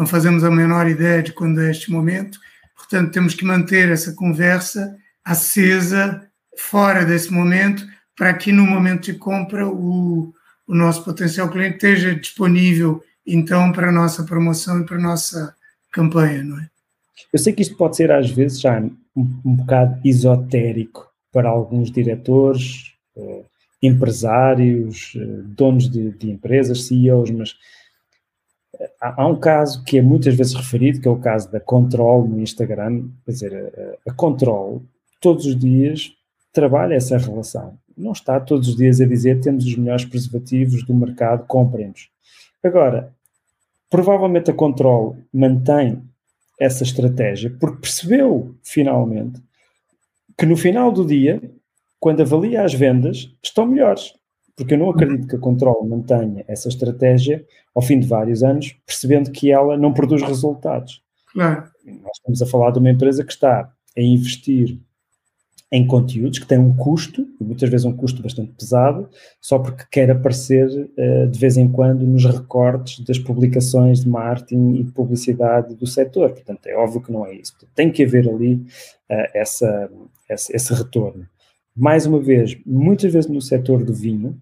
não 0.00 0.06
fazemos 0.06 0.42
a 0.42 0.50
menor 0.50 0.88
ideia 0.88 1.22
de 1.22 1.30
quando 1.30 1.60
é 1.60 1.70
este 1.70 1.92
momento, 1.92 2.40
portanto, 2.74 3.12
temos 3.12 3.34
que 3.34 3.44
manter 3.44 3.90
essa 3.90 4.14
conversa 4.14 4.96
acesa 5.22 6.26
fora 6.56 7.04
desse 7.04 7.30
momento, 7.30 7.86
para 8.16 8.32
que 8.32 8.50
no 8.50 8.64
momento 8.64 9.12
de 9.12 9.18
compra 9.18 9.68
o, 9.68 10.32
o 10.66 10.74
nosso 10.74 11.04
potencial 11.04 11.50
cliente 11.50 11.74
esteja 11.74 12.14
disponível, 12.14 13.04
então, 13.26 13.72
para 13.72 13.90
a 13.90 13.92
nossa 13.92 14.24
promoção 14.24 14.80
e 14.80 14.86
para 14.86 14.96
a 14.96 15.02
nossa 15.02 15.54
campanha, 15.92 16.42
não 16.42 16.58
é? 16.58 16.70
Eu 17.30 17.38
sei 17.38 17.52
que 17.52 17.60
isto 17.60 17.76
pode 17.76 17.94
ser, 17.94 18.10
às 18.10 18.30
vezes, 18.30 18.58
já 18.58 18.80
um, 18.80 18.96
um 19.14 19.54
bocado 19.54 20.00
esotérico 20.02 21.06
para 21.30 21.50
alguns 21.50 21.90
diretores, 21.90 22.94
eh, 23.14 23.42
empresários, 23.82 25.12
eh, 25.14 25.42
donos 25.44 25.90
de, 25.90 26.10
de 26.12 26.30
empresas, 26.30 26.86
CEOs, 26.86 27.30
mas 27.30 27.54
há, 29.00 29.26
um 29.26 29.36
caso 29.36 29.84
que 29.84 29.98
é 29.98 30.02
muitas 30.02 30.34
vezes 30.34 30.54
referido, 30.54 31.00
que 31.00 31.08
é 31.08 31.10
o 31.10 31.18
caso 31.18 31.50
da 31.50 31.60
Control 31.60 32.26
no 32.26 32.40
Instagram, 32.40 33.08
quer 33.24 33.32
dizer, 33.32 33.98
a, 34.06 34.10
a 34.10 34.14
Control 34.14 34.82
todos 35.20 35.46
os 35.46 35.56
dias 35.56 36.12
trabalha 36.52 36.94
essa 36.94 37.18
relação. 37.18 37.78
Não 37.96 38.12
está 38.12 38.40
todos 38.40 38.68
os 38.68 38.76
dias 38.76 39.00
a 39.00 39.06
dizer 39.06 39.40
temos 39.40 39.66
os 39.66 39.76
melhores 39.76 40.04
preservativos 40.04 40.84
do 40.84 40.94
mercado, 40.94 41.46
comprem-nos. 41.46 42.08
Agora, 42.62 43.12
provavelmente 43.88 44.50
a 44.50 44.54
Control 44.54 45.16
mantém 45.32 46.02
essa 46.58 46.82
estratégia 46.82 47.54
porque 47.58 47.80
percebeu 47.80 48.54
finalmente 48.62 49.40
que 50.36 50.46
no 50.46 50.56
final 50.56 50.90
do 50.90 51.04
dia, 51.04 51.40
quando 51.98 52.22
avalia 52.22 52.64
as 52.64 52.72
vendas, 52.72 53.30
estão 53.42 53.66
melhores. 53.66 54.14
Porque 54.56 54.74
eu 54.74 54.78
não 54.78 54.90
acredito 54.90 55.26
que 55.26 55.36
a 55.36 55.38
Control 55.38 55.86
mantenha 55.86 56.44
essa 56.46 56.68
estratégia 56.68 57.44
ao 57.74 57.82
fim 57.82 57.98
de 57.98 58.06
vários 58.06 58.42
anos, 58.42 58.76
percebendo 58.86 59.30
que 59.30 59.50
ela 59.50 59.76
não 59.76 59.92
produz 59.92 60.22
resultados. 60.22 61.02
Claro. 61.32 61.64
Nós 61.84 62.16
estamos 62.16 62.42
a 62.42 62.46
falar 62.46 62.70
de 62.72 62.78
uma 62.78 62.90
empresa 62.90 63.24
que 63.24 63.32
está 63.32 63.72
a 63.96 64.00
investir 64.00 64.78
em 65.72 65.86
conteúdos 65.86 66.40
que 66.40 66.46
tem 66.46 66.58
um 66.58 66.74
custo, 66.74 67.28
e 67.40 67.44
muitas 67.44 67.70
vezes 67.70 67.84
um 67.84 67.92
custo 67.92 68.20
bastante 68.20 68.52
pesado, 68.58 69.08
só 69.40 69.58
porque 69.58 69.84
quer 69.90 70.10
aparecer 70.10 70.66
uh, 70.68 71.28
de 71.28 71.38
vez 71.38 71.56
em 71.56 71.68
quando 71.68 72.04
nos 72.04 72.24
recortes 72.24 73.04
das 73.04 73.18
publicações 73.18 74.02
de 74.02 74.08
marketing 74.08 74.74
e 74.74 74.82
de 74.82 74.90
publicidade 74.90 75.76
do 75.76 75.86
setor. 75.86 76.30
Portanto, 76.30 76.66
é 76.66 76.74
óbvio 76.74 77.00
que 77.00 77.12
não 77.12 77.24
é 77.24 77.34
isso. 77.34 77.54
Tem 77.74 77.90
que 77.90 78.02
haver 78.02 78.28
ali 78.28 78.54
uh, 78.54 79.30
essa, 79.32 79.88
essa, 80.28 80.54
esse 80.54 80.74
retorno. 80.74 81.24
Mais 81.76 82.06
uma 82.06 82.20
vez, 82.20 82.58
muitas 82.66 83.12
vezes 83.12 83.30
no 83.30 83.40
setor 83.40 83.84
do 83.84 83.94
vinho, 83.94 84.38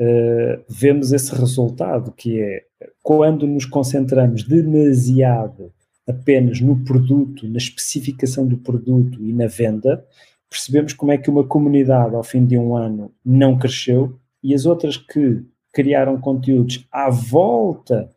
uh, 0.00 0.64
vemos 0.68 1.12
esse 1.12 1.34
resultado, 1.34 2.12
que 2.12 2.40
é 2.40 2.62
quando 3.02 3.46
nos 3.46 3.64
concentramos 3.64 4.42
demasiado 4.42 5.72
apenas 6.06 6.60
no 6.60 6.84
produto, 6.84 7.48
na 7.48 7.58
especificação 7.58 8.46
do 8.46 8.58
produto 8.58 9.22
e 9.22 9.32
na 9.32 9.46
venda, 9.46 10.04
percebemos 10.50 10.92
como 10.92 11.12
é 11.12 11.18
que 11.18 11.30
uma 11.30 11.44
comunidade 11.44 12.14
ao 12.14 12.22
fim 12.22 12.44
de 12.44 12.56
um 12.58 12.76
ano 12.76 13.10
não 13.24 13.58
cresceu 13.58 14.18
e 14.42 14.54
as 14.54 14.66
outras 14.66 14.96
que 14.96 15.42
criaram 15.72 16.20
conteúdos 16.20 16.86
à 16.92 17.10
volta 17.10 18.10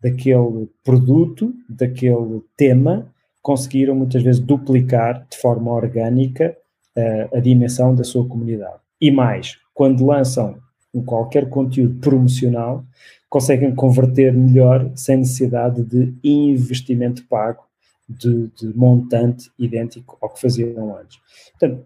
daquele 0.00 0.68
produto, 0.84 1.52
daquele 1.68 2.42
tema, 2.56 3.12
conseguiram 3.42 3.94
muitas 3.94 4.22
vezes 4.22 4.40
duplicar 4.40 5.26
de 5.30 5.36
forma 5.36 5.72
orgânica 5.72 6.56
uh, 6.96 7.36
a 7.36 7.40
dimensão 7.40 7.94
da 7.94 8.04
sua 8.04 8.26
comunidade. 8.26 8.80
E 9.00 9.10
mais, 9.10 9.58
quando 9.74 10.06
lançam 10.06 10.58
qualquer 11.06 11.48
conteúdo 11.48 12.00
promocional, 12.00 12.84
conseguem 13.28 13.74
converter 13.74 14.32
melhor 14.32 14.90
sem 14.96 15.18
necessidade 15.18 15.84
de 15.84 16.12
investimento 16.24 17.24
pago 17.28 17.62
de, 18.08 18.48
de 18.48 18.76
montante 18.76 19.50
idêntico 19.56 20.18
ao 20.20 20.30
que 20.30 20.40
faziam 20.40 20.96
antes. 20.96 21.18
Portanto, 21.52 21.84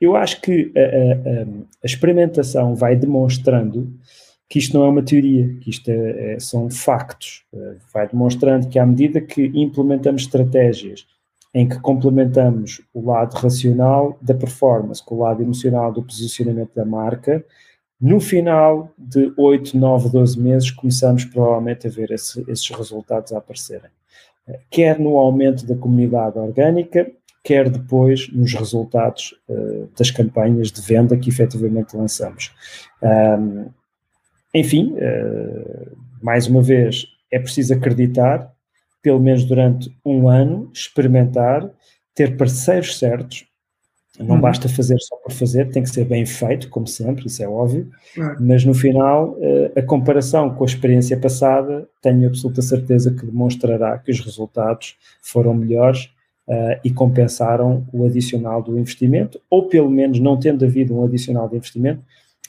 eu 0.00 0.16
acho 0.16 0.40
que 0.40 0.72
a, 0.76 0.80
a, 0.80 1.42
a, 1.42 1.86
experimentação 1.86 2.74
vai 2.74 2.96
demonstrando 2.96 3.94
que 4.48 4.58
isto 4.58 4.76
não 4.76 4.84
é 4.84 4.88
uma 4.88 5.02
teoria, 5.02 5.54
que 5.60 5.70
isto 5.70 5.88
é, 5.88 6.34
é, 6.34 6.40
são 6.40 6.68
factos. 6.68 7.44
Eh, 7.54 7.76
vai 7.92 8.06
demonstrando 8.06 8.68
que 8.68 8.78
à 8.78 8.84
medida 8.84 9.20
que 9.20 9.50
implementamos 9.54 10.22
estratégias 10.22 11.06
em 11.54 11.68
que 11.68 11.78
complementamos 11.78 12.82
o 12.92 13.06
lado 13.06 13.34
racional 13.34 14.18
da 14.20 14.34
performance 14.34 15.02
com 15.04 15.14
o 15.14 15.18
lado 15.20 15.40
emocional 15.40 15.92
do 15.92 16.02
posicionamento 16.02 16.74
da 16.74 16.84
marca, 16.84 17.44
no 18.00 18.20
final 18.20 18.90
de 18.98 19.32
8, 19.36 19.78
9, 19.78 20.10
12 20.10 20.38
meses, 20.40 20.70
começamos 20.72 21.24
provavelmente 21.24 21.86
a 21.86 21.90
ver 21.90 22.10
esse, 22.10 22.44
esses 22.50 22.68
resultados 22.70 23.32
a 23.32 23.38
aparecerem. 23.38 23.90
Quer 24.68 24.98
no 24.98 25.16
aumento 25.16 25.64
da 25.64 25.76
comunidade 25.76 26.38
orgânica, 26.38 27.10
quer 27.42 27.70
depois 27.70 28.30
nos 28.32 28.52
resultados 28.52 29.34
uh, 29.48 29.88
das 29.96 30.10
campanhas 30.10 30.72
de 30.72 30.82
venda 30.82 31.16
que 31.16 31.28
efetivamente 31.28 31.96
lançamos. 31.96 32.52
Um, 33.02 33.70
enfim, 34.52 34.94
uh, 34.94 35.96
mais 36.20 36.46
uma 36.46 36.62
vez, 36.62 37.06
é 37.30 37.38
preciso 37.38 37.74
acreditar, 37.74 38.52
pelo 39.04 39.20
menos 39.20 39.44
durante 39.44 39.94
um 40.02 40.30
ano, 40.30 40.70
experimentar, 40.72 41.70
ter 42.14 42.38
parceiros 42.38 42.98
certos, 42.98 43.44
não 44.18 44.36
uhum. 44.36 44.40
basta 44.40 44.66
fazer 44.66 44.96
só 44.98 45.16
por 45.16 45.30
fazer, 45.30 45.70
tem 45.70 45.82
que 45.82 45.90
ser 45.90 46.06
bem 46.06 46.24
feito, 46.24 46.70
como 46.70 46.86
sempre, 46.86 47.26
isso 47.26 47.42
é 47.42 47.48
óbvio, 47.48 47.90
uhum. 48.16 48.36
mas 48.40 48.64
no 48.64 48.72
final, 48.72 49.36
eh, 49.42 49.72
a 49.76 49.82
comparação 49.82 50.54
com 50.54 50.64
a 50.64 50.66
experiência 50.66 51.18
passada, 51.18 51.86
tenho 52.00 52.26
absoluta 52.26 52.62
certeza 52.62 53.10
que 53.12 53.26
demonstrará 53.26 53.98
que 53.98 54.10
os 54.10 54.20
resultados 54.20 54.96
foram 55.20 55.52
melhores 55.52 56.04
uh, 56.48 56.80
e 56.82 56.90
compensaram 56.90 57.86
o 57.92 58.06
adicional 58.06 58.62
do 58.62 58.78
investimento, 58.78 59.38
ou 59.50 59.68
pelo 59.68 59.90
menos 59.90 60.18
não 60.18 60.38
tendo 60.38 60.64
havido 60.64 60.96
um 60.96 61.04
adicional 61.04 61.46
de 61.46 61.56
investimento, 61.56 62.02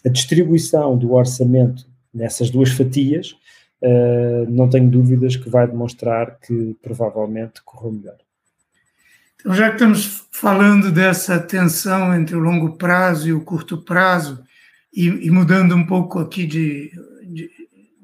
a 0.06 0.10
distribuição 0.10 0.98
do 0.98 1.14
orçamento 1.14 1.86
nessas 2.14 2.50
duas 2.50 2.70
fatias, 2.70 3.36
uh, 3.86 4.50
não 4.50 4.70
tenho 4.70 4.90
dúvidas 4.90 5.36
que 5.36 5.50
vai 5.50 5.68
demonstrar 5.68 6.40
que 6.40 6.76
provavelmente 6.82 7.62
correu 7.64 7.92
melhor. 7.92 8.18
Então, 9.36 9.54
já 9.54 9.70
que 9.70 9.76
estamos 9.76 10.28
falando 10.32 10.92
dessa 10.92 11.40
tensão 11.40 12.14
entre 12.16 12.36
o 12.36 12.40
longo 12.40 12.78
prazo 12.78 13.28
e 13.30 13.34
o 13.34 13.42
curto 13.42 13.78
prazo, 13.78 14.44
e, 14.92 15.28
e 15.28 15.30
mudando 15.30 15.76
um 15.76 15.86
pouco 15.86 16.20
aqui 16.20 16.48
de, 16.48 16.92
de, 17.24 17.52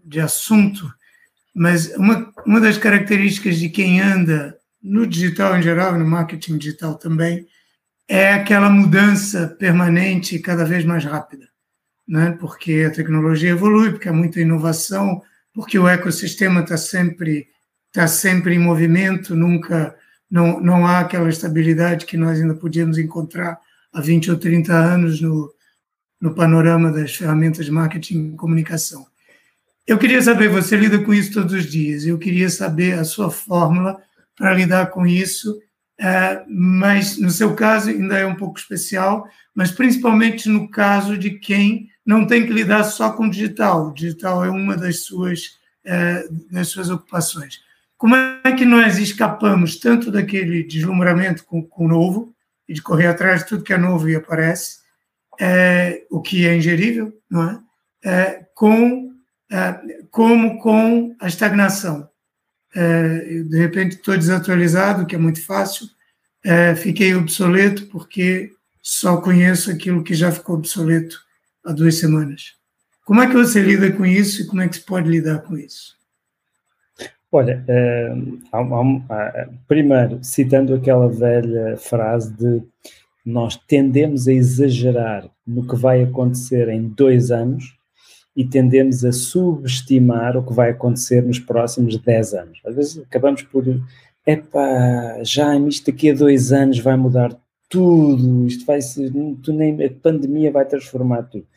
de 0.05 0.19
assunto, 0.19 0.91
mas 1.53 1.95
uma, 1.95 2.31
uma 2.45 2.59
das 2.59 2.77
características 2.77 3.57
de 3.57 3.69
quem 3.69 4.01
anda 4.01 4.57
no 4.81 5.07
digital 5.07 5.57
em 5.57 5.61
geral, 5.61 5.97
no 5.97 6.05
marketing 6.05 6.57
digital 6.57 6.95
também, 6.95 7.47
é 8.07 8.33
aquela 8.33 8.69
mudança 8.69 9.47
permanente 9.59 10.35
e 10.35 10.41
cada 10.41 10.65
vez 10.65 10.83
mais 10.83 11.05
rápida, 11.05 11.47
né? 12.07 12.35
porque 12.39 12.85
a 12.85 12.91
tecnologia 12.91 13.51
evolui, 13.51 13.91
porque 13.91 14.09
há 14.09 14.13
muita 14.13 14.41
inovação, 14.41 15.21
porque 15.53 15.77
o 15.77 15.87
ecossistema 15.87 16.61
está 16.61 16.77
sempre, 16.77 17.47
tá 17.91 18.07
sempre 18.07 18.55
em 18.55 18.59
movimento, 18.59 19.35
nunca 19.35 19.95
não, 20.29 20.61
não 20.61 20.87
há 20.87 20.99
aquela 20.99 21.29
estabilidade 21.29 22.05
que 22.05 22.15
nós 22.15 22.39
ainda 22.39 22.53
podíamos 22.53 22.97
encontrar 22.97 23.59
há 23.91 23.99
20 23.99 24.31
ou 24.31 24.37
30 24.37 24.73
anos 24.73 25.19
no, 25.19 25.53
no 26.19 26.33
panorama 26.33 26.91
das 26.91 27.15
ferramentas 27.15 27.65
de 27.65 27.71
marketing 27.71 28.33
e 28.33 28.37
comunicação. 28.37 29.05
Eu 29.85 29.97
queria 29.97 30.21
saber, 30.21 30.47
você 30.47 30.77
lida 30.77 30.99
com 30.99 31.13
isso 31.13 31.33
todos 31.33 31.53
os 31.53 31.65
dias, 31.65 32.05
eu 32.05 32.17
queria 32.17 32.49
saber 32.49 32.93
a 32.93 33.03
sua 33.03 33.29
fórmula 33.29 34.01
para 34.37 34.53
lidar 34.53 34.87
com 34.87 35.05
isso, 35.05 35.57
uh, 35.99 36.45
mas 36.47 37.17
no 37.17 37.29
seu 37.29 37.53
caso 37.55 37.89
ainda 37.89 38.17
é 38.17 38.25
um 38.25 38.35
pouco 38.35 38.57
especial, 38.57 39.27
mas 39.53 39.71
principalmente 39.71 40.47
no 40.47 40.69
caso 40.69 41.17
de 41.17 41.31
quem 41.31 41.89
não 42.11 42.27
tem 42.27 42.45
que 42.45 42.51
lidar 42.51 42.83
só 42.83 43.11
com 43.11 43.29
digital. 43.29 43.87
O 43.87 43.93
digital 43.93 44.43
é 44.43 44.49
uma 44.49 44.75
das 44.75 45.03
suas, 45.05 45.57
uh, 45.85 46.51
das 46.51 46.67
suas 46.67 46.89
ocupações. 46.89 47.61
Como 47.97 48.15
é 48.15 48.51
que 48.51 48.65
nós 48.65 48.97
escapamos 48.97 49.77
tanto 49.77 50.11
daquele 50.11 50.63
deslumbramento 50.63 51.45
com, 51.45 51.63
com 51.63 51.85
o 51.85 51.87
novo, 51.87 52.35
e 52.67 52.73
de 52.73 52.81
correr 52.81 53.07
atrás 53.07 53.41
de 53.41 53.49
tudo 53.49 53.63
que 53.63 53.73
é 53.73 53.77
novo 53.77 54.09
e 54.09 54.15
aparece, 54.15 54.79
é, 55.39 56.03
o 56.09 56.21
que 56.21 56.45
é 56.47 56.55
ingerível, 56.55 57.13
não 57.29 57.49
é? 57.49 57.59
é 58.03 58.45
com, 58.55 59.11
é, 59.49 59.79
como 60.09 60.59
com 60.59 61.15
a 61.19 61.27
estagnação. 61.27 62.09
é, 62.75 63.43
de 63.43 63.57
repente 63.57 63.95
estou 63.95 64.17
desatualizado, 64.17 65.05
que 65.05 65.15
é 65.15 65.17
muito 65.17 65.45
fácil, 65.45 65.87
fiquei 66.77 67.13
obsoleto 67.13 67.85
porque 67.87 68.51
só 68.81 69.17
conheço 69.17 69.69
aquilo 69.69 70.03
que 70.03 70.15
já 70.15 70.31
ficou 70.31 70.55
obsoleto 70.55 71.19
há 71.65 71.71
duas 71.71 71.95
semanas. 71.95 72.55
Como 73.05 73.21
é 73.21 73.27
que 73.27 73.33
você 73.33 73.61
lida 73.61 73.91
com 73.91 74.05
isso 74.05 74.41
e 74.41 74.47
como 74.47 74.61
é 74.61 74.67
que 74.67 74.75
se 74.75 74.85
pode 74.85 75.09
lidar 75.09 75.39
com 75.39 75.57
isso? 75.57 75.99
Olha, 77.31 77.63
uh, 77.67 79.59
primeiro, 79.67 80.19
citando 80.21 80.73
aquela 80.73 81.07
velha 81.07 81.77
frase 81.77 82.33
de 82.33 82.61
nós 83.25 83.55
tendemos 83.55 84.27
a 84.27 84.33
exagerar 84.33 85.29
no 85.45 85.65
que 85.67 85.75
vai 85.75 86.03
acontecer 86.03 86.67
em 86.69 86.89
dois 86.89 87.31
anos 87.31 87.75
e 88.35 88.45
tendemos 88.45 89.05
a 89.05 89.11
subestimar 89.11 90.35
o 90.37 90.45
que 90.45 90.53
vai 90.53 90.71
acontecer 90.71 91.21
nos 91.23 91.39
próximos 91.39 91.97
dez 91.97 92.33
anos. 92.33 92.59
Às 92.65 92.75
vezes 92.75 92.97
acabamos 92.99 93.43
por, 93.43 93.63
epá, 94.25 95.23
já 95.23 95.55
isto 95.59 95.91
daqui 95.91 96.09
a 96.09 96.15
dois 96.15 96.51
anos 96.51 96.79
vai 96.79 96.97
mudar 96.97 97.37
tudo, 97.71 98.45
isto 98.45 98.65
vai 98.65 98.81
ser, 98.81 99.09
tu 99.41 99.53
nem, 99.53 99.81
a 99.83 99.89
pandemia 99.89 100.51
vai 100.51 100.65
transformar 100.65 101.23
tudo. 101.23 101.47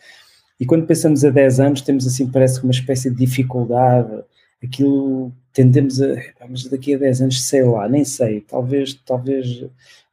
E 0.59 0.65
quando 0.65 0.87
pensamos 0.87 1.25
a 1.25 1.31
10 1.31 1.59
anos, 1.59 1.81
temos 1.81 2.07
assim, 2.07 2.31
parece 2.31 2.63
uma 2.63 2.71
espécie 2.71 3.11
de 3.11 3.17
dificuldade, 3.17 4.23
aquilo 4.63 5.33
tendemos 5.53 6.01
a, 6.01 6.15
mas 6.49 6.65
daqui 6.69 6.95
a 6.95 6.99
10 6.99 7.23
anos, 7.23 7.43
sei 7.43 7.65
lá, 7.65 7.89
nem 7.89 8.05
sei, 8.05 8.41
talvez, 8.43 8.95
talvez 8.95 9.67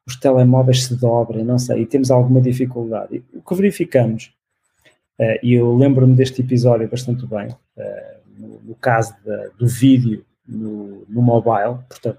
os 0.05 0.15
telemóveis 0.15 0.85
se 0.85 0.95
dobrem, 0.95 1.45
não 1.45 1.59
sei, 1.59 1.83
e 1.83 1.85
temos 1.85 2.09
alguma 2.09 2.41
dificuldade. 2.41 3.23
O 3.35 3.41
que 3.41 3.55
verificamos, 3.55 4.33
uh, 5.19 5.37
e 5.43 5.53
eu 5.53 5.75
lembro-me 5.75 6.15
deste 6.15 6.41
episódio 6.41 6.89
bastante 6.89 7.27
bem, 7.27 7.49
uh, 7.49 8.59
no, 8.65 8.75
caso 8.75 9.13
do 9.59 9.67
vídeo 9.67 10.25
no, 10.47 11.05
no 11.07 11.21
mobile, 11.21 11.77
portanto, 11.87 12.17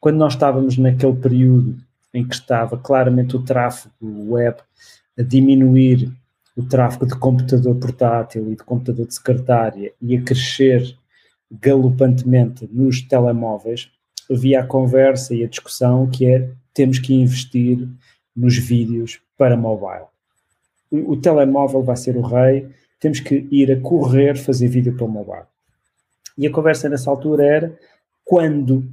quando 0.00 0.16
nós 0.16 0.32
estávamos 0.32 0.78
naquele 0.78 1.14
período 1.16 1.76
em 2.12 2.26
que 2.26 2.34
estava 2.34 2.78
claramente 2.78 3.36
o 3.36 3.42
tráfego 3.42 3.92
web 4.00 4.58
a 5.18 5.22
diminuir 5.22 6.10
o 6.56 6.62
tráfego 6.64 7.06
de 7.06 7.14
computador 7.16 7.76
portátil 7.76 8.50
e 8.50 8.56
de 8.56 8.64
computador 8.64 9.06
de 9.06 9.14
secretária 9.14 9.92
e 10.00 10.16
a 10.16 10.22
crescer 10.22 10.96
galopantemente 11.50 12.68
nos 12.70 13.00
telemóveis, 13.00 13.90
havia 14.30 14.60
a 14.60 14.66
conversa 14.66 15.34
e 15.34 15.44
a 15.44 15.48
discussão 15.48 16.08
que 16.10 16.26
é 16.26 16.50
temos 16.74 16.98
que 16.98 17.14
investir 17.14 17.88
nos 18.34 18.56
vídeos 18.56 19.20
para 19.36 19.56
mobile. 19.56 20.06
O, 20.90 21.12
o 21.12 21.16
telemóvel 21.16 21.82
vai 21.82 21.96
ser 21.96 22.16
o 22.16 22.22
rei, 22.22 22.68
temos 23.00 23.20
que 23.20 23.46
ir 23.50 23.72
a 23.72 23.80
correr 23.80 24.36
fazer 24.36 24.68
vídeo 24.68 24.94
para 24.94 25.04
o 25.04 25.08
mobile. 25.08 25.46
E 26.36 26.46
a 26.46 26.52
conversa 26.52 26.88
nessa 26.88 27.10
altura 27.10 27.44
era 27.44 27.78
quando? 28.24 28.88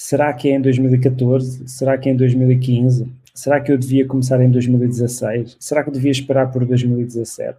Será 0.00 0.32
que 0.32 0.48
é 0.48 0.52
em 0.52 0.60
2014? 0.60 1.68
Será 1.68 1.98
que 1.98 2.08
é 2.08 2.12
em 2.12 2.16
2015? 2.16 3.12
Será 3.34 3.60
que 3.60 3.72
eu 3.72 3.76
devia 3.76 4.06
começar 4.06 4.40
em 4.40 4.48
2016? 4.48 5.56
Será 5.58 5.82
que 5.82 5.88
eu 5.88 5.92
devia 5.92 6.12
esperar 6.12 6.52
por 6.52 6.64
2017? 6.64 7.58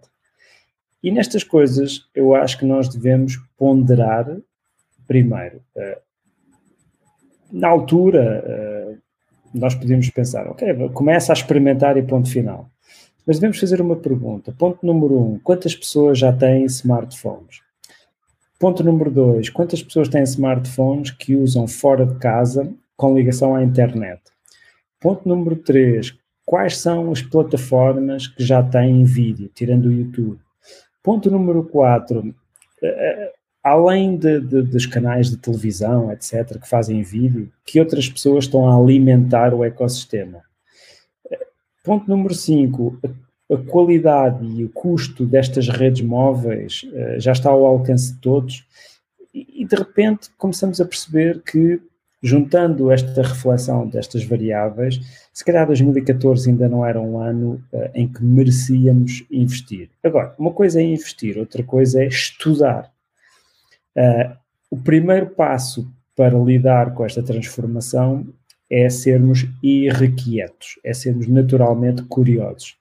E 1.04 1.12
nestas 1.12 1.44
coisas, 1.44 2.08
eu 2.16 2.34
acho 2.34 2.58
que 2.58 2.66
nós 2.66 2.88
devemos 2.88 3.36
ponderar, 3.58 4.38
primeiro, 5.06 5.58
uh, 5.76 6.02
na 7.52 7.68
altura, 7.68 8.42
uh, 8.48 8.98
nós 9.54 9.76
podemos 9.76 10.10
pensar, 10.10 10.48
ok, 10.48 10.90
começa 10.94 11.34
a 11.34 11.36
experimentar 11.36 11.98
e 11.98 12.04
ponto 12.04 12.32
final. 12.32 12.70
Mas 13.28 13.38
devemos 13.38 13.60
fazer 13.60 13.82
uma 13.82 13.98
pergunta. 13.98 14.56
Ponto 14.58 14.86
número 14.86 15.20
um: 15.20 15.40
quantas 15.40 15.76
pessoas 15.76 16.18
já 16.18 16.32
têm 16.32 16.64
smartphones? 16.64 17.60
Ponto 18.60 18.84
número 18.84 19.10
dois: 19.10 19.50
quantas 19.50 19.82
pessoas 19.82 20.10
têm 20.10 20.22
smartphones 20.24 21.12
que 21.12 21.36
usam 21.36 21.68
fora 21.68 22.06
de 22.06 22.16
casa 22.16 22.72
com 22.98 23.16
ligação 23.16 23.56
à 23.56 23.64
internet? 23.64 24.22
Ponto 25.00 25.28
número 25.28 25.56
três: 25.56 26.14
quais 26.46 26.78
são 26.78 27.10
as 27.12 27.22
plataformas 27.22 28.28
que 28.28 28.44
já 28.44 28.62
têm 28.62 29.06
vídeo, 29.06 29.50
tirando 29.56 29.86
o 29.86 29.92
YouTube? 29.94 30.40
Ponto 31.02 31.32
número 31.32 31.64
4. 31.64 32.36
Eh, 32.84 32.88
eh, 32.88 33.34
além 33.64 34.18
de, 34.18 34.42
de, 34.42 34.62
dos 34.64 34.86
canais 34.86 35.30
de 35.30 35.38
televisão, 35.38 36.12
etc., 36.12 36.60
que 36.60 36.68
fazem 36.68 37.02
vídeo, 37.02 37.52
que 37.66 37.80
outras 37.80 38.10
pessoas 38.10 38.46
estão 38.46 38.70
a 38.70 38.76
alimentar 38.76 39.54
o 39.54 39.64
ecossistema? 39.64 40.42
Eh, 41.32 41.48
ponto 41.84 42.10
número 42.10 42.34
5. 42.34 43.00
A, 43.50 43.58
qualidade 43.58 44.46
e 44.46 44.64
o 44.64 44.70
custo 44.70 45.26
destas 45.26 45.68
redes 45.68 46.02
móveis 46.02 46.84
uh, 46.86 47.20
já 47.20 47.32
está 47.32 47.50
ao 47.50 47.66
alcance 47.66 48.14
de 48.14 48.20
todos 48.20 48.66
e, 49.34 49.64
e, 49.64 49.66
de 49.66 49.76
repente 49.76 50.30
começamos 50.38 50.80
a 50.80 50.86
perceber 50.86 51.42
que 51.42 51.82
juntando 52.22 52.92
esta 52.92 53.22
reflexão 53.22 53.88
destas 53.88 54.24
variáveis, 54.26 55.00
se 55.32 55.46
calhar 55.46 55.66
2014 55.66 56.50
ainda 56.50 56.68
não 56.68 56.86
era 56.86 57.00
um 57.00 57.20
ano 57.20 57.64
uh, 57.72 57.90
em 57.94 58.08
que 58.08 58.24
merecíamos 58.24 59.26
investir. 59.32 59.90
Agora, 60.04 60.36
uma 60.38 60.52
coisa 60.52 60.82
é 60.82 60.84
investir, 60.84 61.38
outra 61.38 61.64
coisa 61.64 62.04
é 62.04 62.08
estudar. 62.08 62.92
Uh, 63.96 64.38
o 64.70 64.78
primeiro 64.78 65.28
passo 65.28 65.90
para 66.16 66.38
lidar 66.38 66.94
com 66.94 67.06
esta 67.06 67.24
transformação 67.24 68.28
é 68.70 68.90
sermos 68.90 69.48
irrequietos, 69.64 70.80
é 70.84 70.94
sermos 70.94 71.28
naturalmente 71.28 72.04
curiosos. 72.04 72.78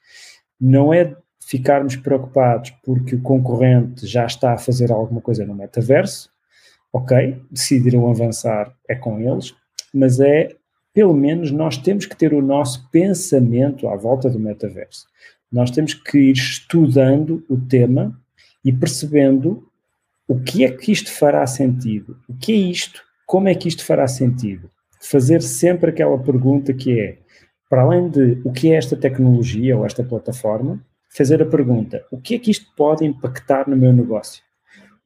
Não 0.61 0.93
é 0.93 1.17
ficarmos 1.41 1.97
preocupados 1.97 2.71
porque 2.85 3.15
o 3.15 3.23
concorrente 3.23 4.07
já 4.07 4.27
está 4.27 4.53
a 4.53 4.59
fazer 4.59 4.93
alguma 4.93 5.21
coisa 5.21 5.47
no 5.47 5.55
metaverso, 5.55 6.31
ok, 6.93 7.41
decidiram 7.51 8.11
avançar, 8.11 8.75
é 8.89 8.95
com 8.95 9.21
eles, 9.21 9.55
mas 9.93 10.21
é, 10.21 10.55
pelo 10.93 11.15
menos, 11.15 11.51
nós 11.51 11.77
temos 11.77 12.07
que 12.07 12.17
ter 12.17 12.35
o 12.35 12.43
nosso 12.43 12.89
pensamento 12.91 13.89
à 13.89 13.97
volta 13.97 14.29
do 14.29 14.39
metaverso. 14.39 15.07
Nós 15.51 15.71
temos 15.71 15.95
que 15.95 16.19
ir 16.19 16.33
estudando 16.33 17.45
o 17.49 17.57
tema 17.57 18.19
e 18.65 18.73
percebendo 18.73 19.67
o 20.27 20.39
que 20.39 20.65
é 20.65 20.71
que 20.71 20.93
isto 20.93 21.11
fará 21.11 21.47
sentido, 21.47 22.19
o 22.29 22.35
que 22.35 22.53
é 22.53 22.57
isto, 22.57 23.03
como 23.27 23.49
é 23.49 23.55
que 23.55 23.69
isto 23.69 23.85
fará 23.85 24.07
sentido. 24.07 24.71
Fazer 25.01 25.41
sempre 25.41 25.91
aquela 25.91 26.19
pergunta 26.19 26.75
que 26.75 27.01
é, 27.01 27.19
para 27.69 27.83
além 27.83 28.09
de 28.09 28.41
o 28.45 28.53
que 28.53 28.73
é 28.73 28.77
esta 28.77 28.97
tecnologia 28.97 29.77
ou 29.77 29.85
esta 29.85 30.03
plataforma, 30.03 30.81
fazer 31.09 31.43
a 31.43 31.47
pergunta: 31.47 32.05
o 32.11 32.19
que 32.21 32.35
é 32.35 32.39
que 32.39 32.51
isto 32.51 32.67
pode 32.77 33.05
impactar 33.05 33.69
no 33.69 33.77
meu 33.77 33.93
negócio? 33.93 34.43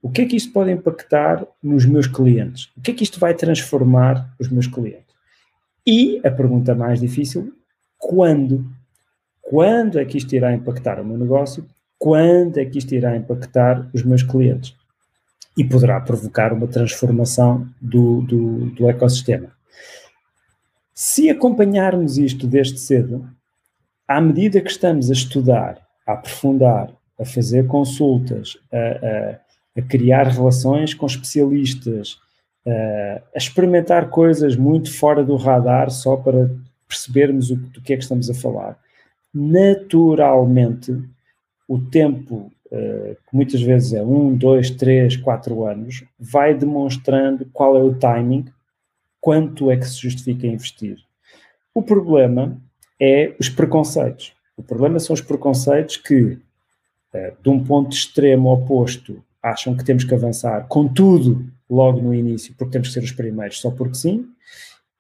O 0.01 0.11
que 0.11 0.23
é 0.23 0.27
que 0.27 0.37
isto 0.37 0.53
pode 0.53 0.71
impactar 0.71 1.47
nos 1.63 1.87
meus 1.87 2.09
clientes? 2.09 2.71
O 2.77 2.81
que 2.81 2.91
é 2.91 2.95
que 2.95 3.05
isto 3.05 3.21
vai 3.21 3.35
transformar 3.35 4.35
os 4.39 4.49
meus 4.49 4.67
clientes? 4.67 5.13
E 5.87 6.21
a 6.25 6.31
pergunta 6.31 6.75
mais 6.75 7.01
difícil, 7.01 7.53
quando? 7.99 8.65
Quando 9.41 9.99
é 9.99 10.05
que 10.05 10.19
isto 10.19 10.35
irá 10.35 10.53
impactar 10.53 11.01
o 11.01 11.05
meu 11.05 11.17
negócio? 11.17 11.67
Quando 11.99 12.59
é 12.59 12.65
que 12.65 12.79
isto 12.79 12.93
irá 12.95 13.17
impactar 13.17 13.89
os 13.95 14.03
meus 14.03 14.25
clientes? 14.25 14.75
E 15.57 15.63
poderá 15.63 16.01
provocar 16.01 16.53
uma 16.53 16.67
transformação 16.67 17.69
do, 17.81 18.23
do, 18.23 18.71
do 18.71 18.89
ecossistema. 18.89 19.53
Se 21.05 21.29
acompanharmos 21.29 22.17
isto 22.17 22.47
desde 22.47 22.79
cedo, 22.79 23.29
à 24.07 24.21
medida 24.21 24.61
que 24.61 24.71
estamos 24.71 25.11
a 25.11 25.13
estudar, 25.13 25.81
a 26.07 26.13
aprofundar, 26.13 26.93
a 27.19 27.25
fazer 27.25 27.67
consultas, 27.67 28.57
a, 28.73 28.77
a 28.77 29.43
a 29.77 29.83
criar 29.83 30.27
relações 30.29 30.95
com 30.95 31.07
especialistas, 31.07 32.19
a 32.67 33.39
experimentar 33.39 34.11
coisas 34.11 34.55
muito 34.55 34.93
fora 34.95 35.25
do 35.25 35.37
radar 35.37 35.91
só 35.91 36.17
para 36.17 36.51
percebermos 36.87 37.51
o, 37.51 37.57
do 37.57 37.81
que 37.81 37.93
é 37.93 37.97
que 37.97 38.03
estamos 38.03 38.29
a 38.31 38.35
falar. 38.35 38.79
Naturalmente, 39.35 40.97
o 41.67 41.79
tempo, 41.79 42.53
uh, 42.67 43.17
que 43.29 43.35
muitas 43.35 43.63
vezes 43.63 43.95
é 43.95 44.03
um, 44.03 44.35
dois, 44.37 44.71
três, 44.71 45.17
quatro 45.17 45.65
anos, 45.65 46.05
vai 46.21 46.55
demonstrando 46.55 47.47
qual 47.51 47.77
é 47.77 47.83
o 47.83 47.95
timing, 47.95 48.45
quanto 49.23 49.71
é 49.71 49.77
que 49.77 49.89
se 49.89 50.03
justifica 50.03 50.49
investir. 50.49 50.99
O 51.73 51.81
problema 51.81 52.61
é 53.01 53.35
os 53.39 53.49
preconceitos. 53.49 54.35
O 54.57 54.65
problema 54.65 54.99
são 54.99 55.15
os 55.15 55.21
preconceitos 55.21 55.97
que, 55.97 56.23
uh, 57.15 57.33
de 57.41 57.49
um 57.49 57.63
ponto 57.63 57.93
extremo 57.93 58.53
oposto, 58.53 59.23
acham 59.41 59.77
que 59.77 59.85
temos 59.85 60.03
que 60.03 60.13
avançar 60.13 60.67
com 60.67 60.89
tudo 60.89 61.47
logo 61.71 62.01
no 62.01 62.13
início, 62.13 62.53
porque 62.59 62.73
temos 62.73 62.89
que 62.89 62.95
ser 62.95 63.05
os 63.05 63.13
primeiros 63.13 63.61
só 63.61 63.71
porque 63.71 63.95
sim, 63.95 64.27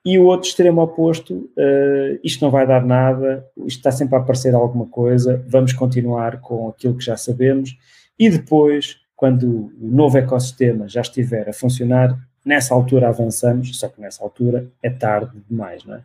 e 0.05 0.19
o 0.19 0.25
outro 0.25 0.49
extremo 0.49 0.81
oposto, 0.83 1.35
uh, 1.35 2.19
isto 2.23 2.45
não 2.45 2.51
vai 2.51 2.65
dar 2.65 2.85
nada, 2.85 3.45
isto 3.59 3.79
está 3.79 3.91
sempre 3.91 4.15
a 4.15 4.19
aparecer 4.19 4.55
alguma 4.55 4.87
coisa, 4.87 5.45
vamos 5.49 5.73
continuar 5.73 6.41
com 6.41 6.69
aquilo 6.69 6.97
que 6.97 7.05
já 7.05 7.17
sabemos, 7.17 7.77
e 8.17 8.31
depois, 8.31 8.99
quando 9.17 9.73
o 9.81 9.89
novo 9.89 10.17
ecossistema 10.17 10.89
já 10.89 11.01
estiver 11.01 11.49
a 11.49 11.53
funcionar, 11.53 12.17
nessa 12.45 12.75
altura 12.75 13.09
avançamos, 13.09 13.79
só 13.79 13.89
que 13.89 14.01
nessa 14.01 14.23
altura 14.23 14.67
é 14.83 14.91
tarde 14.91 15.33
demais, 15.49 15.85
não 15.85 15.95
é? 15.95 16.03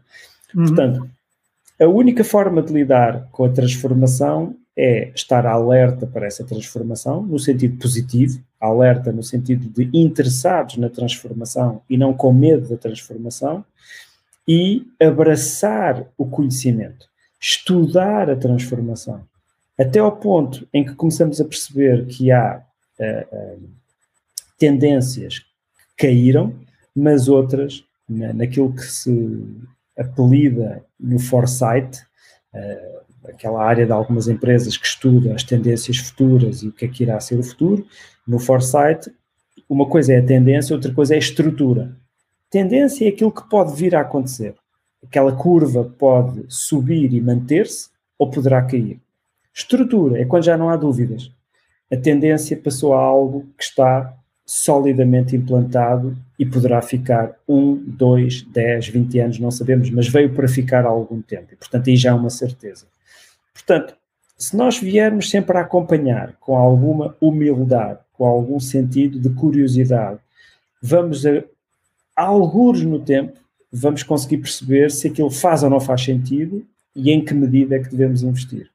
Uhum. 0.55 0.65
Portanto, 0.65 1.09
a 1.79 1.85
única 1.85 2.23
forma 2.23 2.61
de 2.61 2.73
lidar 2.73 3.27
com 3.31 3.45
a 3.45 3.49
transformação 3.49 4.55
é 4.75 5.09
estar 5.15 5.45
alerta 5.45 6.05
para 6.05 6.27
essa 6.27 6.43
transformação, 6.43 7.23
no 7.23 7.39
sentido 7.39 7.77
positivo, 7.77 8.39
alerta 8.59 9.11
no 9.11 9.23
sentido 9.23 9.67
de 9.69 9.89
interessados 9.93 10.77
na 10.77 10.89
transformação 10.89 11.81
e 11.89 11.97
não 11.97 12.13
com 12.13 12.31
medo 12.31 12.69
da 12.69 12.77
transformação, 12.77 13.65
e 14.47 14.87
abraçar 15.01 16.05
o 16.17 16.25
conhecimento, 16.25 17.07
estudar 17.39 18.29
a 18.29 18.35
transformação, 18.35 19.21
até 19.77 19.99
ao 19.99 20.11
ponto 20.11 20.67
em 20.73 20.85
que 20.85 20.95
começamos 20.95 21.41
a 21.41 21.45
perceber 21.45 22.05
que 22.05 22.31
há 22.31 22.63
uh, 22.99 23.35
uh, 23.35 23.69
tendências 24.57 25.41
caíram, 25.97 26.53
mas 26.95 27.27
outras, 27.27 27.83
na, 28.07 28.33
naquilo 28.33 28.73
que 28.73 28.83
se 28.83 29.45
apelida 29.97 30.83
no 30.99 31.19
foresight, 31.19 31.99
uh, 32.53 33.29
aquela 33.29 33.63
área 33.63 33.85
de 33.85 33.91
algumas 33.91 34.27
empresas 34.27 34.77
que 34.77 34.85
estuda 34.85 35.33
as 35.33 35.43
tendências 35.43 35.97
futuras 35.97 36.63
e 36.63 36.67
o 36.67 36.71
que 36.71 36.85
é 36.85 36.87
que 36.87 37.03
irá 37.03 37.19
ser 37.19 37.39
o 37.39 37.43
futuro, 37.43 37.85
no 38.27 38.39
foresight, 38.39 39.11
uma 39.69 39.87
coisa 39.87 40.13
é 40.13 40.19
a 40.19 40.25
tendência, 40.25 40.75
outra 40.75 40.93
coisa 40.93 41.13
é 41.13 41.17
a 41.17 41.19
estrutura. 41.19 41.95
Tendência 42.49 43.05
é 43.05 43.09
aquilo 43.09 43.31
que 43.31 43.47
pode 43.49 43.75
vir 43.75 43.95
a 43.95 44.01
acontecer. 44.01 44.55
Aquela 45.03 45.35
curva 45.35 45.83
pode 45.83 46.45
subir 46.47 47.13
e 47.13 47.21
manter-se 47.21 47.89
ou 48.17 48.29
poderá 48.29 48.61
cair. 48.61 48.99
Estrutura 49.53 50.21
é 50.21 50.25
quando 50.25 50.45
já 50.45 50.57
não 50.57 50.69
há 50.69 50.75
dúvidas. 50.75 51.31
A 51.91 51.97
tendência 51.97 52.55
passou 52.57 52.93
a 52.93 53.01
algo 53.01 53.47
que 53.57 53.63
está 53.63 54.13
solidamente 54.49 55.35
implantado 55.35 56.17
e 56.39 56.45
poderá 56.45 56.81
ficar 56.81 57.35
um, 57.45 57.75
dois, 57.75 58.43
dez, 58.43 58.87
vinte 58.87 59.19
anos, 59.19 59.39
não 59.39 59.51
sabemos, 59.51 59.89
mas 59.89 60.07
veio 60.07 60.33
para 60.33 60.47
ficar 60.47 60.85
há 60.85 60.87
algum 60.87 61.21
tempo. 61.21 61.53
E, 61.53 61.57
portanto, 61.57 61.89
aí 61.89 61.97
já 61.97 62.11
é 62.11 62.13
uma 62.13 62.29
certeza. 62.29 62.85
Portanto, 63.53 63.93
se 64.37 64.55
nós 64.55 64.77
viermos 64.79 65.29
sempre 65.29 65.57
a 65.57 65.61
acompanhar 65.61 66.33
com 66.39 66.55
alguma 66.55 67.13
humildade, 67.19 67.99
com 68.13 68.25
algum 68.25 68.57
sentido 68.57 69.19
de 69.19 69.29
curiosidade, 69.31 70.19
vamos 70.81 71.25
a, 71.25 71.43
a 72.15 72.23
alguns 72.23 72.81
no 72.83 72.99
tempo, 72.99 73.37
vamos 73.69 74.01
conseguir 74.01 74.37
perceber 74.37 74.89
se 74.91 75.07
aquilo 75.07 75.29
faz 75.29 75.61
ou 75.61 75.69
não 75.69 75.81
faz 75.81 76.03
sentido 76.03 76.65
e 76.95 77.11
em 77.11 77.23
que 77.23 77.33
medida 77.33 77.75
é 77.75 77.79
que 77.79 77.89
devemos 77.89 78.23
investir. 78.23 78.69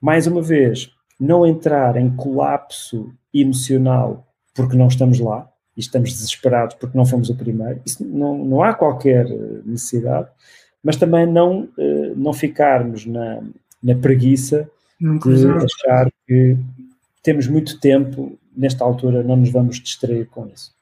Mais 0.00 0.28
uma 0.28 0.40
vez, 0.40 0.92
não 1.18 1.44
entrar 1.44 1.96
em 1.96 2.14
colapso 2.14 3.12
emocional 3.32 4.24
porque 4.54 4.76
não 4.76 4.88
estamos 4.88 5.18
lá 5.18 5.48
e 5.76 5.80
estamos 5.80 6.12
desesperados 6.12 6.76
porque 6.76 6.96
não 6.96 7.04
fomos 7.04 7.28
o 7.28 7.34
primeiro, 7.34 7.80
isso 7.84 8.04
não, 8.04 8.38
não 8.44 8.62
há 8.62 8.72
qualquer 8.72 9.28
necessidade, 9.64 10.28
mas 10.82 10.96
também 10.96 11.26
não, 11.26 11.68
eh, 11.78 12.12
não 12.14 12.32
ficarmos 12.32 13.04
na, 13.06 13.40
na 13.82 13.94
preguiça 13.94 14.70
de 15.00 15.46
achar 15.48 16.10
que 16.26 16.56
temos 17.22 17.46
muito 17.48 17.80
tempo, 17.80 18.38
nesta 18.56 18.84
altura 18.84 19.22
não 19.22 19.36
nos 19.36 19.50
vamos 19.50 19.80
distrair 19.80 20.26
com 20.26 20.46
isso. 20.46 20.72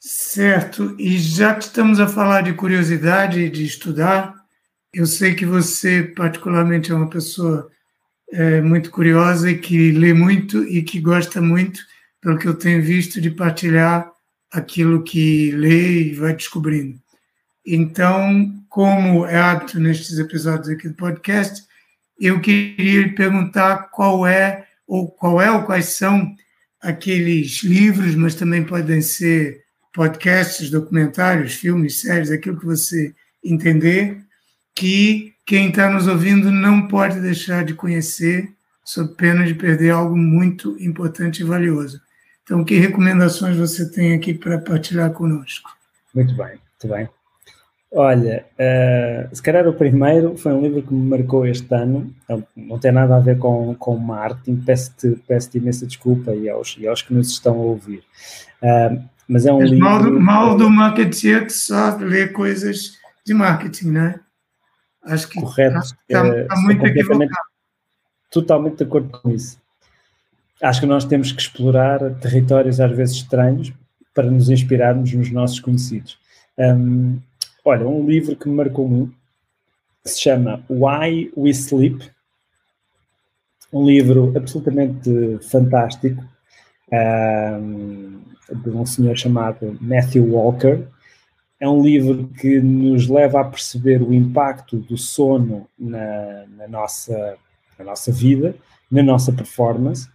Certo, 0.00 0.94
e 0.98 1.18
já 1.18 1.54
que 1.54 1.64
estamos 1.64 1.98
a 2.00 2.06
falar 2.06 2.42
de 2.42 2.54
curiosidade 2.54 3.48
de 3.50 3.64
estudar, 3.64 4.34
eu 4.92 5.04
sei 5.04 5.34
que 5.34 5.44
você, 5.44 6.02
particularmente, 6.02 6.92
é 6.92 6.94
uma 6.94 7.10
pessoa 7.10 7.68
é, 8.32 8.60
muito 8.60 8.90
curiosa 8.90 9.50
e 9.50 9.58
que 9.58 9.92
lê 9.92 10.12
muito 10.12 10.64
e 10.64 10.82
que 10.82 11.00
gosta 11.00 11.40
muito, 11.40 11.80
pelo 12.20 12.38
que 12.38 12.46
eu 12.46 12.54
tenho 12.54 12.82
visto, 12.82 13.20
de 13.20 13.30
partilhar 13.30 14.10
aquilo 14.52 15.02
que 15.02 15.50
lê 15.52 16.02
e 16.02 16.14
vai 16.14 16.34
descobrindo. 16.34 16.98
Então, 17.64 18.54
como 18.68 19.26
é 19.26 19.36
hábito 19.36 19.80
nestes 19.80 20.18
episódios 20.18 20.68
aqui 20.68 20.88
do 20.88 20.94
podcast, 20.94 21.64
eu 22.18 22.40
queria 22.40 23.02
lhe 23.02 23.12
perguntar 23.12 23.90
qual 23.90 24.26
é 24.26 24.66
ou 24.86 25.08
qual 25.10 25.40
é 25.40 25.50
ou 25.50 25.64
quais 25.64 25.86
são 25.86 26.34
aqueles 26.80 27.62
livros, 27.62 28.14
mas 28.14 28.34
também 28.34 28.64
podem 28.64 29.02
ser 29.02 29.62
podcasts, 29.92 30.70
documentários, 30.70 31.54
filmes, 31.54 32.00
séries, 32.00 32.30
aquilo 32.30 32.58
que 32.58 32.66
você 32.66 33.14
entender, 33.42 34.18
que 34.76 35.32
quem 35.46 35.70
está 35.70 35.88
nos 35.88 36.06
ouvindo 36.06 36.52
não 36.52 36.86
pode 36.86 37.18
deixar 37.20 37.64
de 37.64 37.72
conhecer, 37.72 38.52
sob 38.84 39.14
pena 39.14 39.44
de 39.44 39.54
perder 39.54 39.90
algo 39.90 40.16
muito 40.16 40.76
importante 40.78 41.40
e 41.40 41.44
valioso. 41.44 42.00
Então, 42.44 42.62
que 42.62 42.76
recomendações 42.76 43.56
você 43.56 43.90
tem 43.90 44.12
aqui 44.12 44.34
para 44.34 44.58
partilhar 44.58 45.10
conosco? 45.10 45.70
Muito 46.14 46.36
bem, 46.36 46.50
muito 46.50 46.94
bem. 46.94 47.08
Olha, 47.92 48.44
uh, 48.54 49.34
se 49.34 49.42
calhar 49.42 49.66
o 49.66 49.72
primeiro 49.72 50.36
foi 50.36 50.52
um 50.52 50.60
livro 50.60 50.82
que 50.82 50.92
me 50.92 51.08
marcou 51.08 51.46
este 51.46 51.72
ano, 51.74 52.12
não 52.54 52.78
tem 52.78 52.92
nada 52.92 53.16
a 53.16 53.20
ver 53.20 53.38
com, 53.38 53.74
com 53.76 53.96
marketing, 53.96 54.56
peço-te 54.56 55.16
peço 55.26 55.56
imensa 55.56 55.86
desculpa 55.86 56.34
e 56.34 56.48
aos, 56.48 56.76
e 56.78 56.86
aos 56.86 57.00
que 57.00 57.14
nos 57.14 57.30
estão 57.30 57.54
a 57.54 57.62
ouvir. 57.62 58.02
Uh, 58.62 59.02
mas 59.26 59.46
é 59.46 59.52
um 59.52 59.60
mas 59.60 59.70
livro... 59.70 59.84
Mal 59.84 60.02
do, 60.02 60.20
mal 60.20 60.56
do 60.56 60.68
marketing 60.70 61.46
que 61.46 61.52
só 61.52 61.96
lê 61.96 62.28
coisas 62.28 62.98
de 63.24 63.32
marketing, 63.32 63.90
né? 63.90 64.20
Acho 65.06 65.28
que 65.28 65.40
Correto. 65.40 65.78
está, 65.78 65.96
está 66.08 66.54
uh, 66.54 66.62
muito 66.62 66.86
equivocado. 66.86 67.30
Totalmente 68.30 68.76
de 68.78 68.84
acordo 68.84 69.08
com 69.08 69.30
isso. 69.30 69.58
Acho 70.62 70.80
que 70.80 70.86
nós 70.86 71.04
temos 71.04 71.32
que 71.32 71.40
explorar 71.40 72.14
territórios 72.20 72.80
às 72.80 72.94
vezes 72.94 73.16
estranhos 73.16 73.72
para 74.14 74.30
nos 74.30 74.50
inspirarmos 74.50 75.12
nos 75.12 75.30
nossos 75.30 75.60
conhecidos. 75.60 76.18
Um, 76.58 77.18
Olha, 77.68 77.84
um 77.84 78.06
livro 78.06 78.36
que 78.36 78.48
me 78.48 78.54
marcou 78.54 78.86
muito, 78.88 79.12
que 80.04 80.10
se 80.10 80.20
chama 80.20 80.64
Why 80.70 81.32
We 81.36 81.50
Sleep, 81.50 81.98
um 83.72 83.84
livro 83.84 84.32
absolutamente 84.36 85.10
fantástico, 85.50 86.24
um, 86.92 88.22
de 88.62 88.70
um 88.70 88.86
senhor 88.86 89.16
chamado 89.16 89.76
Matthew 89.80 90.32
Walker. 90.32 90.86
É 91.58 91.68
um 91.68 91.82
livro 91.82 92.28
que 92.38 92.60
nos 92.60 93.08
leva 93.08 93.40
a 93.40 93.44
perceber 93.44 94.02
o 94.02 94.12
impacto 94.12 94.76
do 94.76 94.96
sono 94.96 95.66
na, 95.78 96.44
na 96.56 96.68
nossa, 96.68 97.36
na 97.78 97.84
nossa 97.84 98.12
vida, 98.12 98.54
na 98.90 99.02
nossa 99.02 99.32
performance. 99.32 100.08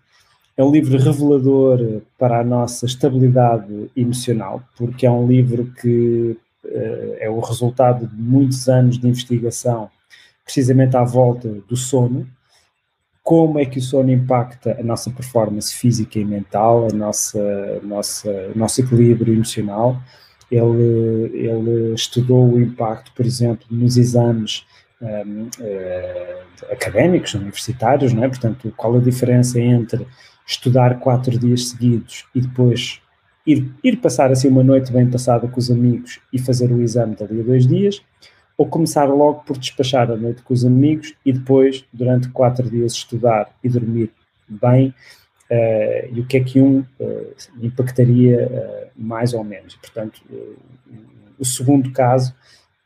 É 0.55 0.63
um 0.63 0.71
livro 0.71 0.97
revelador 0.97 2.01
para 2.17 2.41
a 2.41 2.43
nossa 2.43 2.85
estabilidade 2.85 3.89
emocional, 3.95 4.61
porque 4.77 5.05
é 5.05 5.11
um 5.11 5.25
livro 5.25 5.73
que 5.81 6.37
eh, 6.65 7.17
é 7.21 7.29
o 7.29 7.39
resultado 7.39 8.05
de 8.05 8.15
muitos 8.15 8.69
anos 8.69 8.99
de 8.99 9.07
investigação, 9.07 9.89
precisamente 10.45 10.95
à 10.95 11.03
volta 11.03 11.49
do 11.67 11.75
sono, 11.75 12.27
como 13.23 13.59
é 13.59 13.65
que 13.65 13.79
o 13.79 13.81
sono 13.81 14.11
impacta 14.11 14.77
a 14.79 14.83
nossa 14.83 15.09
performance 15.11 15.73
física 15.73 16.19
e 16.19 16.25
mental, 16.25 16.87
a 16.91 16.93
nossa, 16.93 17.79
nossa, 17.83 18.51
nosso 18.55 18.81
equilíbrio 18.81 19.33
emocional. 19.33 19.97
Ele, 20.51 21.31
ele 21.33 21.93
estudou 21.93 22.53
o 22.53 22.61
impacto, 22.61 23.13
por 23.15 23.25
exemplo, 23.25 23.65
nos 23.71 23.97
exames 23.97 24.65
um, 25.01 25.43
uh, 25.43 25.49
eh, 25.61 26.43
académicos, 26.69 27.33
universitários, 27.33 28.13
não 28.13 28.23
é? 28.23 28.27
portanto, 28.27 28.71
qual 28.75 28.97
a 28.97 28.99
diferença 28.99 29.59
entre 29.59 30.05
estudar 30.45 30.99
quatro 30.99 31.37
dias 31.39 31.69
seguidos 31.69 32.25
e 32.35 32.41
depois 32.41 33.01
ir, 33.45 33.71
ir 33.83 33.97
passar 33.97 34.31
assim 34.31 34.47
uma 34.47 34.63
noite 34.63 34.91
bem 34.91 35.09
passada 35.09 35.47
com 35.47 35.59
os 35.59 35.71
amigos 35.71 36.19
e 36.31 36.39
fazer 36.39 36.71
o 36.71 36.81
exame 36.81 37.15
dali 37.15 37.39
a 37.39 37.43
dois 37.43 37.65
dias, 37.65 38.01
ou 38.57 38.67
começar 38.67 39.05
logo 39.05 39.43
por 39.43 39.57
despachar 39.57 40.11
a 40.11 40.15
noite 40.15 40.43
com 40.43 40.53
os 40.53 40.63
amigos 40.65 41.15
e 41.25 41.33
depois, 41.33 41.83
durante 41.91 42.29
quatro 42.29 42.69
dias, 42.69 42.93
estudar 42.93 43.49
e 43.63 43.69
dormir 43.69 44.11
bem, 44.47 44.93
e 46.11 46.19
o 46.19 46.25
que 46.25 46.37
é 46.37 46.43
que 46.43 46.61
um 46.61 46.79
uh, 46.99 47.33
impactaria 47.61 48.47
uh, 48.47 48.89
mais 48.95 49.33
ou 49.33 49.43
menos. 49.43 49.75
Portanto, 49.75 50.21
o 51.37 51.43
segundo 51.43 51.91
caso 51.91 52.33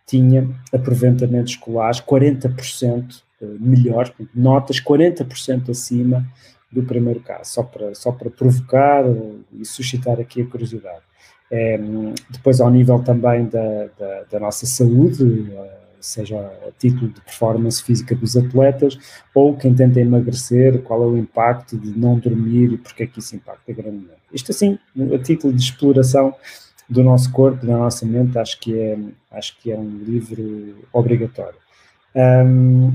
tinha 0.05 0.47
aproveitamentos 0.74 1.53
escolares 1.53 1.99
40% 2.01 3.24
melhor, 3.59 4.13
notas 4.34 4.80
40% 4.80 5.70
acima 5.70 6.26
do 6.72 6.84
primeiro 6.84 7.20
caso, 7.20 7.53
só 7.53 7.63
para, 7.63 7.93
só 7.95 8.11
para 8.11 8.30
provocar 8.30 9.03
e 9.53 9.66
suscitar 9.66 10.20
aqui 10.20 10.41
a 10.41 10.45
curiosidade. 10.45 11.01
É, 11.51 11.80
depois, 12.30 12.59
ao 12.59 12.72
nível 12.72 12.99
também 12.99 13.45
da, 13.45 13.88
da, 13.97 14.24
da, 14.32 14.39
nossa 14.39 14.66
saúde, 14.66 15.51
eh, 15.53 15.78
seja 16.06 16.39
a 16.39 16.72
título 16.78 17.10
de 17.10 17.22
performance 17.22 17.84
física 17.84 18.16
dos 18.16 18.36
atletas, 18.38 18.97
ou 19.34 19.56
quem 19.56 19.74
tenta 19.74 19.99
emagrecer, 19.99 20.82
qual 20.82 21.03
é 21.03 21.06
o 21.08 21.18
impacto 21.18 21.78
de 21.78 21.97
não 21.97 22.18
dormir 22.20 22.74
e 22.74 22.78
porque 22.78 23.03
é 23.03 23.08
que 23.08 23.20
isso 23.20 23.36
impacta 23.36 23.74
grandemente. 23.74 24.22
Isto 24.32 24.51
assim, 24.51 24.78
a 25.14 25.18
título 25.18 25.53
de 25.53 25.62
exploração 25.62 26.34
do 26.89 27.03
nosso 27.03 27.32
corpo, 27.32 27.66
da 27.66 27.78
nossa 27.78 28.06
mente, 28.06 28.38
acho 28.38 28.60
que 28.60 28.78
é, 28.78 28.97
acho 29.32 29.58
que 29.60 29.72
é 29.72 29.78
um 29.78 29.97
livro 29.99 30.88
obrigatório. 30.93 31.58
Um, 32.16 32.93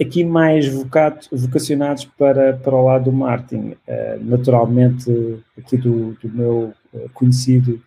aqui 0.00 0.24
mais 0.24 0.66
vocado, 0.68 1.26
vocacionados 1.30 2.04
para, 2.04 2.54
para 2.54 2.74
o 2.74 2.84
lado 2.84 3.04
do 3.04 3.12
marketing. 3.12 3.76
Uh, 3.86 4.22
naturalmente, 4.22 5.42
aqui 5.56 5.76
do, 5.76 6.12
do 6.14 6.28
meu 6.28 6.72
uh, 6.92 7.10
conhecido 7.12 7.80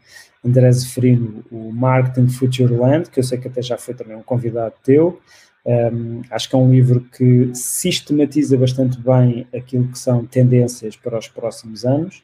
André 0.46 0.72
Zeferino, 0.72 1.44
o 1.52 1.72
Marketing 1.72 2.28
Future 2.28 2.74
Land, 2.74 3.10
que 3.10 3.20
eu 3.20 3.24
sei 3.24 3.38
que 3.38 3.48
até 3.48 3.62
já 3.62 3.78
foi 3.78 3.94
também 3.94 4.16
um 4.16 4.24
convidado 4.24 4.74
teu, 4.84 5.20
Um, 5.66 6.22
acho 6.32 6.50
que 6.50 6.56
é 6.56 6.58
um 6.58 6.72
livro 6.72 7.02
que 7.02 7.52
sistematiza 7.54 8.58
bastante 8.58 8.98
bem 9.00 9.46
aquilo 9.54 9.88
que 9.90 10.00
são 10.00 10.26
tendências 10.26 10.96
para 10.96 11.18
os 11.18 11.28
próximos 11.28 11.86
anos. 11.86 12.24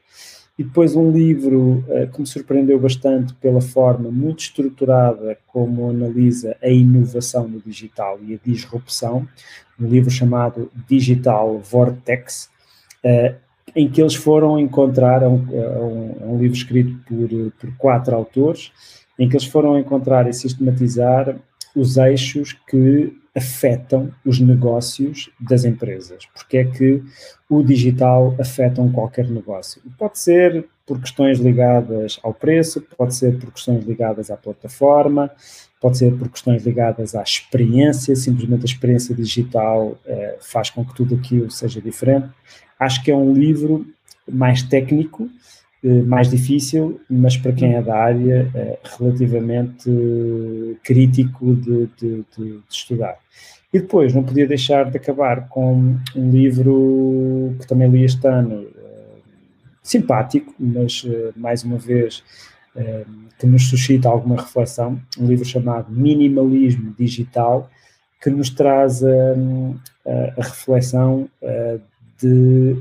E 0.57 0.63
depois 0.63 0.95
um 0.95 1.11
livro 1.11 1.83
uh, 1.87 2.09
que 2.11 2.21
me 2.21 2.25
surpreendeu 2.25 2.79
bastante 2.79 3.33
pela 3.35 3.59
forma 3.59 4.09
muito 4.09 4.39
estruturada 4.39 5.37
como 5.47 5.89
analisa 5.89 6.55
a 6.61 6.69
inovação 6.69 7.45
no 7.47 7.59
digital 7.59 8.17
e 8.25 8.33
a 8.33 8.39
disrupção, 8.43 9.27
um 9.77 9.87
livro 9.87 10.09
chamado 10.09 10.71
Digital 10.87 11.59
Vortex, 11.59 12.49
uh, 13.03 13.35
em 13.75 13.89
que 13.89 14.01
eles 14.01 14.15
foram 14.15 14.57
encontrar, 14.57 15.21
é 15.21 15.27
um, 15.27 15.45
é 15.51 15.79
um, 15.79 16.17
é 16.21 16.25
um 16.25 16.37
livro 16.37 16.55
escrito 16.55 16.97
por, 17.05 17.51
por 17.59 17.77
quatro 17.77 18.15
autores, 18.15 18.71
em 19.19 19.27
que 19.27 19.35
eles 19.35 19.47
foram 19.47 19.77
encontrar 19.77 20.27
e 20.27 20.33
sistematizar 20.33 21.35
os 21.75 21.97
eixos 21.97 22.53
que 22.53 23.13
afetam 23.35 24.09
os 24.25 24.39
negócios 24.39 25.29
das 25.39 25.65
empresas. 25.65 26.25
Porque 26.33 26.57
é 26.57 26.63
que 26.63 27.03
o 27.49 27.61
digital 27.61 28.33
afeta 28.39 28.81
qualquer 28.93 29.29
negócio? 29.29 29.81
Pode 29.97 30.19
ser 30.19 30.65
por 30.85 31.01
questões 31.01 31.39
ligadas 31.39 32.17
ao 32.23 32.33
preço, 32.33 32.81
pode 32.97 33.13
ser 33.13 33.37
por 33.37 33.51
questões 33.51 33.83
ligadas 33.85 34.31
à 34.31 34.37
plataforma, 34.37 35.29
pode 35.79 35.97
ser 35.97 36.15
por 36.15 36.29
questões 36.29 36.65
ligadas 36.65 37.15
à 37.15 37.21
experiência, 37.21 38.15
simplesmente 38.15 38.61
a 38.61 38.65
experiência 38.65 39.13
digital 39.13 39.97
eh, 40.05 40.37
faz 40.39 40.69
com 40.69 40.85
que 40.85 40.95
tudo 40.95 41.15
aquilo 41.15 41.51
seja 41.51 41.81
diferente. 41.81 42.29
Acho 42.79 43.03
que 43.03 43.11
é 43.11 43.15
um 43.15 43.33
livro 43.33 43.85
mais 44.29 44.63
técnico, 44.63 45.29
eh, 45.83 46.01
mais 46.01 46.29
difícil, 46.29 46.99
mas 47.09 47.37
para 47.37 47.51
quem 47.51 47.75
é 47.75 47.81
da 47.81 47.95
área, 47.95 48.49
é 48.55 48.79
relativamente 48.97 49.89
crítico 50.83 51.55
de, 51.55 51.87
de, 51.97 52.25
de, 52.37 52.53
de, 52.53 52.63
estudar. 52.69 53.17
E 53.73 53.79
depois, 53.79 54.13
não 54.13 54.23
podia 54.23 54.47
deixar 54.47 54.89
de 54.89 54.97
acabar 54.97 55.49
com 55.49 55.97
um 56.15 56.31
livro 56.31 57.55
que 57.59 57.67
também 57.67 57.89
li 57.89 58.03
este 58.05 58.25
ano, 58.25 58.65
eh, 58.75 59.19
simpático, 59.83 60.55
mas 60.57 61.05
mais 61.35 61.63
uma 61.63 61.77
vez 61.77 62.23
que 63.39 63.45
nos 63.45 63.67
suscita 63.69 64.09
alguma 64.09 64.35
reflexão, 64.35 64.99
um 65.19 65.27
livro 65.27 65.45
chamado 65.45 65.91
Minimalismo 65.91 66.93
Digital, 66.97 67.69
que 68.21 68.29
nos 68.29 68.49
traz 68.49 69.03
a, 69.03 69.09
a, 70.05 70.41
a 70.41 70.43
reflexão 70.43 71.29
de 72.17 72.75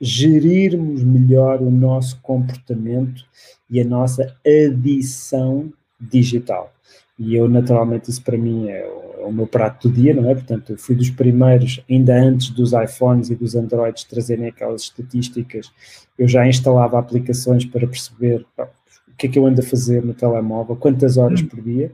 gerirmos 0.00 1.04
melhor 1.04 1.60
o 1.60 1.70
nosso 1.70 2.18
comportamento 2.22 3.24
e 3.68 3.80
a 3.80 3.84
nossa 3.84 4.34
adição 4.44 5.70
digital. 6.00 6.72
E 7.18 7.36
eu, 7.36 7.48
naturalmente, 7.48 8.10
isso 8.10 8.22
para 8.22 8.38
mim 8.38 8.68
é 8.68 8.82
o, 9.26 9.32
meu 9.32 9.46
prato 9.46 9.88
do 9.88 9.94
dia, 9.94 10.14
não 10.14 10.28
é? 10.28 10.34
Portanto, 10.34 10.72
eu 10.72 10.78
fui 10.78 10.94
dos 10.94 11.10
primeiros, 11.10 11.80
ainda 11.88 12.14
antes 12.14 12.50
dos 12.50 12.72
iPhones 12.72 13.30
e 13.30 13.34
dos 13.34 13.54
Androids 13.54 14.04
trazerem 14.04 14.48
aquelas 14.48 14.82
estatísticas, 14.82 15.70
eu 16.18 16.28
já 16.28 16.46
instalava 16.46 16.98
aplicações 16.98 17.64
para 17.64 17.86
perceber 17.86 18.46
o 18.58 19.16
que 19.16 19.26
é 19.26 19.30
que 19.30 19.38
eu 19.38 19.46
ando 19.46 19.60
a 19.60 19.64
fazer 19.64 20.04
no 20.04 20.14
telemóvel, 20.14 20.76
quantas 20.76 21.16
horas 21.16 21.40
hum. 21.40 21.46
por 21.46 21.60
dia. 21.60 21.92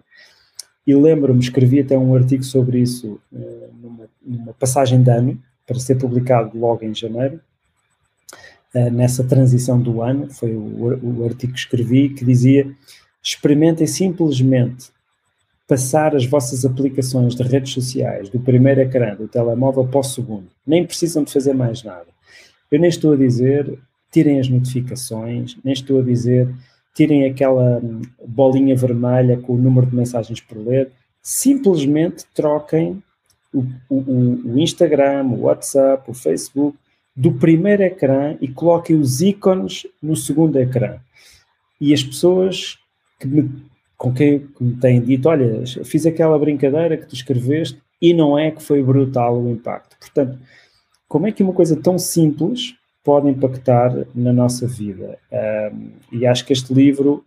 E 0.87 0.95
lembro-me, 0.95 1.41
escrevi 1.41 1.81
até 1.81 1.99
um 1.99 2.14
artigo 2.14 2.45
sobre 2.45 2.79
isso 2.79 3.20
uh, 3.33 3.70
numa, 3.83 4.09
numa 4.24 4.53
passagem 4.55 5.03
de 5.03 5.11
ano, 5.11 5.39
para 5.66 5.81
ser 5.81 5.97
publicado 5.97 6.57
logo 6.57 6.85
em 6.85 6.95
janeiro, 6.95 7.41
uh, 8.72 8.91
nessa 8.91 9.24
transição 9.24 9.81
do 9.81 10.01
ano, 10.01 10.31
foi 10.31 10.55
o, 10.55 11.20
o 11.20 11.24
artigo 11.24 11.53
que 11.55 11.59
escrevi, 11.59 12.11
que 12.11 12.24
dizia: 12.24 12.70
experimentem 13.20 13.87
simplesmente 13.87 14.91
passar 15.66 16.14
as 16.14 16.24
vossas 16.24 16.64
aplicações 16.64 17.34
de 17.34 17.42
redes 17.42 17.72
sociais 17.72 18.28
do 18.28 18.38
primeiro 18.38 18.80
ecrã 18.80 19.14
do 19.14 19.26
telemóvel 19.26 19.86
para 19.86 20.00
o 20.00 20.04
segundo. 20.04 20.46
Nem 20.66 20.86
precisam 20.86 21.24
de 21.24 21.32
fazer 21.32 21.54
mais 21.54 21.82
nada. 21.82 22.06
Eu 22.70 22.78
nem 22.78 22.88
estou 22.88 23.12
a 23.12 23.16
dizer 23.16 23.78
tirem 24.12 24.38
as 24.38 24.48
notificações, 24.48 25.56
nem 25.64 25.72
estou 25.72 26.00
a 26.00 26.02
dizer 26.02 26.48
tirem 26.94 27.26
aquela 27.26 27.78
hum, 27.78 28.00
bolinha 28.26 28.74
vermelha 28.74 29.36
com 29.36 29.54
o 29.54 29.58
número 29.58 29.86
de 29.86 29.94
mensagens 29.94 30.40
por 30.40 30.56
ler. 30.56 30.90
Simplesmente 31.20 32.24
troquem 32.34 33.02
o, 33.52 33.64
o, 33.88 34.52
o 34.52 34.58
Instagram, 34.58 35.24
o 35.24 35.42
WhatsApp, 35.42 36.10
o 36.10 36.14
Facebook 36.14 36.76
do 37.14 37.32
primeiro 37.32 37.82
ecrã 37.82 38.36
e 38.40 38.48
coloquem 38.48 38.96
os 38.96 39.20
ícones 39.20 39.86
no 40.02 40.14
segundo 40.14 40.58
ecrã. 40.58 40.98
E 41.80 41.92
as 41.92 42.02
pessoas 42.02 42.78
que 43.18 43.26
me, 43.26 43.50
com 43.97 44.12
quem 44.12 44.47
me 44.61 44.76
têm 44.76 45.01
dito, 45.01 45.28
olha, 45.28 45.64
fiz 45.84 46.05
aquela 46.07 46.38
brincadeira 46.38 46.97
que 46.97 47.07
tu 47.07 47.14
escreveste 47.14 47.80
e 48.01 48.12
não 48.12 48.38
é 48.38 48.51
que 48.51 48.62
foi 48.62 48.82
brutal 48.82 49.40
o 49.40 49.51
impacto. 49.51 49.97
Portanto, 49.99 50.38
como 51.09 51.26
é 51.26 51.32
que 51.32 51.42
uma 51.42 51.53
coisa 51.53 51.76
tão 51.76 51.99
simples 51.99 52.74
pode 53.03 53.28
impactar 53.28 54.07
na 54.14 54.32
nossa 54.32 54.66
vida? 54.66 55.18
Um, 55.72 55.90
e 56.12 56.26
acho 56.26 56.44
que 56.44 56.53
este 56.53 56.74
livro 56.74 57.24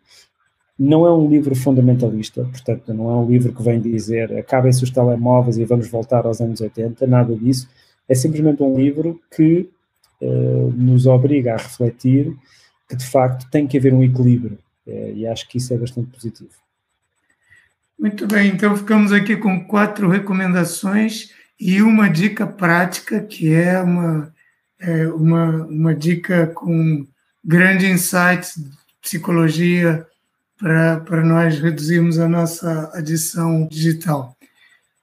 não 0.77 1.05
é 1.05 1.13
um 1.13 1.27
livro 1.27 1.55
fundamentalista, 1.55 2.43
portanto, 2.43 2.93
não 2.93 3.09
é 3.09 3.15
um 3.15 3.27
livro 3.27 3.53
que 3.53 3.63
vem 3.63 3.81
dizer 3.81 4.37
acabem-se 4.37 4.83
os 4.83 4.91
telemóveis 4.91 5.57
e 5.57 5.65
vamos 5.65 5.89
voltar 5.89 6.25
aos 6.25 6.39
anos 6.39 6.61
80, 6.61 7.05
nada 7.07 7.35
disso. 7.35 7.67
É 8.07 8.15
simplesmente 8.15 8.63
um 8.63 8.77
livro 8.77 9.19
que 9.35 9.69
uh, 10.21 10.73
nos 10.75 11.05
obriga 11.05 11.53
a 11.53 11.57
refletir 11.57 12.33
que, 12.87 12.95
de 12.95 13.05
facto, 13.05 13.49
tem 13.51 13.67
que 13.67 13.77
haver 13.77 13.93
um 13.93 14.03
equilíbrio. 14.03 14.57
Uh, 14.89 15.15
e 15.15 15.27
acho 15.27 15.47
que 15.47 15.57
isso 15.57 15.73
é 15.73 15.77
bastante 15.77 16.09
positivo. 16.09 16.49
Muito 17.97 18.25
bem, 18.25 18.51
então 18.51 18.75
ficamos 18.75 19.11
aqui 19.11 19.35
com 19.35 19.65
quatro 19.65 20.09
recomendações 20.09 21.31
e 21.59 21.81
uma 21.81 22.09
dica 22.09 22.47
prática, 22.47 23.21
que 23.21 23.53
é 23.53 23.79
uma, 23.81 24.33
é 24.79 25.07
uma, 25.07 25.65
uma 25.65 25.93
dica 25.93 26.47
com 26.47 27.05
grande 27.43 27.85
insight 27.87 28.57
de 28.57 28.69
psicologia 29.01 30.07
para 30.57 31.21
nós 31.23 31.59
reduzirmos 31.59 32.19
a 32.19 32.27
nossa 32.27 32.89
adição 32.93 33.67
digital. 33.69 34.35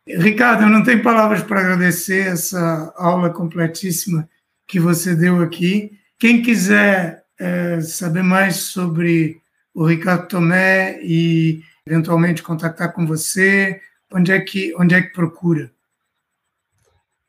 Ricardo, 0.09 0.63
eu 0.63 0.69
não 0.69 0.83
tenho 0.83 1.03
palavras 1.03 1.43
para 1.43 1.61
agradecer 1.61 2.29
essa 2.29 2.95
aula 2.97 3.31
completíssima 3.31 4.29
que 4.67 4.81
você 4.81 5.15
deu 5.15 5.41
aqui. 5.41 5.99
Quem 6.19 6.43
quiser 6.43 7.25
é, 7.39 7.81
saber 7.81 8.23
mais 8.23 8.57
sobre 8.57 9.41
o 9.77 9.85
Ricardo 9.85 10.27
Tomé 10.27 10.99
e 11.03 11.63
eventualmente 11.87 12.43
contactar 12.43 12.93
com 12.93 13.07
você, 13.07 13.81
onde 14.13 14.33
é 14.33 14.41
que, 14.41 14.75
onde 14.77 14.95
é 14.95 15.03
que 15.03 15.13
procura? 15.13 15.71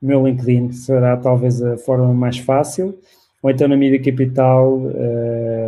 Meu 0.02 0.26
LinkedIn 0.26 0.72
será 0.72 1.18
talvez 1.18 1.62
a 1.62 1.78
forma 1.78 2.12
mais 2.14 2.40
fácil, 2.40 3.00
ou 3.44 3.52
então 3.52 3.68
na 3.68 3.78
Mídia 3.78 4.02
Capital. 4.02 4.78
Uh 4.78 5.68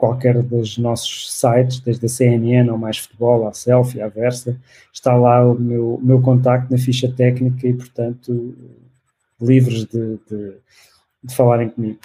qualquer 0.00 0.42
dos 0.42 0.78
nossos 0.78 1.30
sites, 1.32 1.80
desde 1.80 2.06
a 2.06 2.08
CNN 2.08 2.70
ao 2.70 2.78
Mais 2.78 2.96
Futebol, 2.96 3.46
à 3.46 3.52
Selfie, 3.52 4.00
à 4.00 4.08
Versa, 4.08 4.58
está 4.92 5.14
lá 5.14 5.44
o 5.44 5.54
meu, 5.58 6.00
meu 6.02 6.20
contacto 6.20 6.70
na 6.70 6.78
ficha 6.78 7.12
técnica 7.12 7.66
e, 7.68 7.74
portanto, 7.74 8.56
livres 9.40 9.84
de, 9.84 10.18
de, 10.28 10.54
de 11.22 11.34
falarem 11.34 11.68
comigo. 11.68 11.98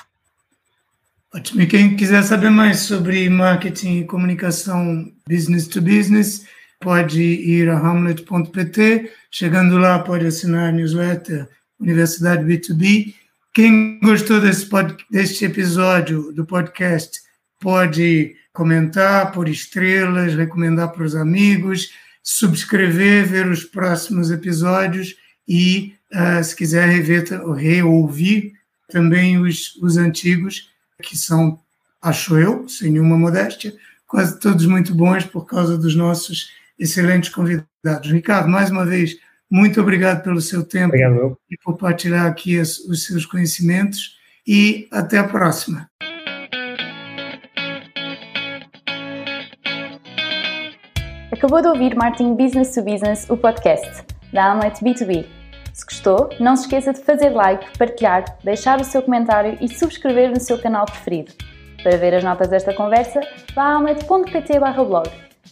Ótimo. 1.35 1.63
E 1.63 1.67
quem 1.67 1.97
quiser 1.97 2.23
saber 2.23 2.49
mais 2.49 2.79
sobre 2.79 3.27
marketing 3.29 3.99
e 3.99 4.05
comunicação 4.05 5.11
business 5.27 5.67
to 5.67 5.81
business, 5.81 6.45
pode 6.79 7.21
ir 7.21 7.67
a 7.67 7.77
hamlet.pt. 7.77 9.11
Chegando 9.29 9.77
lá, 9.77 9.99
pode 9.99 10.25
assinar 10.25 10.69
a 10.69 10.71
newsletter 10.71 11.45
Universidade 11.77 12.41
B2B. 12.45 13.13
Quem 13.53 13.99
gostou 13.99 14.39
desse, 14.39 14.65
pod, 14.67 14.95
deste 15.11 15.43
episódio 15.43 16.31
do 16.31 16.45
podcast, 16.45 17.19
pode 17.59 18.33
comentar 18.53 19.33
por 19.33 19.49
estrelas, 19.49 20.35
recomendar 20.35 20.93
para 20.93 21.03
os 21.03 21.17
amigos, 21.17 21.89
subscrever, 22.23 23.25
ver 23.25 23.47
os 23.47 23.65
próximos 23.65 24.31
episódios 24.31 25.13
e, 25.45 25.95
uh, 26.13 26.41
se 26.41 26.55
quiser, 26.55 26.87
rever, 26.87 27.25
reouvir 27.57 28.53
também 28.89 29.37
os, 29.37 29.75
os 29.81 29.97
antigos, 29.97 30.73
que 31.01 31.17
são, 31.17 31.59
acho 32.01 32.37
eu, 32.37 32.67
sem 32.69 32.91
nenhuma 32.91 33.17
modéstia, 33.17 33.73
quase 34.07 34.39
todos 34.39 34.65
muito 34.65 34.93
bons 34.93 35.25
por 35.25 35.45
causa 35.45 35.77
dos 35.77 35.95
nossos 35.95 36.51
excelentes 36.77 37.29
convidados. 37.29 38.11
Ricardo, 38.11 38.49
mais 38.49 38.69
uma 38.69 38.85
vez, 38.85 39.17
muito 39.49 39.79
obrigado 39.81 40.23
pelo 40.23 40.41
seu 40.41 40.63
tempo 40.63 40.87
obrigado. 40.87 41.37
e 41.49 41.57
por 41.57 41.77
partilhar 41.77 42.25
aqui 42.25 42.59
os 42.59 43.05
seus 43.05 43.25
conhecimentos 43.25 44.15
e 44.47 44.87
até 44.91 45.17
a 45.17 45.27
próxima. 45.27 45.89
Acabou 51.31 51.61
de 51.61 51.67
ouvir 51.67 51.95
Marketing 51.95 52.35
Business 52.35 52.73
to 52.73 52.81
Business, 52.81 53.29
o 53.29 53.35
podcast 53.35 54.05
da 54.31 54.53
Amlet 54.53 54.83
B2B. 54.83 55.34
Se 55.75 55.83
gostou, 55.83 56.29
não 56.39 56.55
se 56.55 56.63
esqueça 56.63 56.93
de 56.93 57.01
fazer 57.01 57.31
like, 57.31 57.77
partilhar, 57.77 58.23
deixar 58.41 58.79
o 58.79 58.83
seu 58.85 59.01
comentário 59.01 59.57
e 59.59 59.67
subscrever 59.67 60.29
no 60.29 60.39
seu 60.39 60.57
canal 60.57 60.85
preferido. 60.85 61.33
Para 61.83 61.97
ver 61.97 62.15
as 62.15 62.23
notas 62.23 62.47
desta 62.47 62.73
conversa, 62.73 63.19
vá 63.53 63.63
a 63.63 63.75
amlet.pt 63.75 64.57
blog. 64.57 65.09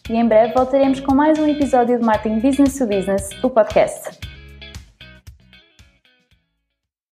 e 0.10 0.14
em 0.14 0.26
breve 0.26 0.54
voltaremos 0.54 1.02
com 1.02 1.14
mais 1.14 1.38
um 1.38 1.46
episódio 1.46 2.00
de 2.00 2.06
Marketing 2.06 2.40
Business 2.40 2.78
to 2.78 2.88
Business, 2.88 3.30
o 3.44 3.50
podcast. 3.50 4.33